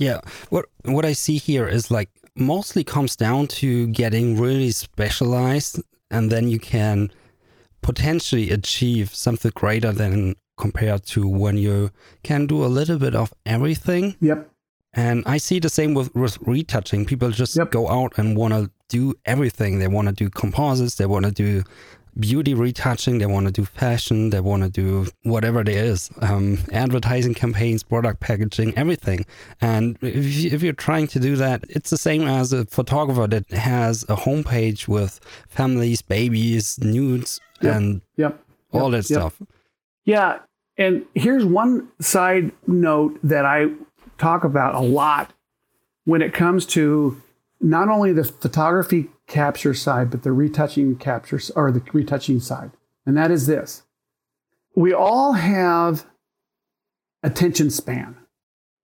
Yeah. 0.00 0.20
What, 0.48 0.64
what 0.86 1.04
I 1.04 1.12
see 1.12 1.36
here 1.36 1.68
is 1.68 1.90
like 1.90 2.08
mostly 2.34 2.82
comes 2.82 3.16
down 3.16 3.48
to 3.48 3.86
getting 3.88 4.40
really 4.40 4.70
specialized 4.70 5.82
and 6.10 6.32
then 6.32 6.48
you 6.48 6.58
can 6.58 7.12
potentially 7.82 8.50
achieve 8.50 9.14
something 9.14 9.52
greater 9.54 9.92
than 9.92 10.36
compared 10.56 11.04
to 11.04 11.28
when 11.28 11.58
you 11.58 11.90
can 12.22 12.46
do 12.46 12.64
a 12.64 12.66
little 12.66 12.98
bit 12.98 13.14
of 13.14 13.34
everything. 13.44 14.16
Yep. 14.22 14.50
And 14.94 15.22
I 15.26 15.36
see 15.36 15.58
the 15.58 15.68
same 15.68 15.92
with, 15.92 16.14
with 16.14 16.38
retouching. 16.40 17.04
People 17.04 17.30
just 17.30 17.56
yep. 17.56 17.70
go 17.70 17.88
out 17.88 18.16
and 18.16 18.36
want 18.36 18.54
to 18.54 18.70
do 18.88 19.14
everything. 19.26 19.78
They 19.78 19.86
want 19.86 20.08
to 20.08 20.14
do 20.14 20.30
composites, 20.30 20.96
they 20.96 21.06
want 21.06 21.26
to 21.26 21.30
do 21.30 21.62
beauty 22.18 22.54
retouching, 22.54 23.18
they 23.18 23.26
want 23.26 23.46
to 23.46 23.52
do 23.52 23.64
fashion, 23.64 24.30
they 24.30 24.40
want 24.40 24.62
to 24.62 24.68
do 24.68 25.06
whatever 25.22 25.62
there 25.64 25.84
is 25.84 26.10
um, 26.20 26.58
advertising 26.72 27.34
campaigns, 27.34 27.82
product 27.82 28.20
packaging, 28.20 28.76
everything. 28.76 29.24
And 29.60 29.98
if, 30.02 30.24
you, 30.24 30.50
if 30.50 30.62
you're 30.62 30.72
trying 30.72 31.06
to 31.08 31.20
do 31.20 31.36
that, 31.36 31.64
it's 31.68 31.90
the 31.90 31.98
same 31.98 32.22
as 32.22 32.52
a 32.52 32.66
photographer 32.66 33.26
that 33.26 33.50
has 33.50 34.02
a 34.04 34.16
homepage 34.16 34.88
with 34.88 35.20
families, 35.48 36.02
babies, 36.02 36.78
nudes, 36.80 37.40
yep. 37.60 37.76
and 37.76 38.02
yep. 38.16 38.42
all 38.72 38.90
that 38.90 39.04
stuff. 39.04 39.40
Yeah, 40.04 40.38
and 40.76 41.04
here's 41.14 41.44
one 41.44 41.88
side 42.00 42.52
note 42.66 43.18
that 43.22 43.44
I 43.44 43.66
talk 44.18 44.44
about 44.44 44.74
a 44.74 44.80
lot 44.80 45.32
when 46.04 46.22
it 46.22 46.32
comes 46.32 46.66
to 46.66 47.20
not 47.60 47.88
only 47.88 48.12
the 48.12 48.24
photography 48.24 49.08
capture 49.30 49.72
side, 49.72 50.10
but 50.10 50.24
the 50.24 50.32
retouching 50.32 50.96
capture 50.96 51.40
or 51.54 51.70
the 51.70 51.82
retouching 51.92 52.40
side. 52.40 52.72
And 53.06 53.16
that 53.16 53.30
is 53.30 53.46
this 53.46 53.84
we 54.74 54.92
all 54.92 55.32
have 55.32 56.04
attention 57.22 57.70
span. 57.70 58.16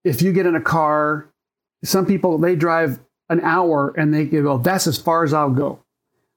If 0.03 0.21
you 0.21 0.31
get 0.31 0.45
in 0.45 0.55
a 0.55 0.61
car, 0.61 1.29
some 1.83 2.05
people 2.05 2.37
they 2.37 2.55
drive 2.55 2.99
an 3.29 3.41
hour 3.41 3.93
and 3.97 4.13
they 4.13 4.25
go, 4.25 4.57
that's 4.57 4.87
as 4.87 4.97
far 4.97 5.23
as 5.23 5.33
I'll 5.33 5.49
go. 5.49 5.79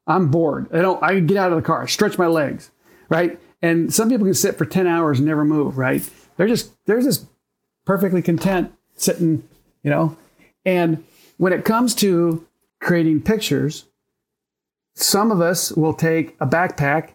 I'm 0.06 0.28
bored. 0.28 0.68
I 0.74 0.82
don't 0.82 1.02
I 1.02 1.20
get 1.20 1.36
out 1.36 1.52
of 1.52 1.56
the 1.56 1.66
car, 1.66 1.86
stretch 1.86 2.18
my 2.18 2.26
legs, 2.26 2.70
right? 3.08 3.40
And 3.62 3.92
some 3.92 4.08
people 4.08 4.26
can 4.26 4.34
sit 4.34 4.56
for 4.58 4.64
10 4.64 4.86
hours 4.86 5.18
and 5.18 5.28
never 5.28 5.44
move, 5.44 5.78
right? 5.78 6.08
They're 6.36 6.48
just, 6.48 6.72
they're 6.86 7.02
just 7.02 7.26
perfectly 7.84 8.22
content 8.22 8.72
sitting, 8.96 9.46
you 9.82 9.90
know? 9.90 10.16
And 10.64 11.04
when 11.36 11.52
it 11.52 11.64
comes 11.64 11.94
to 11.96 12.46
creating 12.80 13.20
pictures, 13.20 13.84
some 15.02 15.30
of 15.30 15.40
us 15.40 15.72
will 15.72 15.94
take 15.94 16.36
a 16.40 16.46
backpack, 16.46 17.10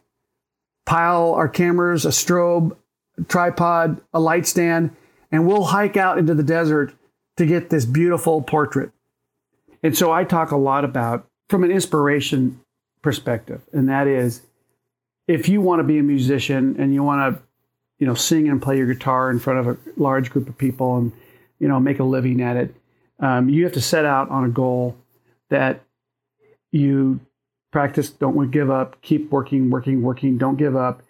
pile 0.86 1.34
our 1.34 1.48
cameras, 1.48 2.06
a 2.06 2.10
strobe, 2.10 2.76
a 3.18 3.24
tripod, 3.24 4.02
a 4.14 4.20
light 4.20 4.46
stand, 4.46 4.96
and 5.32 5.48
we'll 5.48 5.66
hike 5.66 5.98
out 5.98 6.18
into 6.18 6.34
the 6.34 6.44
desert 6.44 6.94
to 7.38 7.46
get 7.46 7.70
this 7.70 7.86
beautiful 7.86 8.42
portrait. 8.42 8.92
And 9.84 9.98
so 9.98 10.12
I 10.12 10.24
talk 10.24 10.52
a 10.52 10.58
lot 10.58 10.86
about 10.86 11.28
from 11.50 11.64
an 11.64 11.72
inspiration 11.72 12.60
perspective, 13.02 13.62
and 13.72 13.90
that 13.90 14.08
is 14.08 14.42
if 15.28 15.50
you 15.50 15.62
want 15.62 15.80
to 15.80 15.84
be 15.84 15.98
a 15.98 16.04
musician 16.04 16.76
and 16.80 16.94
you 16.94 17.04
want 17.04 17.36
to, 17.36 17.44
you 18.00 18.08
know, 18.08 18.14
sing 18.14 18.48
and 18.48 18.62
play 18.62 18.78
your 18.78 18.88
guitar 18.88 19.30
in 19.32 19.40
front 19.40 19.60
of 19.60 19.68
a 19.68 19.78
large 19.98 20.30
group 20.30 20.48
of 20.48 20.58
people 20.58 20.98
and, 20.98 21.12
you 21.60 21.68
know, 21.68 21.80
make 21.80 22.00
a 22.00 22.04
living 22.04 22.42
at 22.42 22.58
it, 22.58 22.76
um, 23.20 23.50
you 23.50 23.64
have 23.64 23.74
to 23.74 23.82
set 23.82 24.06
out 24.06 24.30
on 24.30 24.44
a 24.44 24.50
goal 24.50 24.96
that 25.50 25.82
you 26.72 27.20
practice, 27.76 28.10
don't 28.10 28.52
give 28.52 28.72
up, 28.72 28.96
keep 29.02 29.30
working, 29.30 29.70
working, 29.70 30.02
working, 30.02 30.38
don't 30.38 30.56
give 30.56 30.78
up. 30.78 31.04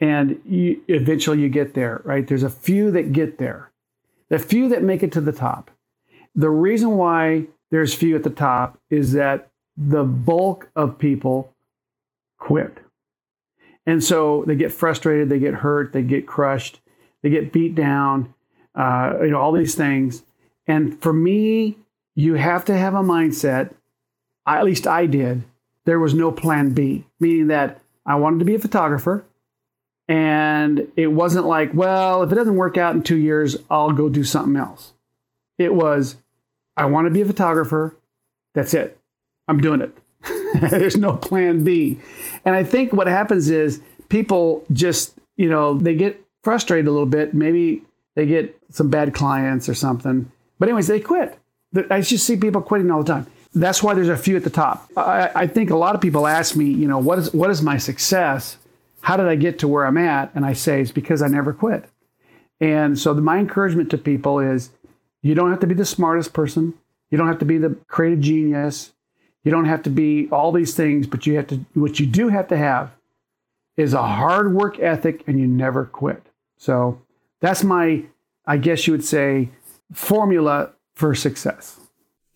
and 0.00 0.40
you, 0.44 0.82
eventually 0.88 1.40
you 1.40 1.48
get 1.48 1.74
there, 1.74 2.00
right? 2.04 2.26
There's 2.26 2.42
a 2.42 2.50
few 2.50 2.90
that 2.92 3.12
get 3.12 3.38
there, 3.38 3.70
the 4.28 4.38
few 4.38 4.68
that 4.70 4.82
make 4.82 5.02
it 5.02 5.12
to 5.12 5.20
the 5.20 5.32
top. 5.32 5.70
The 6.34 6.50
reason 6.50 6.96
why 6.96 7.46
there's 7.70 7.94
few 7.94 8.16
at 8.16 8.22
the 8.22 8.30
top 8.30 8.78
is 8.88 9.12
that 9.12 9.50
the 9.76 10.04
bulk 10.04 10.70
of 10.74 10.98
people 10.98 11.52
quit. 12.38 12.78
And 13.86 14.02
so 14.02 14.44
they 14.46 14.56
get 14.56 14.72
frustrated, 14.72 15.28
they 15.28 15.38
get 15.38 15.54
hurt, 15.54 15.92
they 15.92 16.02
get 16.02 16.26
crushed, 16.26 16.80
they 17.22 17.30
get 17.30 17.52
beat 17.52 17.74
down, 17.74 18.34
uh, 18.74 19.14
you 19.22 19.30
know, 19.30 19.38
all 19.38 19.52
these 19.52 19.74
things. 19.74 20.22
And 20.66 21.00
for 21.00 21.12
me, 21.12 21.78
you 22.14 22.34
have 22.34 22.64
to 22.66 22.76
have 22.76 22.94
a 22.94 23.02
mindset, 23.02 23.74
at 24.46 24.64
least 24.64 24.86
I 24.86 25.06
did, 25.06 25.44
there 25.84 25.98
was 25.98 26.14
no 26.14 26.30
plan 26.30 26.72
B, 26.72 27.06
meaning 27.18 27.48
that 27.48 27.80
I 28.06 28.16
wanted 28.16 28.40
to 28.40 28.44
be 28.44 28.54
a 28.54 28.58
photographer. 28.58 29.24
And 30.08 30.88
it 30.96 31.08
wasn't 31.08 31.46
like, 31.46 31.72
well, 31.72 32.22
if 32.22 32.32
it 32.32 32.34
doesn't 32.34 32.56
work 32.56 32.76
out 32.76 32.94
in 32.94 33.02
two 33.02 33.16
years, 33.16 33.56
I'll 33.70 33.92
go 33.92 34.08
do 34.08 34.24
something 34.24 34.56
else. 34.56 34.92
It 35.56 35.74
was, 35.74 36.16
I 36.76 36.86
want 36.86 37.06
to 37.06 37.12
be 37.12 37.20
a 37.20 37.26
photographer. 37.26 37.96
That's 38.54 38.74
it. 38.74 38.98
I'm 39.46 39.60
doing 39.60 39.80
it. 39.80 39.96
There's 40.70 40.96
no 40.96 41.16
plan 41.16 41.62
B. 41.62 42.00
And 42.44 42.56
I 42.56 42.64
think 42.64 42.92
what 42.92 43.06
happens 43.06 43.50
is 43.50 43.80
people 44.08 44.64
just, 44.72 45.14
you 45.36 45.48
know, 45.48 45.74
they 45.74 45.94
get 45.94 46.20
frustrated 46.42 46.88
a 46.88 46.90
little 46.90 47.06
bit. 47.06 47.32
Maybe 47.32 47.82
they 48.16 48.26
get 48.26 48.58
some 48.70 48.90
bad 48.90 49.14
clients 49.14 49.68
or 49.68 49.74
something. 49.74 50.30
But, 50.58 50.68
anyways, 50.68 50.88
they 50.88 51.00
quit. 51.00 51.38
I 51.88 52.00
just 52.00 52.26
see 52.26 52.36
people 52.36 52.62
quitting 52.62 52.90
all 52.90 53.02
the 53.02 53.12
time. 53.12 53.26
That's 53.54 53.82
why 53.82 53.94
there's 53.94 54.08
a 54.08 54.16
few 54.16 54.36
at 54.36 54.44
the 54.44 54.50
top. 54.50 54.88
I, 54.96 55.30
I 55.34 55.46
think 55.46 55.70
a 55.70 55.76
lot 55.76 55.94
of 55.94 56.00
people 56.00 56.26
ask 56.26 56.54
me, 56.54 56.66
you 56.66 56.86
know, 56.86 56.98
what 56.98 57.18
is 57.18 57.32
what 57.34 57.50
is 57.50 57.62
my 57.62 57.78
success? 57.78 58.58
How 59.00 59.16
did 59.16 59.26
I 59.26 59.34
get 59.34 59.58
to 59.60 59.68
where 59.68 59.86
I'm 59.86 59.96
at? 59.96 60.30
And 60.34 60.44
I 60.44 60.52
say 60.52 60.80
it's 60.80 60.92
because 60.92 61.22
I 61.22 61.28
never 61.28 61.52
quit. 61.52 61.84
And 62.60 62.98
so 62.98 63.14
the, 63.14 63.22
my 63.22 63.38
encouragement 63.38 63.90
to 63.90 63.98
people 63.98 64.38
is 64.38 64.70
you 65.22 65.34
don't 65.34 65.50
have 65.50 65.60
to 65.60 65.66
be 65.66 65.74
the 65.74 65.84
smartest 65.84 66.32
person. 66.32 66.74
You 67.10 67.18
don't 67.18 67.26
have 67.26 67.38
to 67.38 67.44
be 67.44 67.58
the 67.58 67.76
creative 67.88 68.20
genius. 68.20 68.92
You 69.42 69.50
don't 69.50 69.64
have 69.64 69.82
to 69.84 69.90
be 69.90 70.28
all 70.30 70.52
these 70.52 70.74
things, 70.74 71.06
but 71.06 71.26
you 71.26 71.36
have 71.36 71.46
to, 71.48 71.64
what 71.74 71.98
you 71.98 72.06
do 72.06 72.28
have 72.28 72.48
to 72.48 72.56
have 72.56 72.90
is 73.76 73.94
a 73.94 74.02
hard 74.02 74.54
work 74.54 74.78
ethic 74.78 75.24
and 75.26 75.40
you 75.40 75.46
never 75.46 75.86
quit. 75.86 76.22
So 76.58 77.00
that's 77.40 77.64
my, 77.64 78.04
I 78.46 78.58
guess 78.58 78.86
you 78.86 78.92
would 78.92 79.04
say, 79.04 79.48
formula 79.92 80.72
for 80.94 81.14
success. 81.14 81.80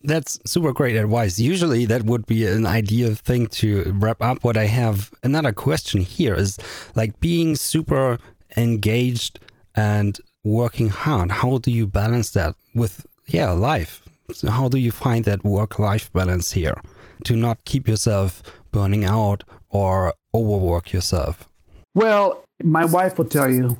That's 0.05 0.39
super 0.45 0.71
great 0.71 0.95
advice. 0.95 1.39
Usually, 1.39 1.85
that 1.85 2.03
would 2.03 2.25
be 2.27 2.45
an 2.45 2.65
ideal 2.65 3.15
thing 3.15 3.47
to 3.47 3.91
wrap 3.95 4.21
up. 4.21 4.43
What 4.43 4.55
I 4.55 4.65
have 4.65 5.11
another 5.23 5.51
question 5.51 6.01
here 6.01 6.35
is 6.35 6.59
like 6.95 7.19
being 7.19 7.55
super 7.55 8.19
engaged 8.55 9.39
and 9.75 10.19
working 10.43 10.89
hard. 10.89 11.31
How 11.31 11.57
do 11.57 11.71
you 11.71 11.87
balance 11.87 12.31
that 12.31 12.55
with, 12.75 13.05
yeah, 13.25 13.51
life? 13.51 14.03
So 14.31 14.49
how 14.49 14.69
do 14.69 14.77
you 14.77 14.91
find 14.91 15.25
that 15.25 15.43
work 15.43 15.79
life 15.79 16.13
balance 16.13 16.51
here 16.51 16.79
to 17.23 17.35
not 17.35 17.65
keep 17.65 17.87
yourself 17.87 18.43
burning 18.71 19.05
out 19.05 19.43
or 19.69 20.13
overwork 20.33 20.93
yourself? 20.93 21.49
Well, 21.95 22.43
my 22.63 22.85
wife 22.85 23.17
will 23.17 23.25
tell 23.25 23.51
you 23.51 23.77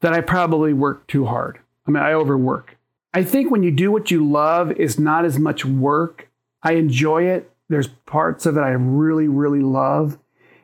that 0.00 0.14
I 0.14 0.22
probably 0.22 0.72
work 0.72 1.06
too 1.08 1.26
hard. 1.26 1.58
I 1.86 1.90
mean, 1.90 2.02
I 2.02 2.12
overwork. 2.12 2.77
I 3.14 3.24
think 3.24 3.50
when 3.50 3.62
you 3.62 3.70
do 3.70 3.90
what 3.90 4.10
you 4.10 4.28
love, 4.28 4.70
it's 4.72 4.98
not 4.98 5.24
as 5.24 5.38
much 5.38 5.64
work. 5.64 6.28
I 6.62 6.72
enjoy 6.72 7.24
it. 7.24 7.50
There's 7.68 7.88
parts 7.88 8.46
of 8.46 8.56
it 8.56 8.60
I 8.60 8.70
really, 8.70 9.28
really 9.28 9.60
love. 9.60 10.18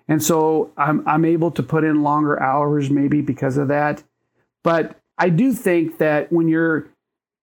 And 0.09 0.23
so 0.23 0.71
I'm, 0.77 1.07
I'm 1.09 1.25
able 1.25 1.51
to 1.53 1.63
put 1.63 1.85
in 1.85 2.03
longer 2.03 2.41
hours 2.41 2.91
maybe 2.91 3.23
because 3.23 3.57
of 3.57 3.69
that. 3.69 4.03
But 4.63 4.99
I 5.17 5.31
do 5.31 5.53
think 5.53 5.99
that 5.99 6.33
when 6.33 6.49
you're 6.49 6.89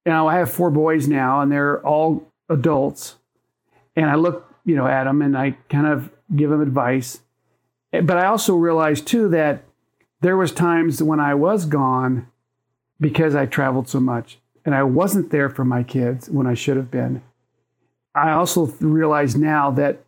you 0.05 0.11
know, 0.11 0.27
I 0.27 0.37
have 0.37 0.51
four 0.51 0.71
boys 0.71 1.07
now, 1.07 1.41
and 1.41 1.51
they're 1.51 1.85
all 1.85 2.27
adults. 2.49 3.15
And 3.95 4.09
I 4.09 4.15
look, 4.15 4.53
you 4.65 4.75
know, 4.75 4.87
at 4.87 5.03
them 5.03 5.21
and 5.21 5.37
I 5.37 5.57
kind 5.69 5.87
of 5.87 6.11
give 6.35 6.49
them 6.49 6.61
advice. 6.61 7.19
But 7.91 8.17
I 8.17 8.25
also 8.25 8.55
realized 8.55 9.05
too 9.05 9.27
that 9.29 9.63
there 10.21 10.37
was 10.37 10.51
times 10.51 11.03
when 11.03 11.19
I 11.19 11.35
was 11.35 11.65
gone 11.65 12.27
because 12.99 13.35
I 13.35 13.45
traveled 13.45 13.89
so 13.89 13.99
much 13.99 14.39
and 14.65 14.75
I 14.75 14.83
wasn't 14.83 15.31
there 15.31 15.49
for 15.49 15.65
my 15.65 15.83
kids 15.83 16.29
when 16.29 16.47
I 16.47 16.53
should 16.53 16.77
have 16.77 16.91
been. 16.91 17.21
I 18.13 18.31
also 18.31 18.67
realize 18.79 19.35
now 19.35 19.71
that 19.71 20.03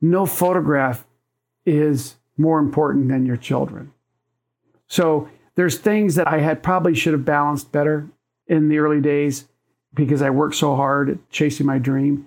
no 0.00 0.26
photograph 0.26 1.04
is 1.66 2.16
more 2.36 2.58
important 2.58 3.08
than 3.08 3.26
your 3.26 3.36
children. 3.36 3.92
So 4.88 5.28
there's 5.54 5.78
things 5.78 6.14
that 6.14 6.28
I 6.28 6.38
had 6.38 6.62
probably 6.62 6.94
should 6.94 7.12
have 7.12 7.24
balanced 7.24 7.72
better 7.72 8.08
in 8.46 8.68
the 8.68 8.78
early 8.78 9.00
days 9.00 9.48
because 9.94 10.22
I 10.22 10.30
worked 10.30 10.54
so 10.54 10.76
hard 10.76 11.10
at 11.10 11.30
chasing 11.30 11.66
my 11.66 11.78
dream. 11.78 12.26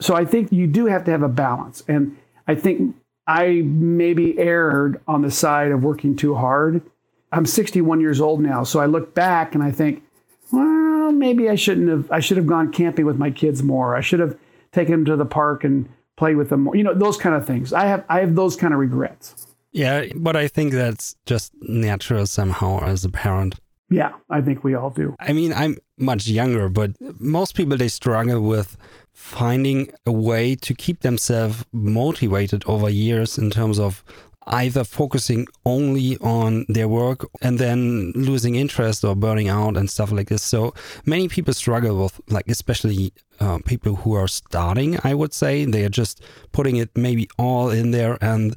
So 0.00 0.14
I 0.14 0.24
think 0.24 0.52
you 0.52 0.66
do 0.66 0.86
have 0.86 1.04
to 1.04 1.10
have 1.10 1.22
a 1.22 1.28
balance. 1.28 1.82
And 1.88 2.16
I 2.46 2.54
think 2.54 2.96
I 3.26 3.62
maybe 3.64 4.38
erred 4.38 5.00
on 5.06 5.22
the 5.22 5.30
side 5.30 5.70
of 5.70 5.84
working 5.84 6.16
too 6.16 6.34
hard. 6.34 6.82
I'm 7.30 7.46
61 7.46 8.00
years 8.00 8.20
old 8.20 8.40
now, 8.40 8.64
so 8.64 8.80
I 8.80 8.86
look 8.86 9.14
back 9.14 9.54
and 9.54 9.62
I 9.62 9.70
think, 9.70 10.02
well, 10.50 10.87
maybe 11.12 11.48
I 11.48 11.54
shouldn't 11.54 11.88
have. 11.88 12.10
I 12.10 12.20
should 12.20 12.36
have 12.36 12.46
gone 12.46 12.72
camping 12.72 13.06
with 13.06 13.16
my 13.16 13.30
kids 13.30 13.62
more. 13.62 13.96
I 13.96 14.00
should 14.00 14.20
have 14.20 14.36
taken 14.72 14.92
them 14.92 15.04
to 15.06 15.16
the 15.16 15.26
park 15.26 15.64
and 15.64 15.88
played 16.16 16.36
with 16.36 16.50
them 16.50 16.62
more. 16.62 16.76
You 16.76 16.84
know, 16.84 16.94
those 16.94 17.16
kind 17.16 17.34
of 17.34 17.46
things. 17.46 17.72
I 17.72 17.86
have 17.86 18.04
I 18.08 18.20
have 18.20 18.34
those 18.34 18.56
kind 18.56 18.74
of 18.74 18.80
regrets. 18.80 19.46
Yeah, 19.72 20.06
but 20.16 20.36
I 20.36 20.48
think 20.48 20.72
that's 20.72 21.14
just 21.26 21.52
natural 21.62 22.26
somehow 22.26 22.82
as 22.82 23.04
a 23.04 23.10
parent. 23.10 23.56
Yeah, 23.90 24.12
I 24.28 24.40
think 24.42 24.64
we 24.64 24.74
all 24.74 24.90
do. 24.90 25.14
I 25.18 25.32
mean, 25.32 25.52
I'm 25.52 25.78
much 25.96 26.26
younger, 26.26 26.68
but 26.68 26.92
most 27.20 27.54
people 27.54 27.76
they 27.76 27.88
struggle 27.88 28.40
with 28.42 28.76
finding 29.12 29.90
a 30.06 30.12
way 30.12 30.54
to 30.54 30.74
keep 30.74 31.00
themselves 31.00 31.64
motivated 31.72 32.64
over 32.66 32.88
years 32.90 33.38
in 33.38 33.50
terms 33.50 33.78
of 33.78 34.04
either 34.48 34.84
focusing 34.84 35.46
only 35.64 36.16
on 36.18 36.64
their 36.68 36.88
work 36.88 37.26
and 37.40 37.58
then 37.58 38.12
losing 38.14 38.54
interest 38.54 39.04
or 39.04 39.14
burning 39.14 39.48
out 39.48 39.76
and 39.76 39.90
stuff 39.90 40.10
like 40.10 40.28
this. 40.28 40.42
So 40.42 40.74
many 41.06 41.28
people 41.28 41.54
struggle 41.54 42.02
with, 42.02 42.20
like, 42.28 42.48
especially 42.48 43.12
uh, 43.40 43.58
people 43.64 43.96
who 43.96 44.14
are 44.14 44.28
starting, 44.28 44.98
I 45.04 45.14
would 45.14 45.32
say. 45.32 45.64
They 45.64 45.84
are 45.84 45.90
just 45.90 46.22
putting 46.52 46.76
it 46.76 46.90
maybe 46.96 47.28
all 47.38 47.70
in 47.70 47.90
there 47.90 48.18
and 48.20 48.56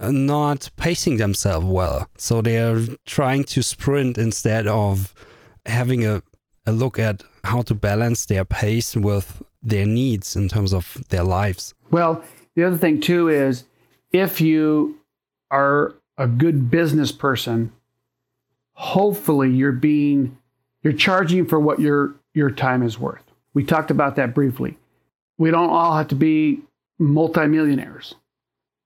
not 0.00 0.70
pacing 0.76 1.18
themselves 1.18 1.66
well. 1.66 2.08
So 2.18 2.42
they're 2.42 2.80
trying 3.06 3.44
to 3.44 3.62
sprint 3.62 4.18
instead 4.18 4.66
of 4.66 5.14
having 5.66 6.04
a, 6.04 6.22
a 6.66 6.72
look 6.72 6.98
at 6.98 7.22
how 7.44 7.62
to 7.62 7.74
balance 7.74 8.26
their 8.26 8.44
pace 8.44 8.96
with 8.96 9.42
their 9.62 9.86
needs 9.86 10.34
in 10.34 10.48
terms 10.48 10.74
of 10.74 11.02
their 11.10 11.22
lives. 11.22 11.74
Well, 11.90 12.24
the 12.56 12.64
other 12.64 12.76
thing 12.76 13.00
too 13.00 13.28
is 13.28 13.64
if 14.12 14.40
you 14.40 14.98
are 15.52 15.94
a 16.18 16.26
good 16.26 16.70
business 16.70 17.12
person, 17.12 17.72
hopefully 18.72 19.50
you're 19.50 19.72
being 19.72 20.36
you're 20.82 20.92
charging 20.92 21.46
for 21.46 21.60
what 21.60 21.78
your 21.78 22.14
your 22.34 22.50
time 22.50 22.82
is 22.82 22.98
worth. 22.98 23.22
We 23.54 23.62
talked 23.62 23.92
about 23.92 24.16
that 24.16 24.34
briefly. 24.34 24.78
We 25.38 25.52
don't 25.52 25.70
all 25.70 25.96
have 25.96 26.08
to 26.08 26.16
be 26.16 26.62
multimillionaires 26.98 28.16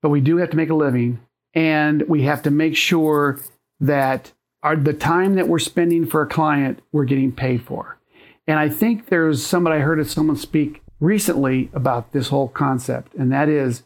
but 0.06 0.10
we 0.10 0.20
do 0.20 0.36
have 0.36 0.50
to 0.50 0.56
make 0.56 0.70
a 0.70 0.74
living 0.74 1.18
and 1.52 2.02
we 2.02 2.22
have 2.22 2.40
to 2.42 2.50
make 2.52 2.76
sure 2.76 3.40
that 3.80 4.32
our, 4.62 4.76
the 4.76 4.92
time 4.92 5.34
that 5.34 5.48
we're 5.48 5.58
spending 5.58 6.06
for 6.06 6.22
a 6.22 6.28
client, 6.28 6.80
we're 6.92 7.04
getting 7.04 7.32
paid 7.32 7.62
for. 7.62 7.98
And 8.46 8.56
I 8.56 8.68
think 8.68 9.06
there's 9.06 9.44
somebody 9.44 9.80
I 9.80 9.80
heard 9.80 9.98
of 9.98 10.08
someone 10.08 10.36
speak 10.36 10.80
recently 11.00 11.70
about 11.72 12.12
this 12.12 12.28
whole 12.28 12.46
concept, 12.46 13.14
and 13.14 13.32
that 13.32 13.48
is 13.48 13.82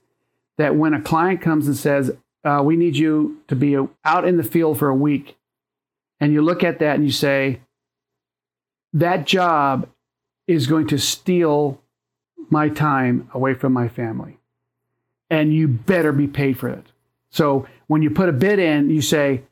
that 0.58 0.76
when 0.76 0.92
a 0.92 1.00
client 1.00 1.40
comes 1.40 1.66
and 1.66 1.74
says, 1.74 2.12
uh, 2.44 2.62
We 2.64 2.76
need 2.76 2.96
you 2.96 3.40
to 3.48 3.56
be 3.56 3.76
out 4.04 4.26
in 4.26 4.36
the 4.36 4.42
field 4.42 4.78
for 4.78 4.88
a 4.88 4.94
week, 4.94 5.36
and 6.18 6.32
you 6.32 6.42
look 6.42 6.64
at 6.64 6.78
that 6.78 6.96
and 6.96 7.04
you 7.04 7.12
say, 7.12 7.60
That 8.92 9.26
job 9.26 9.88
is 10.46 10.66
going 10.66 10.88
to 10.88 10.98
steal 10.98 11.80
my 12.50 12.68
time 12.68 13.30
away 13.32 13.54
from 13.54 13.72
my 13.72 13.88
family 13.88 14.40
and 15.30 15.54
you 15.54 15.68
better 15.68 16.12
be 16.12 16.26
paid 16.26 16.58
for 16.58 16.68
it. 16.68 16.86
So 17.30 17.66
when 17.86 18.02
you 18.02 18.10
put 18.10 18.28
a 18.28 18.32
bid 18.32 18.58
in, 18.58 18.90
you 18.90 19.00
say, 19.00 19.44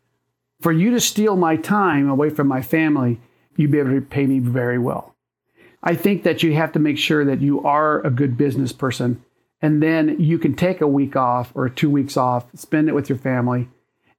for 0.60 0.72
you 0.72 0.90
to 0.90 1.00
steal 1.00 1.36
my 1.36 1.56
time 1.56 2.10
away 2.10 2.30
from 2.30 2.48
my 2.48 2.60
family, 2.60 3.20
you 3.56 3.68
be 3.68 3.78
able 3.78 3.90
to 3.90 4.00
pay 4.00 4.26
me 4.26 4.40
very 4.40 4.78
well. 4.78 5.14
I 5.82 5.94
think 5.94 6.24
that 6.24 6.42
you 6.42 6.54
have 6.54 6.72
to 6.72 6.80
make 6.80 6.98
sure 6.98 7.24
that 7.24 7.40
you 7.40 7.64
are 7.64 8.04
a 8.04 8.10
good 8.10 8.36
business 8.36 8.72
person 8.72 9.24
and 9.60 9.82
then 9.82 10.20
you 10.20 10.38
can 10.38 10.54
take 10.54 10.80
a 10.80 10.86
week 10.86 11.16
off 11.16 11.52
or 11.54 11.68
two 11.68 11.90
weeks 11.90 12.16
off, 12.16 12.46
spend 12.54 12.88
it 12.88 12.94
with 12.94 13.08
your 13.08 13.18
family 13.18 13.68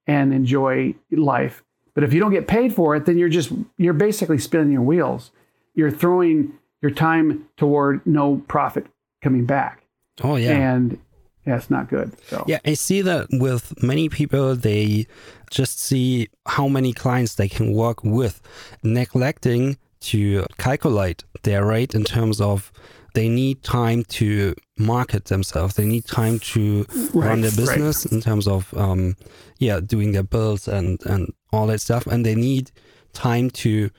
and 0.07 0.33
enjoy 0.33 0.95
life. 1.11 1.63
But 1.93 2.03
if 2.03 2.13
you 2.13 2.19
don't 2.19 2.31
get 2.31 2.47
paid 2.47 2.73
for 2.73 2.95
it, 2.95 3.05
then 3.05 3.17
you're 3.17 3.29
just 3.29 3.51
you're 3.77 3.93
basically 3.93 4.37
spinning 4.37 4.71
your 4.71 4.81
wheels. 4.81 5.31
You're 5.75 5.91
throwing 5.91 6.53
your 6.81 6.91
time 6.91 7.47
toward 7.57 8.05
no 8.05 8.37
profit 8.47 8.87
coming 9.21 9.45
back. 9.45 9.83
Oh 10.23 10.35
yeah. 10.35 10.51
And 10.51 10.99
yeah, 11.45 11.57
it's 11.57 11.69
not 11.69 11.89
good. 11.89 12.11
So 12.27 12.43
Yeah, 12.47 12.59
I 12.65 12.73
see 12.73 13.01
that 13.01 13.27
with 13.31 13.81
many 13.81 14.09
people, 14.09 14.55
they 14.55 15.07
just 15.49 15.79
see 15.79 16.29
how 16.45 16.67
many 16.67 16.93
clients 16.93 17.35
they 17.35 17.49
can 17.49 17.73
work 17.73 18.03
with, 18.03 18.41
neglecting 18.83 19.77
to 20.01 20.45
calculate 20.57 21.23
their 21.43 21.65
rate 21.65 21.93
in 21.93 22.03
terms 22.03 22.39
of 22.39 22.71
they 23.13 23.29
need 23.29 23.63
time 23.63 24.03
to 24.05 24.53
market 24.77 25.25
themselves. 25.25 25.75
They 25.75 25.85
need 25.85 26.05
time 26.05 26.39
to 26.39 26.85
run 27.13 27.41
their 27.41 27.51
right. 27.51 27.57
business 27.57 28.05
in 28.05 28.21
terms 28.21 28.47
of, 28.47 28.73
um, 28.77 29.15
yeah, 29.57 29.79
doing 29.79 30.11
their 30.11 30.23
bills 30.23 30.67
and, 30.67 30.99
and 31.05 31.33
all 31.51 31.67
that 31.67 31.81
stuff. 31.81 32.07
And 32.07 32.25
they 32.25 32.35
need 32.35 32.71
time 33.13 33.49
to, 33.51 33.89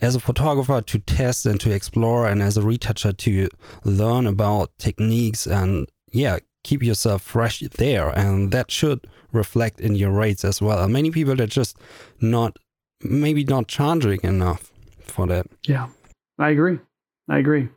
as 0.00 0.14
a 0.14 0.20
photographer, 0.20 0.80
to 0.80 0.98
test 0.98 1.46
and 1.46 1.60
to 1.60 1.72
explore, 1.72 2.26
and 2.26 2.42
as 2.42 2.56
a 2.56 2.62
retoucher, 2.62 3.12
to 3.12 3.48
learn 3.84 4.26
about 4.26 4.70
techniques 4.78 5.46
and, 5.46 5.88
yeah, 6.12 6.38
keep 6.64 6.82
yourself 6.82 7.22
fresh 7.22 7.60
there. 7.60 8.10
And 8.10 8.52
that 8.52 8.70
should 8.70 9.06
reflect 9.32 9.80
in 9.80 9.94
your 9.94 10.10
rates 10.10 10.44
as 10.44 10.60
well. 10.60 10.86
Many 10.88 11.10
people 11.10 11.40
are 11.40 11.46
just 11.46 11.78
not, 12.20 12.58
maybe 13.00 13.44
not 13.44 13.68
charging 13.68 14.20
enough 14.22 14.70
for 15.00 15.26
that. 15.26 15.46
yeah, 15.66 15.88
I 16.38 16.50
agree. 16.50 16.78
I 17.28 17.38
agree. 17.38 17.68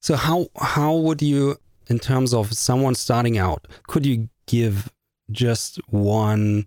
So 0.00 0.16
how 0.16 0.48
how 0.56 0.96
would 0.96 1.22
you, 1.22 1.58
in 1.88 1.98
terms 1.98 2.32
of 2.34 2.52
someone 2.54 2.94
starting 2.94 3.38
out, 3.38 3.68
could 3.86 4.06
you 4.06 4.28
give 4.46 4.90
just 5.30 5.78
one, 5.88 6.66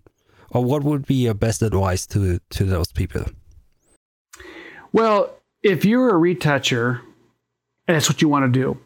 or 0.50 0.64
what 0.64 0.84
would 0.84 1.06
be 1.06 1.14
your 1.14 1.34
best 1.34 1.62
advice 1.62 2.06
to 2.08 2.38
to 2.50 2.64
those 2.64 2.92
people? 2.92 3.24
Well, 4.92 5.34
if 5.62 5.84
you're 5.84 6.10
a 6.10 6.18
retoucher 6.18 7.00
and 7.88 7.96
that's 7.96 8.08
what 8.08 8.22
you 8.22 8.28
want 8.28 8.52
to 8.52 8.60
do, 8.60 8.78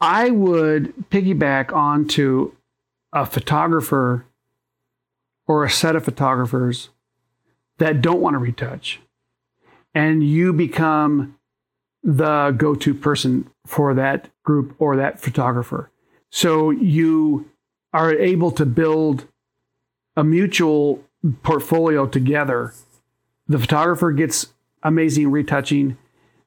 I 0.00 0.30
would 0.30 0.94
piggyback 1.10 1.72
onto 1.72 2.52
a 3.12 3.26
photographer 3.26 4.26
or 5.46 5.64
a 5.64 5.70
set 5.70 5.96
of 5.96 6.04
photographers 6.04 6.90
that 7.78 8.00
don't 8.02 8.20
want 8.20 8.34
to 8.34 8.38
retouch. 8.38 9.00
And 9.94 10.22
you 10.22 10.52
become 10.52 11.37
the 12.02 12.54
go 12.56 12.74
to 12.74 12.94
person 12.94 13.50
for 13.66 13.94
that 13.94 14.28
group 14.42 14.74
or 14.78 14.96
that 14.96 15.20
photographer. 15.20 15.90
So 16.30 16.70
you 16.70 17.50
are 17.92 18.12
able 18.12 18.50
to 18.52 18.66
build 18.66 19.26
a 20.16 20.24
mutual 20.24 21.02
portfolio 21.42 22.06
together. 22.06 22.74
The 23.46 23.58
photographer 23.58 24.12
gets 24.12 24.48
amazing 24.82 25.30
retouching. 25.30 25.96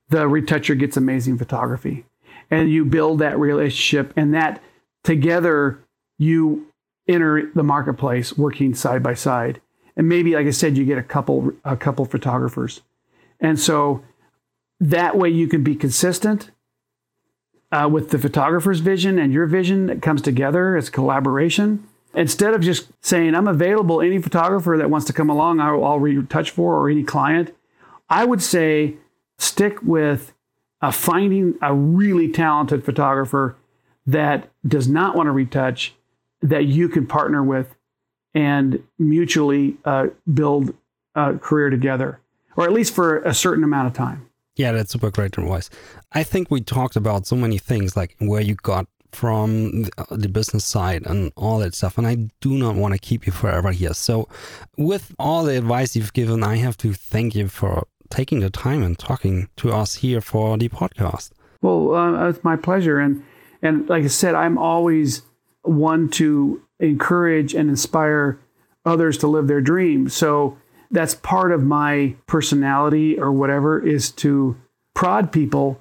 The 0.10 0.28
retoucher 0.28 0.76
gets 0.76 0.98
amazing 0.98 1.38
photography. 1.38 2.06
And 2.50 2.70
you 2.70 2.86
build 2.86 3.20
that 3.20 3.40
relationship 3.40 4.14
and 4.16 4.34
that 4.34 4.62
together 5.04 5.80
you 6.18 6.68
enter 7.08 7.50
the 7.56 7.64
marketplace 7.64 8.38
working 8.38 8.74
side 8.74 9.02
by 9.02 9.14
side. 9.14 9.62
And 9.96 10.08
maybe 10.08 10.36
like 10.36 10.48
i 10.48 10.52
said 10.52 10.78
you 10.78 10.86
get 10.86 10.98
a 10.98 11.04
couple 11.04 11.52
a 11.66 11.76
couple 11.76 12.06
photographers. 12.06 12.82
And 13.40 13.60
so 13.60 14.04
that 14.82 15.16
way 15.16 15.30
you 15.30 15.48
can 15.48 15.64
be 15.64 15.76
consistent 15.76 16.50
uh, 17.72 17.88
with 17.90 18.10
the 18.10 18.18
photographer's 18.18 18.80
vision 18.80 19.20
and 19.20 19.32
your 19.32 19.46
vision 19.46 19.86
that 19.86 20.02
comes 20.02 20.22
together 20.22 20.76
as 20.76 20.90
collaboration. 20.90 21.88
Instead 22.16 22.54
of 22.54 22.62
just 22.62 22.92
saying 23.00 23.36
i'm 23.36 23.48
available 23.48 24.02
any 24.02 24.22
photographer 24.22 24.76
that 24.78 24.90
wants 24.90 25.08
to 25.08 25.14
come 25.14 25.30
along 25.30 25.62
i'll, 25.62 25.86
I'll 25.86 26.00
retouch 26.00 26.50
for 26.50 26.76
or 26.76 26.90
any 26.90 27.04
client. 27.04 27.56
I 28.10 28.26
would 28.26 28.42
say 28.42 28.96
stick 29.38 29.82
with 29.82 30.34
finding 30.92 31.58
a 31.62 31.74
really 31.74 32.30
talented 32.30 32.84
photographer 32.84 33.56
that 34.08 34.50
does 34.68 34.88
not 34.88 35.16
want 35.16 35.28
to 35.28 35.32
retouch 35.32 35.94
that 36.42 36.66
you 36.66 36.90
can 36.90 37.06
partner 37.06 37.44
with 37.44 37.76
and 38.34 38.84
mutually 38.98 39.78
uh, 39.86 40.08
build 40.34 40.74
a 41.14 41.36
career 41.36 41.70
together 41.70 42.20
or 42.58 42.66
at 42.66 42.74
least 42.74 42.96
for 42.96 43.20
a 43.20 43.34
certain 43.34 43.64
amount 43.64 43.88
of 43.88 43.94
time 43.94 44.28
Yeah, 44.56 44.72
that's 44.74 44.92
super 44.92 45.12
great 45.12 45.38
advice. 45.38 45.70
I 46.12 46.24
think 46.24 46.52
we 46.52 46.62
talked 46.62 46.96
about 46.96 47.26
so 47.26 47.36
many 47.36 47.58
things, 47.58 47.96
like 47.96 48.16
where 48.20 48.42
you 48.42 48.56
got 48.56 48.88
from 49.12 49.84
the- 49.84 49.92
the 50.12 50.30
business 50.30 50.64
side 50.66 51.04
and 51.06 51.32
all 51.36 51.60
that 51.60 51.76
stuff. 51.76 51.98
And 51.98 52.08
I 52.08 52.30
do 52.40 52.52
not 52.58 52.76
want 52.76 52.94
to 52.94 53.00
keep 53.00 53.26
you 53.26 53.32
forever 53.32 53.72
here. 53.72 53.94
So, 53.94 54.28
with 54.78 55.14
all 55.20 55.44
the 55.44 55.58
advice 55.58 55.96
you've 55.96 56.14
given, 56.14 56.44
I 56.44 56.58
have 56.58 56.78
to 56.78 56.94
thank 56.94 57.36
you 57.36 57.48
for 57.48 57.88
taking 58.10 58.40
the 58.42 58.50
time 58.50 58.84
and 58.84 58.98
talking 58.98 59.48
to 59.58 59.72
us 59.72 59.96
here 59.96 60.22
for 60.22 60.58
the 60.58 60.70
podcast. 60.70 61.32
Well, 61.62 61.94
uh, 61.96 62.30
it's 62.30 62.44
my 62.44 62.56
pleasure, 62.56 63.00
and 63.00 63.24
and 63.62 63.88
like 63.90 64.04
I 64.04 64.08
said, 64.08 64.36
I'm 64.36 64.58
always 64.58 65.22
one 65.64 66.10
to 66.10 66.62
encourage 66.80 67.54
and 67.54 67.70
inspire 67.70 68.40
others 68.86 69.18
to 69.20 69.28
live 69.28 69.48
their 69.48 69.62
dreams. 69.62 70.14
So 70.14 70.58
that's 70.92 71.16
part 71.16 71.52
of 71.52 71.64
my 71.64 72.16
personality 72.28 73.20
or 73.20 73.32
whatever 73.32 73.80
is 73.80 74.12
to 74.12 74.56
prod 74.94 75.32
people, 75.32 75.80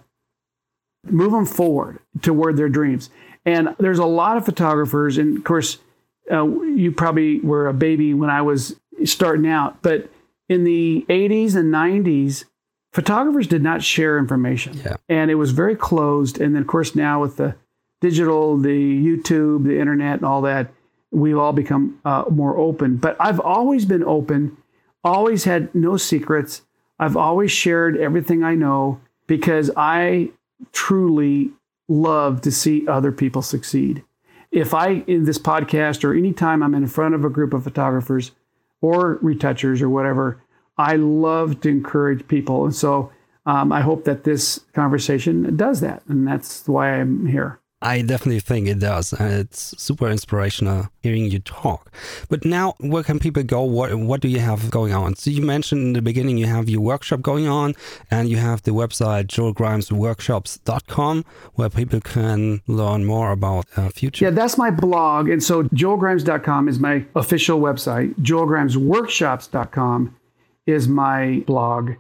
move 1.05 1.33
them 1.33 1.47
forward 1.47 1.99
toward 2.23 2.57
their 2.57 2.69
dreams. 2.69 3.11
And 3.45 3.75
there's 3.79 3.99
a 3.99 4.05
lot 4.07 4.37
of 4.37 4.45
photographers, 4.45 5.19
and 5.19 5.37
of 5.39 5.45
course, 5.45 5.79
uh, 6.31 6.45
you 6.61 6.93
probably 6.93 7.41
were 7.41 7.67
a 7.67 7.75
baby 7.75 8.15
when 8.15 8.31
I 8.31 8.43
was 8.43 8.77
starting 9.05 9.49
out, 9.51 9.83
but 9.83 10.09
in 10.49 10.65
the 10.65 11.05
80s 11.09 11.57
and 11.57 11.73
90s, 11.73 12.45
photographers 12.93 13.47
did 13.47 13.63
not 13.63 13.83
share 13.83 14.19
information 14.19 14.75
Yeah. 14.85 14.97
and 15.09 15.31
it 15.31 15.37
was 15.37 15.53
very 15.53 15.77
closed 15.77 16.41
and 16.41 16.55
then 16.57 16.63
of 16.63 16.67
course 16.69 16.97
now 16.97 17.21
with 17.23 17.37
the 17.37 17.55
digital 18.01 18.57
the 18.59 18.69
youtube 19.07 19.63
the 19.65 19.79
internet 19.79 20.15
and 20.17 20.25
all 20.25 20.43
that 20.43 20.73
we've 21.13 21.39
all 21.39 21.53
become 21.53 22.01
uh, 22.05 22.25
more 22.33 22.57
open 22.57 22.97
but 22.97 23.17
i've 23.21 23.39
always 23.39 23.85
been 23.85 24.03
open 24.03 24.57
always 25.05 25.45
had 25.45 25.75
no 25.75 25.97
secrets 25.97 26.63
i've 26.99 27.17
always 27.17 27.51
shared 27.51 27.97
everything 27.97 28.43
i 28.43 28.55
know 28.55 29.01
because 29.27 29.71
i 29.77 30.31
truly 30.73 31.51
love 31.89 32.41
to 32.41 32.51
see 32.51 32.87
other 32.87 33.13
people 33.13 33.43
succeed 33.43 34.03
if 34.51 34.75
i 34.75 35.03
in 35.07 35.25
this 35.25 35.39
podcast 35.39 36.05
or 36.05 36.15
anytime 36.15 36.63
i'm 36.63 36.75
in 36.75 36.87
front 36.87 37.15
of 37.15 37.25
a 37.25 37.31
group 37.31 37.53
of 37.53 37.65
photographers 37.65 38.33
or 38.81 39.19
retouchers 39.23 39.83
or 39.83 39.89
whatever 39.89 40.43
I 40.81 40.97
love 40.97 41.61
to 41.61 41.69
encourage 41.69 42.27
people. 42.27 42.65
And 42.65 42.75
so 42.75 43.13
um, 43.45 43.71
I 43.71 43.83
hope 43.83 44.05
that 44.05 44.25
this 44.25 44.61
conversation 44.73 45.55
does 45.57 45.81
that. 45.81 46.03
And 46.09 46.27
that's 46.27 46.67
why 46.67 46.95
I'm 46.95 47.27
here. 47.27 47.61
I 47.83 48.03
definitely 48.03 48.41
think 48.41 48.69
it 48.69 48.79
does. 48.79 49.15
And 49.15 49.33
it's 49.33 49.75
super 49.83 50.07
inspirational 50.09 50.89
hearing 51.03 51.31
you 51.31 51.39
talk. 51.39 51.91
But 52.29 52.45
now, 52.45 52.75
where 52.79 53.03
can 53.03 53.19
people 53.19 53.43
go? 53.43 53.63
What 53.63 53.95
What 53.95 54.21
do 54.21 54.29
you 54.29 54.41
have 54.41 54.71
going 54.71 54.93
on? 54.93 55.17
So, 55.17 55.31
you 55.31 55.41
mentioned 55.43 55.83
in 55.83 55.93
the 55.95 56.03
beginning 56.03 56.37
you 56.37 56.47
have 56.47 56.69
your 56.69 56.83
workshop 56.83 57.23
going 57.23 57.49
on, 57.49 57.75
and 58.11 58.29
you 58.29 58.37
have 58.37 58.63
the 58.63 58.73
website 58.73 59.29
joelgrimesworkshops.com 59.29 61.25
where 61.55 61.71
people 61.71 62.01
can 62.01 62.61
learn 62.67 63.07
more 63.07 63.33
about 63.33 63.65
uh, 63.77 63.89
future. 63.89 64.27
Yeah, 64.27 64.31
that's 64.31 64.59
my 64.59 64.71
blog. 64.71 65.29
And 65.29 65.43
so 65.43 65.65
joelgrimes.com 65.65 66.69
is 66.69 66.79
my 66.79 67.05
official 67.15 67.61
website. 67.61 68.15
joelgrimesworkshops.com 68.17 70.17
is 70.67 70.89
my 70.89 71.43
blog. 71.47 71.93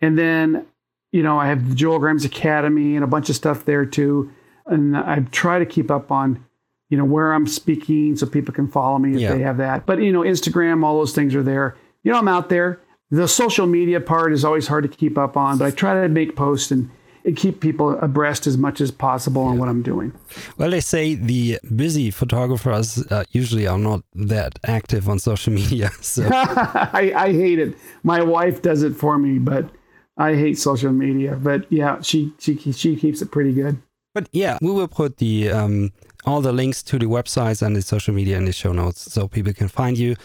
And 0.00 0.18
then, 0.18 0.66
you 1.12 1.22
know, 1.22 1.38
I 1.38 1.48
have 1.48 1.68
the 1.68 1.74
Joel 1.74 1.98
Grimes 1.98 2.24
Academy 2.24 2.94
and 2.94 3.04
a 3.04 3.06
bunch 3.06 3.30
of 3.30 3.36
stuff 3.36 3.64
there 3.64 3.86
too. 3.86 4.30
And 4.66 4.96
I 4.96 5.20
try 5.30 5.58
to 5.58 5.66
keep 5.66 5.90
up 5.90 6.10
on, 6.10 6.44
you 6.90 6.98
know, 6.98 7.04
where 7.04 7.32
I'm 7.32 7.46
speaking 7.46 8.16
so 8.16 8.26
people 8.26 8.52
can 8.54 8.68
follow 8.68 8.98
me 8.98 9.14
if 9.14 9.20
Yeah. 9.20 9.34
they 9.34 9.42
have 9.42 9.56
that. 9.58 9.86
But, 9.86 10.00
you 10.02 10.12
know, 10.12 10.20
Instagram, 10.22 10.84
all 10.84 10.98
those 10.98 11.14
things 11.14 11.34
are 11.34 11.42
there. 11.42 11.76
You 12.02 12.12
know, 12.12 12.18
I'm 12.18 12.28
out 12.28 12.48
there. 12.48 12.80
The 13.10 13.28
social 13.28 13.66
media 13.66 14.00
part 14.00 14.32
is 14.32 14.44
always 14.44 14.66
hard 14.66 14.82
to 14.82 14.88
keep 14.88 15.16
up 15.16 15.36
on, 15.36 15.58
but 15.58 15.66
I 15.66 15.70
try 15.70 16.02
to 16.02 16.08
make 16.08 16.34
posts 16.34 16.72
and, 16.72 16.90
and 17.24 17.36
keep 17.36 17.60
people 17.60 17.96
abreast 18.00 18.48
as 18.48 18.58
much 18.58 18.80
as 18.80 18.90
possible 18.90 19.42
on 19.42 19.58
what 19.58 19.68
I'm 19.68 19.82
doing. 19.82 20.12
Well, 20.58 20.70
they 20.70 20.80
say 20.80 21.14
the 21.14 21.60
busy 21.76 22.10
photographers 22.10 22.98
uh, 23.12 23.22
usually 23.30 23.66
are 23.68 23.78
not 23.78 24.02
that 24.14 24.58
active 24.64 25.08
on 25.08 25.20
social 25.20 25.52
media. 25.62 25.90
So, 26.00 26.28
I, 26.32 27.12
I 27.14 27.32
hate 27.32 27.60
it. 27.60 27.76
My 28.02 28.22
wife 28.22 28.62
does 28.62 28.82
it 28.82 28.96
for 28.96 29.18
me, 29.18 29.38
but 29.38 29.70
I 30.16 30.34
hate 30.34 30.58
social 30.58 30.92
media. 30.92 31.36
But 31.40 31.70
yeah, 31.70 32.00
she 32.00 32.32
she 32.38 32.56
she 32.72 32.96
keeps 32.96 33.22
it 33.22 33.30
pretty 33.30 33.52
good. 33.52 33.78
But 34.16 34.24
yeah, 34.32 34.54
we 34.66 34.70
will 34.78 34.88
put 35.02 35.10
the 35.24 35.34
um, 35.58 35.92
all 36.28 36.40
the 36.48 36.52
links 36.60 36.82
to 36.90 36.94
the 36.98 37.06
websites 37.18 37.60
and 37.64 37.72
the 37.76 37.82
social 37.94 38.14
media 38.20 38.36
in 38.40 38.44
the 38.50 38.52
show 38.62 38.72
notes 38.82 39.00
so 39.14 39.28
people 39.36 39.52
can 39.60 39.68
find 39.68 39.94
you. 40.04 40.16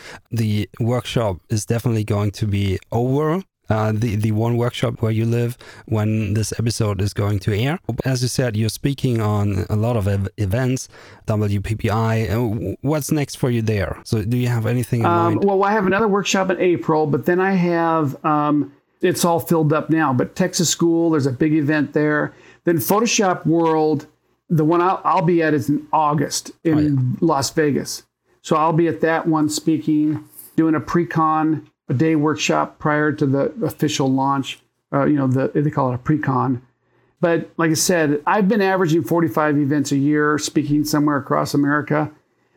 The 0.42 0.54
workshop 0.80 1.34
is 1.56 1.62
definitely 1.74 2.06
going 2.16 2.32
to 2.42 2.46
be 2.48 2.80
over. 2.92 3.44
Uh, 3.70 3.92
the 4.04 4.12
the 4.26 4.32
one 4.46 4.54
workshop 4.58 4.94
where 5.02 5.14
you 5.20 5.26
live 5.40 5.52
when 5.96 6.34
this 6.38 6.50
episode 6.62 6.98
is 7.06 7.14
going 7.14 7.40
to 7.46 7.50
air. 7.66 7.76
As 8.14 8.18
you 8.24 8.28
said, 8.28 8.50
you're 8.60 8.76
speaking 8.82 9.16
on 9.22 9.46
a 9.70 9.78
lot 9.86 9.96
of 10.02 10.06
ev- 10.16 10.28
events, 10.48 10.90
WPPI. 11.28 12.14
Uh, 12.30 12.76
What's 12.82 13.12
next 13.12 13.36
for 13.42 13.50
you 13.50 13.62
there? 13.62 13.94
So, 14.04 14.24
do 14.24 14.38
you 14.38 14.48
have 14.50 14.66
anything 14.66 15.02
in 15.02 15.06
Um, 15.06 15.36
mind? 15.36 15.44
well, 15.46 15.64
I 15.64 15.72
have 15.78 15.86
another 15.88 16.08
workshop 16.18 16.50
in 16.50 16.58
April, 16.60 17.08
but 17.08 17.26
then 17.26 17.40
I 17.40 17.54
have 17.54 18.06
um, 18.26 18.74
it's 19.02 19.26
all 19.26 19.40
filled 19.40 19.74
up 19.74 19.90
now. 19.90 20.14
But 20.14 20.36
Texas 20.36 20.70
School, 20.70 21.10
there's 21.10 21.26
a 21.26 21.32
big 21.32 21.54
event 21.54 21.94
there. 21.94 22.34
Then 22.64 22.78
Photoshop 22.78 23.46
World, 23.46 24.08
the 24.50 24.64
one 24.64 24.82
I'll, 24.82 25.02
I'll 25.04 25.22
be 25.24 25.42
at 25.42 25.54
is 25.54 25.70
in 25.70 25.88
August 25.92 26.52
in 26.64 26.78
Oh, 26.78 26.80
yeah. 26.80 27.18
Las 27.22 27.50
Vegas. 27.52 28.04
So 28.42 28.56
I'll 28.56 28.74
be 28.74 28.88
at 28.88 29.02
that 29.02 29.28
one 29.28 29.50
speaking, 29.50 30.24
doing 30.56 30.76
a 30.76 30.80
pre-con, 30.80 31.70
a 31.90 31.94
day 31.94 32.16
workshop 32.16 32.80
prior 32.80 33.12
to 33.12 33.26
the 33.26 33.54
official 33.64 34.12
launch. 34.12 34.60
Uh, 34.94 35.06
you 35.06 35.16
know, 35.16 35.28
the, 35.28 35.52
they 35.54 35.70
call 35.70 35.92
it 35.92 35.96
a 35.96 36.00
pre-con. 36.00 36.62
But 37.20 37.52
like 37.58 37.70
I 37.72 37.76
said, 37.76 38.22
I've 38.26 38.48
been 38.48 38.62
averaging 38.62 39.04
45 39.04 39.58
events 39.58 39.92
a 39.92 39.98
year, 39.98 40.38
speaking 40.38 40.84
somewhere 40.84 41.18
across 41.18 41.54
America. 41.54 42.12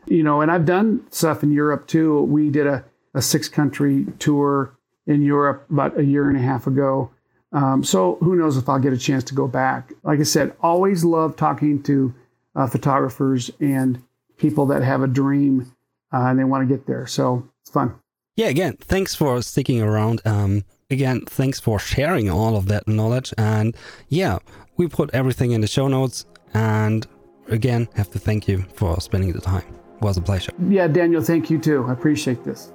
You 0.07 0.23
know, 0.23 0.41
and 0.41 0.51
I've 0.51 0.67
done 0.67 1.07
stuff 1.11 1.43
in 1.43 1.53
Europe 1.53 1.87
too. 1.87 2.23
We 2.23 2.51
did 2.51 2.67
a, 2.67 2.85
a 3.15 3.23
six-country 3.23 4.07
tour 4.19 4.74
in 5.07 5.23
Europe 5.23 5.67
about 5.71 5.99
a 5.99 6.05
year 6.05 6.29
and 6.29 6.37
a 6.37 6.43
half 6.43 6.67
ago. 6.67 7.11
Um, 7.53 7.85
so 7.85 8.17
who 8.21 8.37
knows 8.37 8.57
if 8.57 8.69
I'll 8.69 8.79
get 8.79 8.93
a 8.93 8.99
chance 8.99 9.23
to 9.25 9.35
go 9.35 9.47
back. 9.47 9.93
Like 10.03 10.19
I 10.19 10.25
said, 10.25 10.55
always 10.61 11.05
love 11.05 11.37
talking 11.37 11.83
to 11.85 12.15
uh, 12.57 12.67
photographers 12.67 13.51
and 13.61 14.03
people 14.37 14.67
that 14.67 14.83
have 14.83 15.03
a 15.03 15.07
dream 15.07 15.73
uh, 16.13 16.27
and 16.27 16.39
they 16.39 16.45
want 16.45 16.69
to 16.69 16.75
get 16.75 16.87
there. 16.87 17.07
So 17.07 17.49
it's 17.63 17.71
fun. 17.71 17.95
Yeah, 18.37 18.47
again, 18.47 18.77
thanks 18.81 19.15
for 19.15 19.41
sticking 19.43 19.81
around. 19.81 20.21
Um, 20.25 20.65
again, 20.91 21.25
thanks 21.27 21.61
for 21.61 21.79
sharing 21.79 22.29
all 22.29 22.57
of 22.57 22.67
that 22.67 22.89
knowledge. 22.89 23.33
And 23.39 23.77
yeah, 24.09 24.39
we 24.77 24.89
put 24.89 25.11
everything 25.15 25.53
in 25.53 25.61
the 25.61 25.69
show 25.69 25.87
notes. 25.87 26.27
And 26.53 27.07
again, 27.49 27.89
have 27.95 28.11
to 28.11 28.19
thank 28.19 28.49
you 28.49 28.65
for 28.75 29.01
spending 29.01 29.33
the 29.33 29.41
time. 29.41 29.65
It 29.97 30.03
was 30.03 30.17
a 30.17 30.23
pleasure. 30.23 30.53
Yeah, 30.69 30.89
Daniel, 30.89 31.23
thank 31.23 31.51
you 31.51 31.59
too. 31.59 31.85
I 31.89 31.93
appreciate 31.93 32.43
this. 32.43 32.73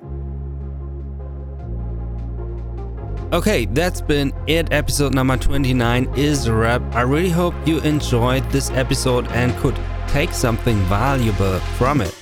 Okay, 3.32 3.66
that's 3.66 4.02
been 4.02 4.34
it. 4.48 4.74
Episode 4.74 5.14
number 5.14 5.38
29 5.38 6.12
is 6.18 6.48
a 6.48 6.54
wrap. 6.54 6.82
I 6.96 7.02
really 7.02 7.30
hope 7.30 7.54
you 7.64 7.80
enjoyed 7.82 8.44
this 8.50 8.72
episode 8.72 9.28
and 9.28 9.56
could 9.58 9.80
take 10.08 10.32
something 10.32 10.78
valuable 10.86 11.60
from 11.78 12.02
it. 12.02 12.19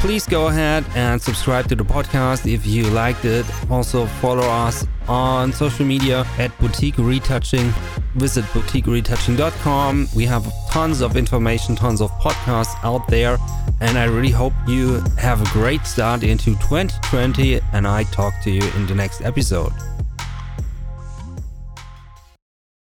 Please 0.00 0.26
go 0.26 0.46
ahead 0.46 0.84
and 0.94 1.20
subscribe 1.20 1.68
to 1.68 1.74
the 1.74 1.84
podcast 1.84 2.50
if 2.50 2.64
you 2.66 2.84
liked 2.90 3.24
it. 3.24 3.44
Also, 3.70 4.06
follow 4.06 4.44
us 4.44 4.86
on 5.08 5.52
social 5.52 5.84
media 5.84 6.24
at 6.38 6.56
Boutique 6.58 6.98
Retouching. 6.98 7.72
Visit 8.14 8.44
boutiqueretouching.com. 8.46 10.08
We 10.14 10.24
have 10.24 10.46
tons 10.70 11.00
of 11.00 11.16
information, 11.16 11.74
tons 11.74 12.00
of 12.00 12.10
podcasts 12.20 12.76
out 12.84 13.08
there. 13.08 13.38
And 13.80 13.98
I 13.98 14.04
really 14.04 14.30
hope 14.30 14.52
you 14.68 15.02
have 15.18 15.42
a 15.42 15.52
great 15.52 15.84
start 15.86 16.22
into 16.22 16.54
2020. 16.56 17.60
And 17.72 17.86
I 17.86 18.04
talk 18.04 18.34
to 18.44 18.50
you 18.50 18.62
in 18.76 18.86
the 18.86 18.94
next 18.94 19.22
episode. 19.22 19.72